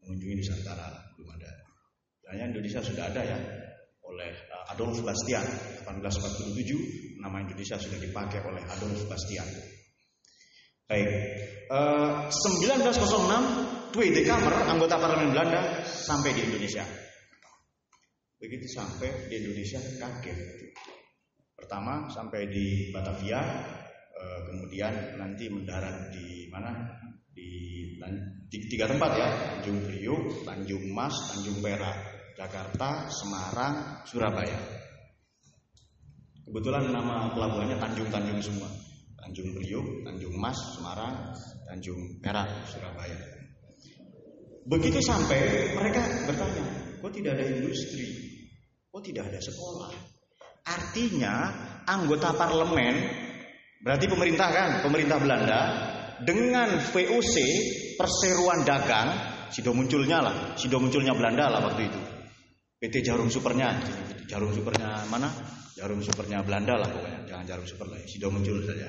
Mengunjungi 0.00 0.34
Nusantara 0.40 0.88
belum 1.16 1.28
ada. 1.36 1.50
Hanya 2.32 2.50
Indonesia 2.50 2.80
sudah 2.80 3.12
ada 3.12 3.20
ya, 3.20 3.38
oleh 4.14 4.30
uh, 4.52 4.72
Adolf 4.72 5.00
Bastian 5.02 5.44
1847 5.88 7.18
nama 7.18 7.40
Indonesia 7.40 7.76
sudah 7.80 7.98
dipakai 7.98 8.44
oleh 8.44 8.62
Adolf 8.62 9.02
Bastian 9.08 9.48
baik 10.84 11.08
uh, 11.72 12.28
1906 12.28 13.90
Tweede 13.96 14.22
Kamer 14.22 14.54
anggota 14.68 15.00
parlemen 15.00 15.32
Belanda 15.32 15.82
sampai 15.82 16.36
di 16.36 16.44
Indonesia 16.44 16.84
begitu 18.36 18.68
sampai 18.68 19.32
di 19.32 19.40
Indonesia 19.40 19.80
kaget 19.98 20.38
pertama 21.54 22.10
sampai 22.10 22.50
di 22.50 22.90
Batavia 22.90 23.40
uh, 24.14 24.40
kemudian 24.50 25.16
nanti 25.18 25.48
mendarat 25.48 26.10
di 26.10 26.50
mana 26.50 26.70
di, 27.34 27.94
di 28.50 28.58
tiga 28.70 28.86
tempat 28.86 29.10
ya 29.14 29.28
Tanjung 29.58 29.80
Priuk 29.86 30.46
Tanjung 30.46 30.84
Mas 30.94 31.14
Tanjung 31.34 31.58
Perak 31.62 32.14
Jakarta, 32.34 33.06
Semarang, 33.14 34.02
Surabaya. 34.02 34.58
Kebetulan 36.44 36.90
nama 36.90 37.30
pelabuhannya 37.30 37.78
Tanjung-Tanjung 37.78 38.42
semua. 38.42 38.70
Tanjung 39.22 39.54
Priok, 39.54 40.02
Tanjung 40.02 40.34
Mas, 40.36 40.58
Semarang, 40.74 41.30
Tanjung 41.70 42.18
Perak, 42.18 42.50
Surabaya. 42.68 43.16
Begitu 44.66 44.98
sampai 44.98 45.72
mereka 45.78 46.02
bertanya, 46.26 46.64
kok 46.98 47.12
tidak 47.14 47.38
ada 47.38 47.44
industri? 47.54 48.04
Kok 48.90 49.02
tidak 49.06 49.30
ada 49.30 49.40
sekolah? 49.40 50.13
Artinya 50.64 51.34
anggota 51.84 52.32
parlemen, 52.32 52.94
berarti 53.84 54.06
pemerintah 54.08 54.48
kan, 54.48 54.70
pemerintah 54.80 55.20
Belanda, 55.20 55.60
dengan 56.24 56.80
VOC, 56.80 57.34
perseruan 58.00 58.64
dagang, 58.64 59.08
sido 59.52 59.76
munculnya 59.76 60.24
lah, 60.24 60.36
sido 60.56 60.80
munculnya 60.80 61.12
Belanda 61.12 61.52
lah 61.52 61.60
waktu 61.68 61.92
itu. 61.92 62.00
PT 62.80 63.04
Jarum 63.04 63.28
Supernya, 63.28 63.76
Jarum 64.24 64.56
Supernya 64.56 65.04
mana? 65.12 65.28
Jarum 65.76 66.00
Supernya 66.00 66.40
Belanda 66.40 66.80
lah 66.80 66.88
pokoknya, 66.88 67.20
jangan 67.28 67.44
Jarum 67.44 67.66
Super 67.68 67.86
lah, 67.92 68.00
sudah 68.08 68.30
muncul 68.32 68.56
saja. 68.64 68.88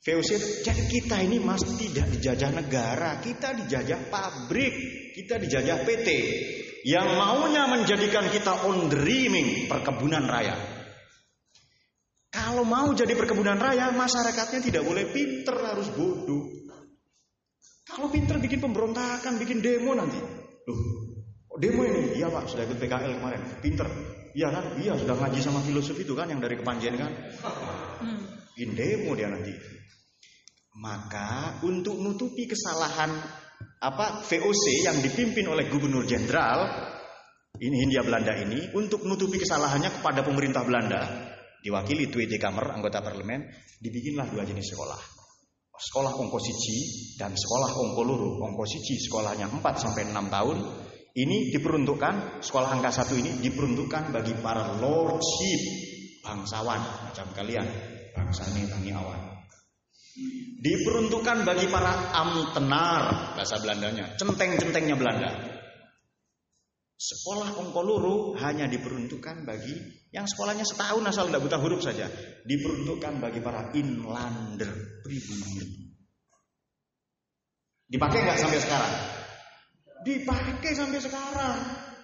VOC, 0.00 0.30
jadi 0.64 0.82
kita 0.88 1.16
ini 1.24 1.40
masih 1.40 1.76
tidak 1.76 2.08
dijajah 2.12 2.50
negara, 2.56 3.20
kita 3.20 3.52
dijajah 3.56 4.08
pabrik, 4.08 4.72
kita 5.16 5.36
dijajah 5.36 5.84
PT 5.84 6.08
yang 6.86 7.16
maunya 7.16 7.68
menjadikan 7.68 8.28
kita 8.32 8.64
on 8.68 8.88
dreaming 8.88 9.68
perkebunan 9.68 10.24
raya. 10.24 10.56
Kalau 12.30 12.62
mau 12.62 12.88
jadi 12.94 13.10
perkebunan 13.12 13.58
raya, 13.58 13.90
masyarakatnya 13.90 14.60
tidak 14.62 14.82
boleh 14.86 15.10
pinter, 15.10 15.56
harus 15.66 15.90
bodoh. 15.90 16.46
Kalau 17.90 18.06
pinter 18.06 18.38
bikin 18.38 18.62
pemberontakan, 18.62 19.34
bikin 19.42 19.58
demo 19.58 19.98
nanti. 19.98 20.18
Loh, 20.70 21.10
Oh, 21.50 21.58
demo 21.58 21.82
ini, 21.82 22.14
iya 22.14 22.30
pak, 22.30 22.46
sudah 22.46 22.62
ikut 22.62 22.78
PKL 22.78 23.18
kemarin, 23.18 23.42
pinter. 23.58 23.90
Iya 24.30 24.54
kan, 24.54 24.64
iya 24.78 24.94
sudah 24.94 25.18
ngaji 25.18 25.42
sama 25.42 25.58
filosofi 25.66 26.06
itu 26.06 26.14
kan 26.14 26.30
yang 26.30 26.38
dari 26.38 26.54
kepanjen 26.54 26.94
kan. 26.94 27.10
Hmm. 27.98 28.22
In 28.54 28.78
demo 28.78 29.18
dia 29.18 29.26
nanti. 29.26 29.50
Maka 30.78 31.58
untuk 31.66 31.98
nutupi 31.98 32.46
kesalahan 32.46 33.10
apa 33.80 34.20
VOC 34.28 34.84
yang 34.84 35.00
dipimpin 35.00 35.48
oleh 35.48 35.64
Gubernur 35.72 36.04
Jenderal 36.04 36.68
ini 37.60 37.76
Hindia 37.84 38.04
Belanda 38.04 38.36
ini 38.36 38.72
untuk 38.76 39.08
nutupi 39.08 39.40
kesalahannya 39.40 40.00
kepada 40.00 40.20
pemerintah 40.20 40.64
Belanda. 40.64 41.02
Diwakili 41.60 42.08
Tweede 42.08 42.40
Kamer 42.40 42.72
anggota 42.72 43.04
parlemen 43.04 43.44
dibikinlah 43.80 44.28
dua 44.32 44.44
jenis 44.48 44.72
sekolah. 44.72 45.00
Sekolah 45.80 46.12
ongkosiji 46.12 46.78
dan 47.16 47.32
sekolah 47.32 47.72
ongkoluru 47.72 48.44
ongkosiji 48.44 49.00
sekolahnya 49.00 49.48
4 49.48 49.64
sampai 49.80 50.12
6 50.12 50.28
tahun. 50.28 50.56
Ini 51.10 51.52
diperuntukkan 51.56 52.44
sekolah 52.44 52.68
angka 52.76 52.92
satu 52.92 53.16
ini 53.16 53.40
diperuntukkan 53.40 54.12
bagi 54.12 54.36
para 54.44 54.76
lordship 54.76 55.62
bangsawan. 56.20 56.80
Macam 57.08 57.32
kalian 57.32 57.64
bangsa 58.12 58.44
ini 58.52 58.92
awan. 58.92 59.29
Diperuntukkan 60.60 61.48
bagi 61.48 61.72
para 61.72 62.12
amtenar 62.12 63.32
bahasa 63.32 63.56
Belandanya, 63.64 64.12
centeng-centengnya 64.20 64.92
Belanda. 64.92 65.30
Sekolah 67.00 67.56
Ongkoluru 67.56 68.36
hanya 68.36 68.68
diperuntukkan 68.68 69.48
bagi 69.48 69.72
yang 70.12 70.28
sekolahnya 70.28 70.68
setahun 70.68 71.00
asal 71.08 71.32
tidak 71.32 71.48
buta 71.48 71.56
huruf 71.56 71.80
saja. 71.80 72.12
Diperuntukkan 72.44 73.24
bagi 73.24 73.40
para 73.40 73.72
inlander 73.72 75.00
pribumi. 75.00 75.88
Dipakai 77.88 78.20
nggak 78.20 78.38
sampai 78.38 78.60
sekarang? 78.60 78.94
Dipakai 80.04 80.72
sampai 80.76 81.00
sekarang. 81.00 81.58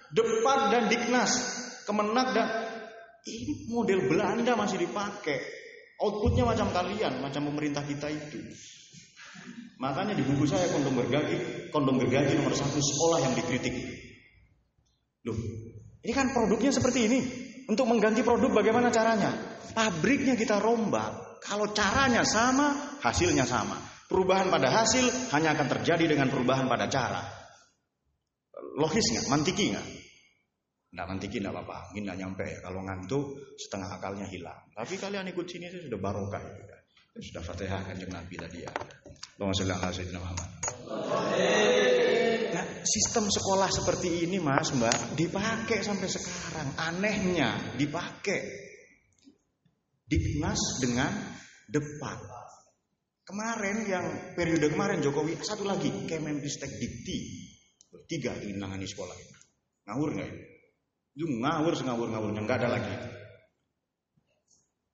Depan 0.09 0.59
dan 0.73 0.83
Diknas, 0.89 1.33
Kemenak 1.85 2.27
dan 2.33 2.47
ini 3.27 3.69
model 3.69 4.07
Belanda 4.09 4.57
masih 4.57 4.81
dipakai. 4.81 5.56
Outputnya 5.97 6.45
macam 6.45 6.69
kalian, 6.69 7.25
macam 7.25 7.49
pemerintah 7.49 7.81
kita 7.81 8.05
itu. 8.13 8.37
Makanya 9.77 10.13
di 10.17 10.25
buku 10.25 10.45
saya 10.45 10.69
kondom 10.73 10.97
gergaji, 10.97 11.69
kondom 11.69 11.97
gergaji 12.01 12.37
nomor 12.37 12.53
satu 12.53 12.81
sekolah 12.81 13.25
yang 13.25 13.33
dikritik. 13.37 13.73
Loh, 15.25 15.37
ini 16.01 16.13
kan 16.13 16.33
produknya 16.33 16.73
seperti 16.73 16.99
ini. 17.09 17.19
Untuk 17.67 17.83
mengganti 17.83 18.23
produk 18.23 18.63
bagaimana 18.63 18.87
caranya? 18.87 19.33
Pabriknya 19.75 20.39
kita 20.39 20.57
rombak. 20.63 21.43
Kalau 21.43 21.67
caranya 21.75 22.23
sama, 22.23 22.97
hasilnya 23.03 23.43
sama. 23.43 23.75
Perubahan 24.07 24.47
pada 24.47 24.71
hasil 24.71 25.03
hanya 25.35 25.51
akan 25.51 25.67
terjadi 25.77 26.15
dengan 26.15 26.31
perubahan 26.31 26.71
pada 26.71 26.87
cara. 26.87 27.27
Logis 28.79 29.03
nggak? 29.11 29.27
Mantiki 29.27 29.75
nggak? 29.75 29.87
Nggak 30.87 31.05
mantiki 31.07 31.37
nggak 31.43 31.53
apa-apa. 31.53 31.77
Mungkin 31.91 32.03
nggak 32.07 32.19
nyampe. 32.19 32.47
Kalau 32.63 32.79
ngantuk 32.83 33.25
setengah 33.59 33.89
akalnya 33.99 34.27
hilang. 34.27 34.59
Tapi 34.71 34.95
kalian 34.95 35.27
ikut 35.27 35.45
sini 35.47 35.67
itu 35.67 35.87
sudah 35.87 35.99
barokah. 35.99 36.39
Ya. 36.39 36.77
Sudah 37.17 37.43
fatihah 37.43 37.81
kanjeng 37.83 38.13
Nabi 38.13 38.35
tadi 38.37 38.57
ya. 38.63 38.71
Allahumma 39.37 39.53
sholli 39.57 39.73
ala 39.73 40.19
Muhammad. 40.21 40.49
Nah, 42.47 42.65
sistem 42.87 43.25
sekolah 43.27 43.69
seperti 43.69 44.23
ini 44.23 44.39
mas 44.39 44.71
mbak 44.71 45.17
dipakai 45.17 45.83
sampai 45.83 46.07
sekarang. 46.07 46.67
Anehnya 46.77 47.75
dipakai. 47.75 48.69
Diknas 50.07 50.79
dengan 50.79 51.11
depan. 51.67 52.17
Kemarin 53.27 53.77
yang 53.91 54.05
periode 54.39 54.71
kemarin 54.71 55.03
Jokowi 55.03 55.35
satu 55.43 55.67
lagi 55.67 56.07
Kemenristek 56.07 56.79
Dikti 56.79 57.19
tiga 58.07 58.31
ingin 58.39 58.63
nangani 58.63 58.87
sekolah 58.87 59.11
ngawur 59.83 60.15
nggak 60.15 60.27
itu? 60.31 60.56
Itu 61.17 61.25
ngawur 61.25 61.73
ngawur 61.73 62.07
ngawurnya 62.13 62.45
nggak 62.45 62.57
ada 62.61 62.69
lagi. 62.77 62.93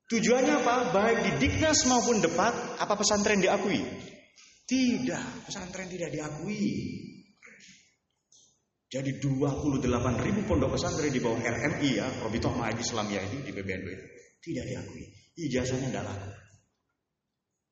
Tujuannya 0.07 0.55
apa? 0.63 0.95
Baik 0.95 1.17
di 1.19 1.32
Diknas 1.43 1.84
maupun 1.84 2.24
Depat, 2.24 2.80
apa 2.80 2.93
pesantren 2.95 3.43
diakui? 3.43 3.84
Tidak, 4.63 5.43
pesantren 5.43 5.91
tidak 5.91 6.15
diakui. 6.15 6.63
Jadi 8.88 9.19
28 9.19 9.84
ribu 10.24 10.47
pondok 10.47 10.80
pesantren 10.80 11.11
di 11.11 11.19
bawah 11.19 11.43
RMI 11.43 11.89
ya, 11.97 12.07
Robitoh 12.24 12.55
Ma'ad 12.55 12.78
Islamiyah 12.80 13.26
itu 13.28 13.43
di 13.43 13.51
PBNU 13.51 13.89
itu 13.91 14.05
tidak 14.47 14.63
diakui. 14.69 15.03
Ijazahnya 15.34 15.91
tidak 15.91 16.05
laku. 16.07 16.30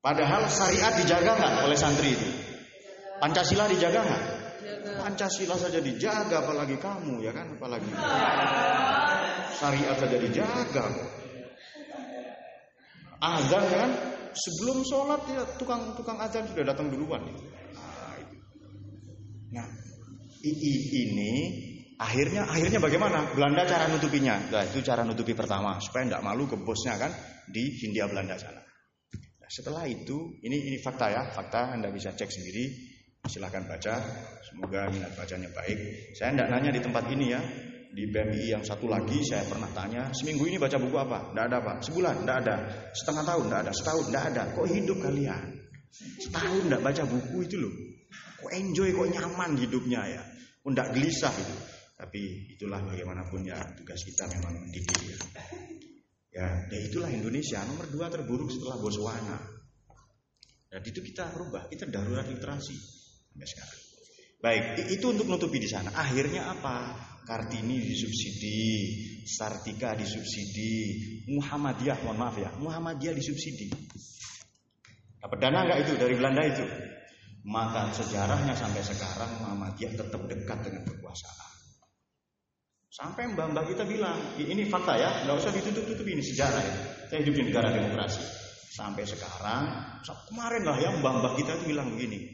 Padahal 0.02 0.50
syariat 0.50 0.92
dijaga 0.98 1.38
nggak 1.38 1.52
oleh 1.62 1.78
santri 1.78 2.10
itu? 2.10 2.28
Pancasila 3.22 3.70
dijaga 3.70 4.02
nggak? 4.02 4.41
Pancasila 4.82 5.54
saja 5.54 5.78
dijaga, 5.78 6.42
apalagi 6.42 6.76
kamu 6.78 7.22
ya 7.22 7.30
kan, 7.30 7.46
apalagi 7.54 7.90
syariat 9.58 9.96
saja 9.98 10.16
dijaga. 10.18 10.84
Azan 13.22 13.64
kan, 13.70 13.90
sebelum 14.34 14.82
sholat 14.82 15.22
ya 15.30 15.42
tukang 15.54 15.94
tukang 15.94 16.18
azan 16.18 16.42
sudah 16.50 16.74
datang 16.74 16.90
duluan. 16.90 17.22
Nah, 19.52 19.68
ini 20.42 21.32
akhirnya 22.02 22.42
akhirnya 22.50 22.82
bagaimana? 22.82 23.30
Belanda 23.30 23.62
cara 23.62 23.86
nutupinya. 23.86 24.42
Nah, 24.50 24.66
itu 24.66 24.82
cara 24.82 25.06
nutupi 25.06 25.38
pertama 25.38 25.78
supaya 25.78 26.10
tidak 26.10 26.24
malu 26.26 26.50
ke 26.50 26.58
bosnya 26.58 26.98
kan 26.98 27.14
di 27.46 27.62
Hindia 27.78 28.10
Belanda 28.10 28.34
sana. 28.34 28.58
Nah, 29.38 29.50
setelah 29.52 29.86
itu 29.86 30.34
ini 30.42 30.74
ini 30.74 30.76
fakta 30.82 31.06
ya, 31.12 31.22
fakta 31.30 31.78
Anda 31.78 31.94
bisa 31.94 32.10
cek 32.10 32.26
sendiri. 32.26 32.91
Silahkan 33.22 33.62
baca, 33.70 34.02
semoga 34.42 34.90
minat 34.90 35.14
bacanya 35.14 35.46
baik. 35.54 35.78
Saya 36.18 36.34
tidak 36.34 36.48
nanya 36.50 36.74
di 36.74 36.82
tempat 36.82 37.06
ini 37.06 37.30
ya, 37.30 37.38
di 37.94 38.10
BMI 38.10 38.50
yang 38.50 38.66
satu 38.66 38.90
lagi 38.90 39.22
saya 39.22 39.46
pernah 39.46 39.70
tanya, 39.70 40.10
seminggu 40.10 40.42
ini 40.50 40.58
baca 40.58 40.74
buku 40.74 40.98
apa? 40.98 41.30
Tidak 41.30 41.44
ada 41.46 41.62
pak, 41.62 41.86
sebulan 41.86 42.26
tidak 42.26 42.36
ada, 42.42 42.56
setengah 42.90 43.22
tahun 43.22 43.44
tidak 43.46 43.60
ada, 43.62 43.72
setahun 43.78 44.04
tidak 44.10 44.24
ada. 44.26 44.42
Kok 44.58 44.66
hidup 44.74 44.98
kalian? 44.98 45.44
Setahun 46.18 46.62
tidak 46.66 46.82
baca 46.82 47.02
buku 47.06 47.36
itu 47.46 47.56
loh. 47.62 47.74
Kok 48.42 48.52
enjoy, 48.58 48.88
kok 48.90 49.08
nyaman 49.14 49.50
hidupnya 49.54 50.00
ya? 50.02 50.22
Kok 50.58 50.70
tidak 50.74 50.88
gelisah 50.90 51.34
itu. 51.38 51.56
Tapi 51.94 52.22
itulah 52.58 52.82
bagaimanapun 52.82 53.46
ya 53.46 53.58
tugas 53.78 54.02
kita 54.02 54.26
memang 54.34 54.66
mendidik 54.66 54.98
ya. 54.98 55.18
Ya, 56.42 56.46
ya 56.74 56.78
itulah 56.90 57.06
Indonesia 57.06 57.62
nomor 57.70 57.86
dua 57.86 58.10
terburuk 58.10 58.50
setelah 58.50 58.82
Botswana. 58.82 59.38
Dan 60.66 60.82
itu 60.82 60.98
kita 60.98 61.30
rubah, 61.38 61.70
kita 61.70 61.86
darurat 61.86 62.26
literasi 62.26 63.01
sampai 63.32 63.48
sekarang. 63.48 63.80
Baik, 64.42 64.64
itu 64.90 65.06
untuk 65.06 65.26
nutupi 65.30 65.62
di 65.62 65.70
sana. 65.70 65.94
Akhirnya 65.94 66.50
apa? 66.50 66.98
Kartini 67.22 67.78
disubsidi, 67.78 68.62
Sartika 69.22 69.94
disubsidi, 69.94 70.98
Muhammadiyah, 71.30 72.02
mohon 72.02 72.18
maaf 72.18 72.34
ya, 72.34 72.50
Muhammadiyah 72.58 73.14
disubsidi. 73.14 73.70
Dapat 75.22 75.38
dana 75.38 75.62
nggak 75.62 75.78
itu 75.86 75.92
dari 75.94 76.14
Belanda 76.18 76.42
itu? 76.42 76.66
Maka 77.46 77.94
sejarahnya 77.94 78.58
sampai 78.58 78.82
sekarang 78.82 79.30
Muhammadiyah 79.46 79.94
tetap 79.94 80.22
dekat 80.26 80.58
dengan 80.66 80.82
kekuasaan. 80.90 81.50
Sampai 82.90 83.30
mbak-mbak 83.30 83.72
kita 83.72 83.86
bilang, 83.86 84.18
ini 84.36 84.66
fakta 84.66 84.98
ya, 84.98 85.10
nggak 85.22 85.38
usah 85.38 85.54
ditutup-tutup 85.54 86.04
ini 86.04 86.20
sejarah 86.20 86.60
ya. 86.60 86.74
Saya 87.06 87.22
hidup 87.22 87.34
di 87.38 87.42
negara 87.48 87.70
demokrasi. 87.70 88.20
Sampai 88.74 89.06
sekarang, 89.06 89.94
kemarin 90.02 90.66
lah 90.66 90.76
ya 90.82 90.90
mbak-mbak 90.98 91.38
kita 91.38 91.56
itu 91.62 91.64
bilang 91.70 91.94
begini, 91.94 92.31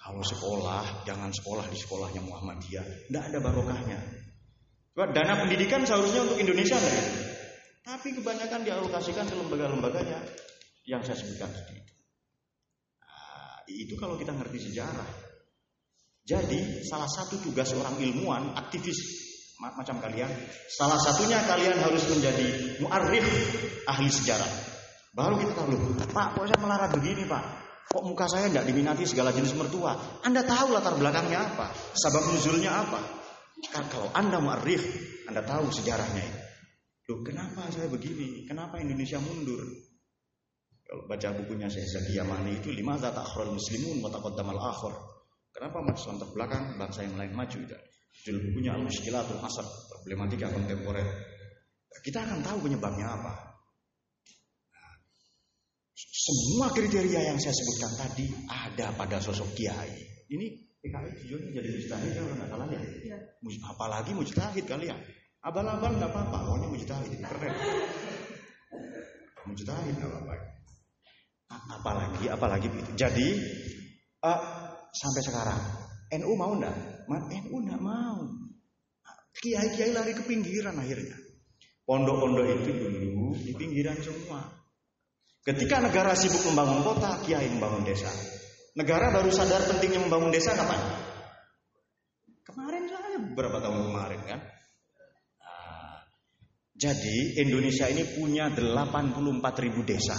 kalau 0.00 0.24
sekolah, 0.24 1.04
jangan 1.04 1.28
sekolah 1.28 1.68
di 1.68 1.76
sekolahnya 1.76 2.24
Muhammadiyah. 2.24 3.12
Tidak 3.12 3.24
ada 3.30 3.38
barokahnya. 3.38 4.00
Dana 4.96 5.34
pendidikan 5.44 5.84
seharusnya 5.84 6.28
untuk 6.28 6.36
Indonesia 6.36 6.76
enggak 6.76 7.08
Tapi 7.80 8.08
kebanyakan 8.12 8.60
dialokasikan 8.64 9.24
ke 9.28 9.34
lembaga-lembaganya 9.36 10.20
yang 10.84 11.00
saya 11.00 11.16
sebutkan 11.16 11.48
tadi. 11.48 11.80
Nah, 13.00 13.64
itu 13.68 13.96
kalau 13.96 14.20
kita 14.20 14.32
ngerti 14.36 14.72
sejarah. 14.72 15.08
Jadi 16.24 16.84
salah 16.84 17.08
satu 17.08 17.40
tugas 17.40 17.72
orang 17.72 17.96
ilmuwan, 17.96 18.52
aktivis 18.56 19.00
macam 19.60 20.00
kalian, 20.00 20.28
salah 20.72 20.96
satunya 21.00 21.40
kalian 21.44 21.76
harus 21.80 22.04
menjadi 22.08 22.76
muarif 22.80 23.24
ahli 23.88 24.08
sejarah. 24.08 24.48
Baru 25.12 25.36
kita 25.40 25.52
tahu, 25.56 25.96
Pak, 26.12 26.38
kok 26.38 26.44
saya 26.48 26.60
melarat 26.60 26.90
begini, 26.96 27.24
Pak? 27.28 27.59
Kok 27.88 28.04
muka 28.06 28.28
saya 28.28 28.52
tidak 28.52 28.68
diminati 28.68 29.08
segala 29.08 29.32
jenis 29.32 29.56
mertua? 29.56 29.96
Anda 30.22 30.44
tahu 30.44 30.76
latar 30.76 30.94
belakangnya 31.00 31.40
apa? 31.40 31.72
Sabab 31.96 32.28
nuzulnya 32.28 32.70
apa? 32.70 33.00
Kalau 33.90 34.12
Anda 34.14 34.38
mu'arif, 34.40 34.82
Anda 35.26 35.42
tahu 35.42 35.72
sejarahnya 35.72 36.22
itu. 36.22 36.40
Loh, 37.10 37.26
kenapa 37.26 37.66
saya 37.74 37.90
begini? 37.90 38.46
Kenapa 38.46 38.78
Indonesia 38.78 39.18
mundur? 39.18 39.66
Kalau 40.86 41.10
baca 41.10 41.28
bukunya 41.42 41.66
saya 41.66 41.82
Zaki 41.86 42.14
Yamani 42.14 42.62
itu 42.62 42.70
lima 42.70 42.94
tak 42.98 43.14
muslimun 43.50 43.98
wa 43.98 44.10
taqaddamal 44.10 44.58
akhir. 44.58 44.94
Kenapa 45.50 45.82
Islam 45.90 46.22
terbelakang, 46.22 46.78
bangsa 46.78 47.02
yang 47.02 47.18
lain 47.18 47.34
maju? 47.34 47.58
Judul 48.22 48.42
bukunya 48.50 48.74
Al-Mushkilatul 48.78 49.42
Asad, 49.42 49.66
problematika 49.90 50.46
kontemporer. 50.54 51.06
Kita 52.06 52.22
akan 52.22 52.46
tahu 52.46 52.70
penyebabnya 52.70 53.06
apa. 53.10 53.49
Semua 56.30 56.70
kriteria 56.70 57.26
yang 57.26 57.38
saya 57.42 57.50
sebutkan 57.50 57.92
tadi 57.98 58.30
ada 58.46 58.94
pada 58.94 59.18
sosok 59.18 59.50
kiai. 59.58 59.90
Ini 60.30 60.46
PKI 60.78 61.10
tujuannya 61.26 61.50
jadi 61.50 61.68
mujtahid 61.74 62.12
kalau 62.14 62.34
nggak 62.38 62.48
salah 62.54 62.66
ya. 62.70 62.80
ya. 63.02 63.18
Apalagi 63.66 64.10
mujtahid 64.14 64.64
kalian. 64.70 64.98
Abal-abal 65.42 65.90
nggak 65.98 66.10
apa-apa, 66.14 66.38
pokoknya 66.46 66.68
mujtahid 66.70 67.12
keren. 67.18 67.54
Mujtahid 69.50 69.94
nggak 69.98 70.10
apa-apa. 70.14 70.34
Apalagi, 71.50 72.24
apalagi 72.30 72.66
begitu. 72.70 72.90
Jadi 72.94 73.28
uh, 74.22 74.40
sampai 74.94 75.22
sekarang 75.26 75.60
NU 76.14 76.32
mau 76.38 76.54
nggak? 76.54 77.10
NU 77.10 77.56
nggak 77.58 77.82
mau. 77.82 78.22
Kiai-kiai 79.34 79.90
lari 79.90 80.14
ke 80.14 80.22
pinggiran 80.22 80.78
akhirnya. 80.78 81.18
Pondok-pondok 81.82 82.46
itu 82.46 82.70
dulu 82.70 83.34
di 83.34 83.52
pinggiran 83.58 83.98
semua. 83.98 84.59
Ketika 85.40 85.80
negara 85.80 86.12
sibuk 86.12 86.44
membangun 86.52 86.84
kota, 86.84 87.16
kiai 87.24 87.48
membangun 87.48 87.80
desa. 87.80 88.12
Negara 88.76 89.08
baru 89.08 89.32
sadar 89.32 89.64
pentingnya 89.66 90.04
membangun 90.04 90.28
desa 90.28 90.52
kapan? 90.52 90.78
Kemarin 92.44 92.84
saja 92.86 93.18
beberapa 93.18 93.56
tahun 93.58 93.88
kemarin 93.88 94.20
kan. 94.28 94.40
Nah, 95.40 95.96
Jadi 96.76 97.40
Indonesia 97.40 97.88
ini 97.88 98.04
punya 98.20 98.52
84 98.52 99.64
ribu 99.64 99.80
desa. 99.80 100.16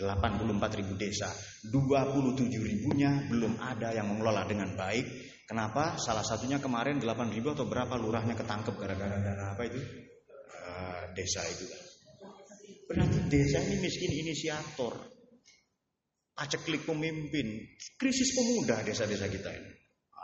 84 0.00 0.78
ribu 0.80 0.96
desa. 0.96 1.28
27 1.68 2.48
ribunya 2.48 3.28
belum 3.28 3.60
ada 3.60 3.92
yang 3.92 4.08
mengelola 4.08 4.48
dengan 4.48 4.72
baik. 4.72 5.04
Kenapa? 5.44 6.00
Salah 6.00 6.24
satunya 6.24 6.56
kemarin 6.56 6.96
8 6.96 7.28
ribu 7.28 7.52
atau 7.52 7.68
berapa 7.68 7.92
lurahnya 8.00 8.32
ketangkep 8.32 8.72
gara-gara 8.72 9.20
dana 9.20 9.52
apa 9.52 9.68
itu? 9.68 9.78
Uh, 10.48 11.12
desa 11.12 11.44
itu. 11.44 11.81
Berarti 12.92 13.18
desa 13.32 13.58
ini 13.64 13.80
miskin 13.80 14.12
inisiator. 14.12 14.94
Paceklik 16.36 16.84
pemimpin. 16.84 17.64
Krisis 17.96 18.36
pemuda 18.36 18.84
desa-desa 18.84 19.32
kita 19.32 19.48
ini. 19.48 19.72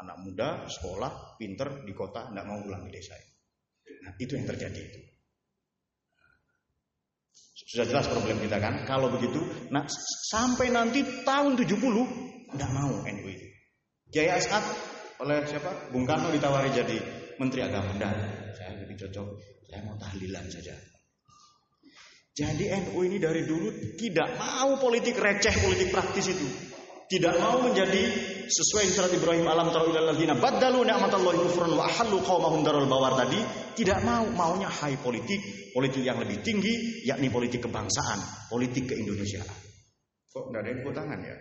Anak 0.05 0.17
muda, 0.23 0.49
sekolah, 0.69 1.41
pinter 1.41 1.83
di 1.83 1.91
kota, 1.97 2.31
tidak 2.31 2.45
mau 2.47 2.61
pulang 2.63 2.87
ke 2.87 2.91
desa 2.93 3.17
ini. 3.19 3.33
Nah, 4.05 4.13
itu 4.21 4.33
yang 4.37 4.47
terjadi 4.47 4.79
itu. 4.79 5.01
Sudah 7.69 7.85
jelas 7.85 8.07
problem 8.07 8.39
kita 8.41 8.57
kan? 8.63 8.87
Kalau 8.87 9.13
begitu, 9.13 9.43
nah 9.69 9.85
sampai 10.31 10.73
nanti 10.73 11.05
tahun 11.27 11.59
70 11.59 12.55
tidak 12.55 12.71
mau 12.73 13.03
NU 13.05 13.27
itu. 13.29 13.47
Jaya 14.09 14.41
Asad 14.41 14.65
oleh 15.21 15.45
siapa? 15.45 15.93
Bung 15.93 16.09
Karno 16.09 16.33
ditawari 16.33 16.73
jadi 16.73 16.97
Menteri 17.37 17.67
Agama. 17.67 17.93
Dan 18.01 18.15
saya 18.57 18.79
lebih 18.81 18.97
cocok, 18.97 19.29
saya 19.69 19.85
mau 19.85 19.99
tahlilan 20.01 20.47
saja. 20.49 20.73
Jadi 22.39 22.71
NU 22.71 23.03
ini 23.03 23.19
dari 23.19 23.43
dulu 23.43 23.99
tidak 23.99 24.39
mau 24.39 24.79
politik 24.79 25.19
receh, 25.19 25.59
politik 25.59 25.91
praktis 25.91 26.31
itu. 26.31 26.47
Tidak 27.11 27.35
mau 27.43 27.59
menjadi 27.59 27.99
sesuai 28.47 28.87
surat 28.95 29.11
Ibrahim 29.11 29.51
alam 29.51 29.75
tara 29.75 29.91
ilal 29.91 30.15
ladzina 30.15 30.39
baddalu 30.39 30.87
ni'matallahi 30.87 31.39
kufran 31.51 31.75
wa 31.75 31.91
ahallu 31.91 32.23
qaumahum 32.23 32.63
darul 32.63 32.87
bawar. 32.87 33.19
Tadi 33.19 33.43
tidak 33.75 34.07
mau 34.07 34.23
maunya 34.31 34.71
high 34.71 34.95
politik 35.03 35.73
politik 35.75 36.07
yang 36.07 36.23
lebih 36.23 36.39
tinggi 36.47 37.03
yakni 37.11 37.27
politik 37.27 37.67
kebangsaan 37.67 38.23
politik 38.47 38.87
keindonesiaan. 38.87 39.59
Kok 40.31 40.55
nggak 40.55 40.63
ada 40.63 40.71
yang 40.71 40.95
tangan 40.95 41.19
ya? 41.27 41.37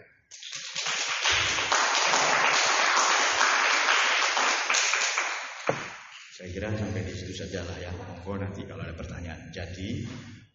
Saya 6.42 6.50
kira 6.50 6.74
sampai 6.74 7.06
di 7.06 7.14
situ 7.14 7.34
saja 7.38 7.62
lah 7.62 7.78
ya. 7.78 7.94
Monggo 7.94 8.34
nanti 8.42 8.66
kalau 8.66 8.82
ada 8.82 8.98
pertanyaan. 8.98 9.52
Jadi 9.54 10.08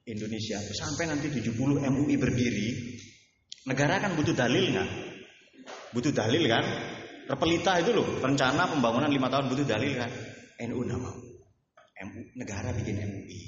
Indonesia 0.07 0.59
sampai 0.59 1.07
nanti 1.07 1.30
70 1.30 1.57
MUI 1.82 2.14
berdiri 2.18 2.68
negara 3.66 4.03
kan 4.03 4.18
butuh 4.18 4.34
dalil 4.34 4.74
nggak 4.74 5.12
Butuh 5.92 6.12
dalil 6.12 6.48
kan? 6.48 6.64
Repelita 7.28 7.78
itu 7.78 7.92
loh, 7.92 8.09
rencana 8.18 8.64
pembangunan 8.66 9.12
lima 9.12 9.28
tahun 9.28 9.53
butuh 9.53 9.66
dalil 9.68 9.92
kan? 10.00 10.11
NU 10.68 10.80
nggak 10.88 11.00
mau. 11.00 11.16
MU, 12.09 12.20
negara 12.34 12.72
bikin 12.74 12.96
MUI. 12.98 13.40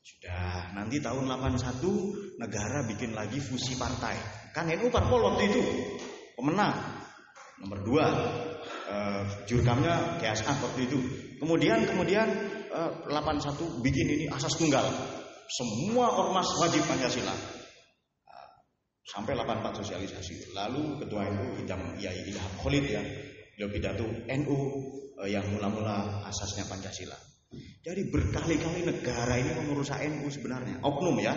Sudah, 0.00 0.72
nanti 0.74 0.98
tahun 0.98 1.28
81 1.28 2.40
negara 2.40 2.82
bikin 2.88 3.12
lagi 3.12 3.38
fusi 3.38 3.76
partai. 3.76 4.16
Kan 4.56 4.66
NU 4.72 4.88
parpol 4.88 5.28
waktu 5.28 5.52
itu 5.52 5.62
pemenang. 6.34 7.04
Nomor 7.56 7.78
dua, 7.84 8.06
uh, 8.88 9.24
jurkamnya 9.44 10.20
KSA 10.20 10.56
waktu 10.60 10.88
itu. 10.88 10.98
Kemudian 11.36 11.84
kemudian 11.84 12.28
eh, 12.72 12.90
81 13.12 13.84
bikin 13.84 14.06
ini 14.08 14.24
asas 14.32 14.56
tunggal. 14.56 14.88
Semua 15.46 16.10
ormas 16.10 16.46
wajib 16.58 16.82
Pancasila 16.86 17.34
sampai 19.06 19.38
84 19.38 19.80
sosialisasi. 19.80 20.52
Lalu 20.52 20.98
ketua 21.06 21.30
NU 21.30 21.62
Idam 21.62 21.94
Yai 21.96 22.26
Ilham 22.26 22.52
Khalid 22.58 22.84
ya, 22.90 23.02
beliau 23.54 23.70
pidato 23.70 24.06
NU 24.10 24.58
eh, 25.22 25.28
yang 25.30 25.46
mula-mula 25.54 26.26
asasnya 26.26 26.66
Pancasila. 26.66 27.16
Jadi 27.86 28.02
berkali-kali 28.10 28.82
negara 28.82 29.38
ini 29.38 29.70
merusak 29.70 30.02
NU 30.10 30.26
sebenarnya. 30.26 30.82
Oknum 30.82 31.16
ya. 31.22 31.32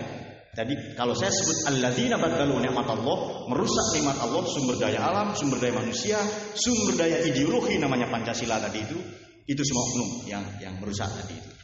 Jadi 0.49 0.97
kalau 0.97 1.13
saya 1.13 1.29
sebut 1.29 1.69
alladzina 1.69 2.17
badalu 2.17 2.65
nikmat 2.65 2.89
Allah, 2.89 3.45
merusak 3.53 3.93
nikmat 3.93 4.17
Allah, 4.17 4.41
sumber 4.49 4.75
daya 4.81 4.97
alam, 4.97 5.37
sumber 5.37 5.61
daya 5.61 5.77
manusia, 5.77 6.17
sumber 6.57 7.05
daya 7.05 7.21
ideologi 7.21 7.77
namanya 7.77 8.09
Pancasila 8.09 8.57
tadi 8.57 8.81
itu, 8.81 8.97
itu 9.45 9.61
semua 9.61 9.83
oknum 9.93 10.09
yang 10.25 10.43
yang 10.57 10.73
merusak 10.81 11.05
tadi 11.05 11.37
itu. 11.37 11.58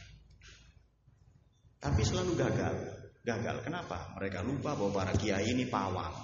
Tapi 1.86 2.02
selalu 2.02 2.34
gagal. 2.34 2.74
Gagal. 3.22 3.62
Kenapa? 3.62 4.10
Mereka 4.18 4.42
lupa 4.42 4.74
bahwa 4.74 5.06
para 5.06 5.14
kiai 5.14 5.54
ini 5.54 5.70
pawang. 5.70 6.14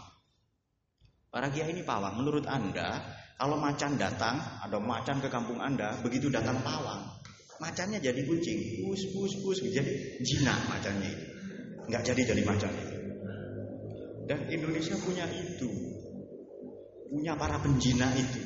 Para 1.31 1.47
kiai 1.55 1.71
ini 1.71 1.87
pawang. 1.87 2.19
Menurut 2.19 2.51
Anda, 2.51 2.99
kalau 3.39 3.63
macan 3.63 3.95
datang, 3.95 4.43
ada 4.59 4.83
macan 4.83 5.23
ke 5.23 5.31
kampung 5.31 5.63
Anda, 5.63 6.03
begitu 6.03 6.27
datang 6.35 6.59
pawang, 6.67 7.07
macannya 7.63 8.03
jadi 8.03 8.27
kucing, 8.27 8.83
pus 8.83 9.03
pus 9.15 9.33
pus, 9.39 9.59
jadi 9.71 10.19
jinak 10.27 10.67
macannya 10.67 11.15
itu. 11.15 11.27
Nggak 11.87 12.03
jadi 12.11 12.21
jadi 12.35 12.43
macan 12.43 12.71
itu. 12.75 12.97
Dan 14.27 14.41
Indonesia 14.51 14.99
punya 14.99 15.27
itu, 15.31 15.71
punya 17.07 17.39
para 17.39 17.59
penjina 17.63 18.11
itu. 18.19 18.43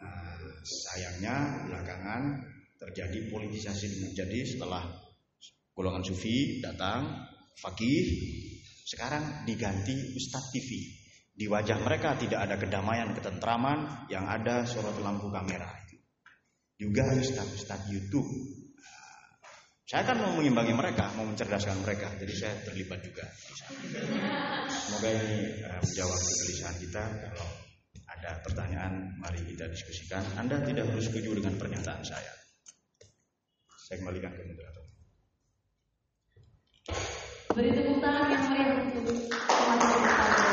Nah, 0.00 0.36
sayangnya 0.64 1.36
belakangan 1.68 2.40
terjadi 2.80 3.28
politisasi 3.32 4.04
menjadi 4.04 4.44
setelah 4.48 5.01
golongan 5.72 6.04
sufi 6.04 6.60
datang, 6.60 7.26
fakih, 7.56 8.04
sekarang 8.84 9.48
diganti 9.48 9.94
Ustadz 10.16 10.52
TV. 10.52 10.70
Di 11.32 11.48
wajah 11.48 11.80
mereka 11.80 12.12
tidak 12.20 12.44
ada 12.44 12.60
kedamaian, 12.60 13.16
ketentraman, 13.16 14.08
yang 14.12 14.28
ada 14.28 14.68
sorot 14.68 15.00
lampu 15.00 15.32
kamera. 15.32 15.72
Juga 16.76 17.08
Ustadz-Ustadz 17.16 17.88
YouTube. 17.88 18.28
Saya 19.88 20.08
kan 20.08 20.24
mau 20.24 20.32
mengimbangi 20.36 20.72
mereka, 20.72 21.12
mau 21.16 21.24
mencerdaskan 21.28 21.84
mereka, 21.84 22.08
jadi 22.16 22.32
saya 22.32 22.54
terlibat 22.64 23.00
juga. 23.04 23.28
Semoga 24.72 25.08
ini 25.08 25.62
uh, 25.68 25.80
menjawab 25.84 26.16
kegelisahan 26.16 26.76
kita. 26.80 27.02
Kalau 27.28 27.48
ada 28.08 28.30
pertanyaan, 28.40 28.92
mari 29.20 29.40
kita 29.44 29.68
diskusikan. 29.68 30.24
Anda 30.36 30.64
tidak 30.64 30.88
harus 30.92 31.12
setuju 31.12 31.44
dengan 31.44 31.60
pernyataan 31.60 32.02
saya. 32.04 32.32
Saya 33.88 34.00
kembalikan 34.00 34.32
ke 34.32 34.42
moderator. 34.48 34.81
Beri 37.54 37.70
tepuk 37.78 38.02
tangan 38.02 38.26
yang 38.26 38.42
meriah 38.50 38.74
untuk 38.90 39.06
teman-teman. 39.30 40.51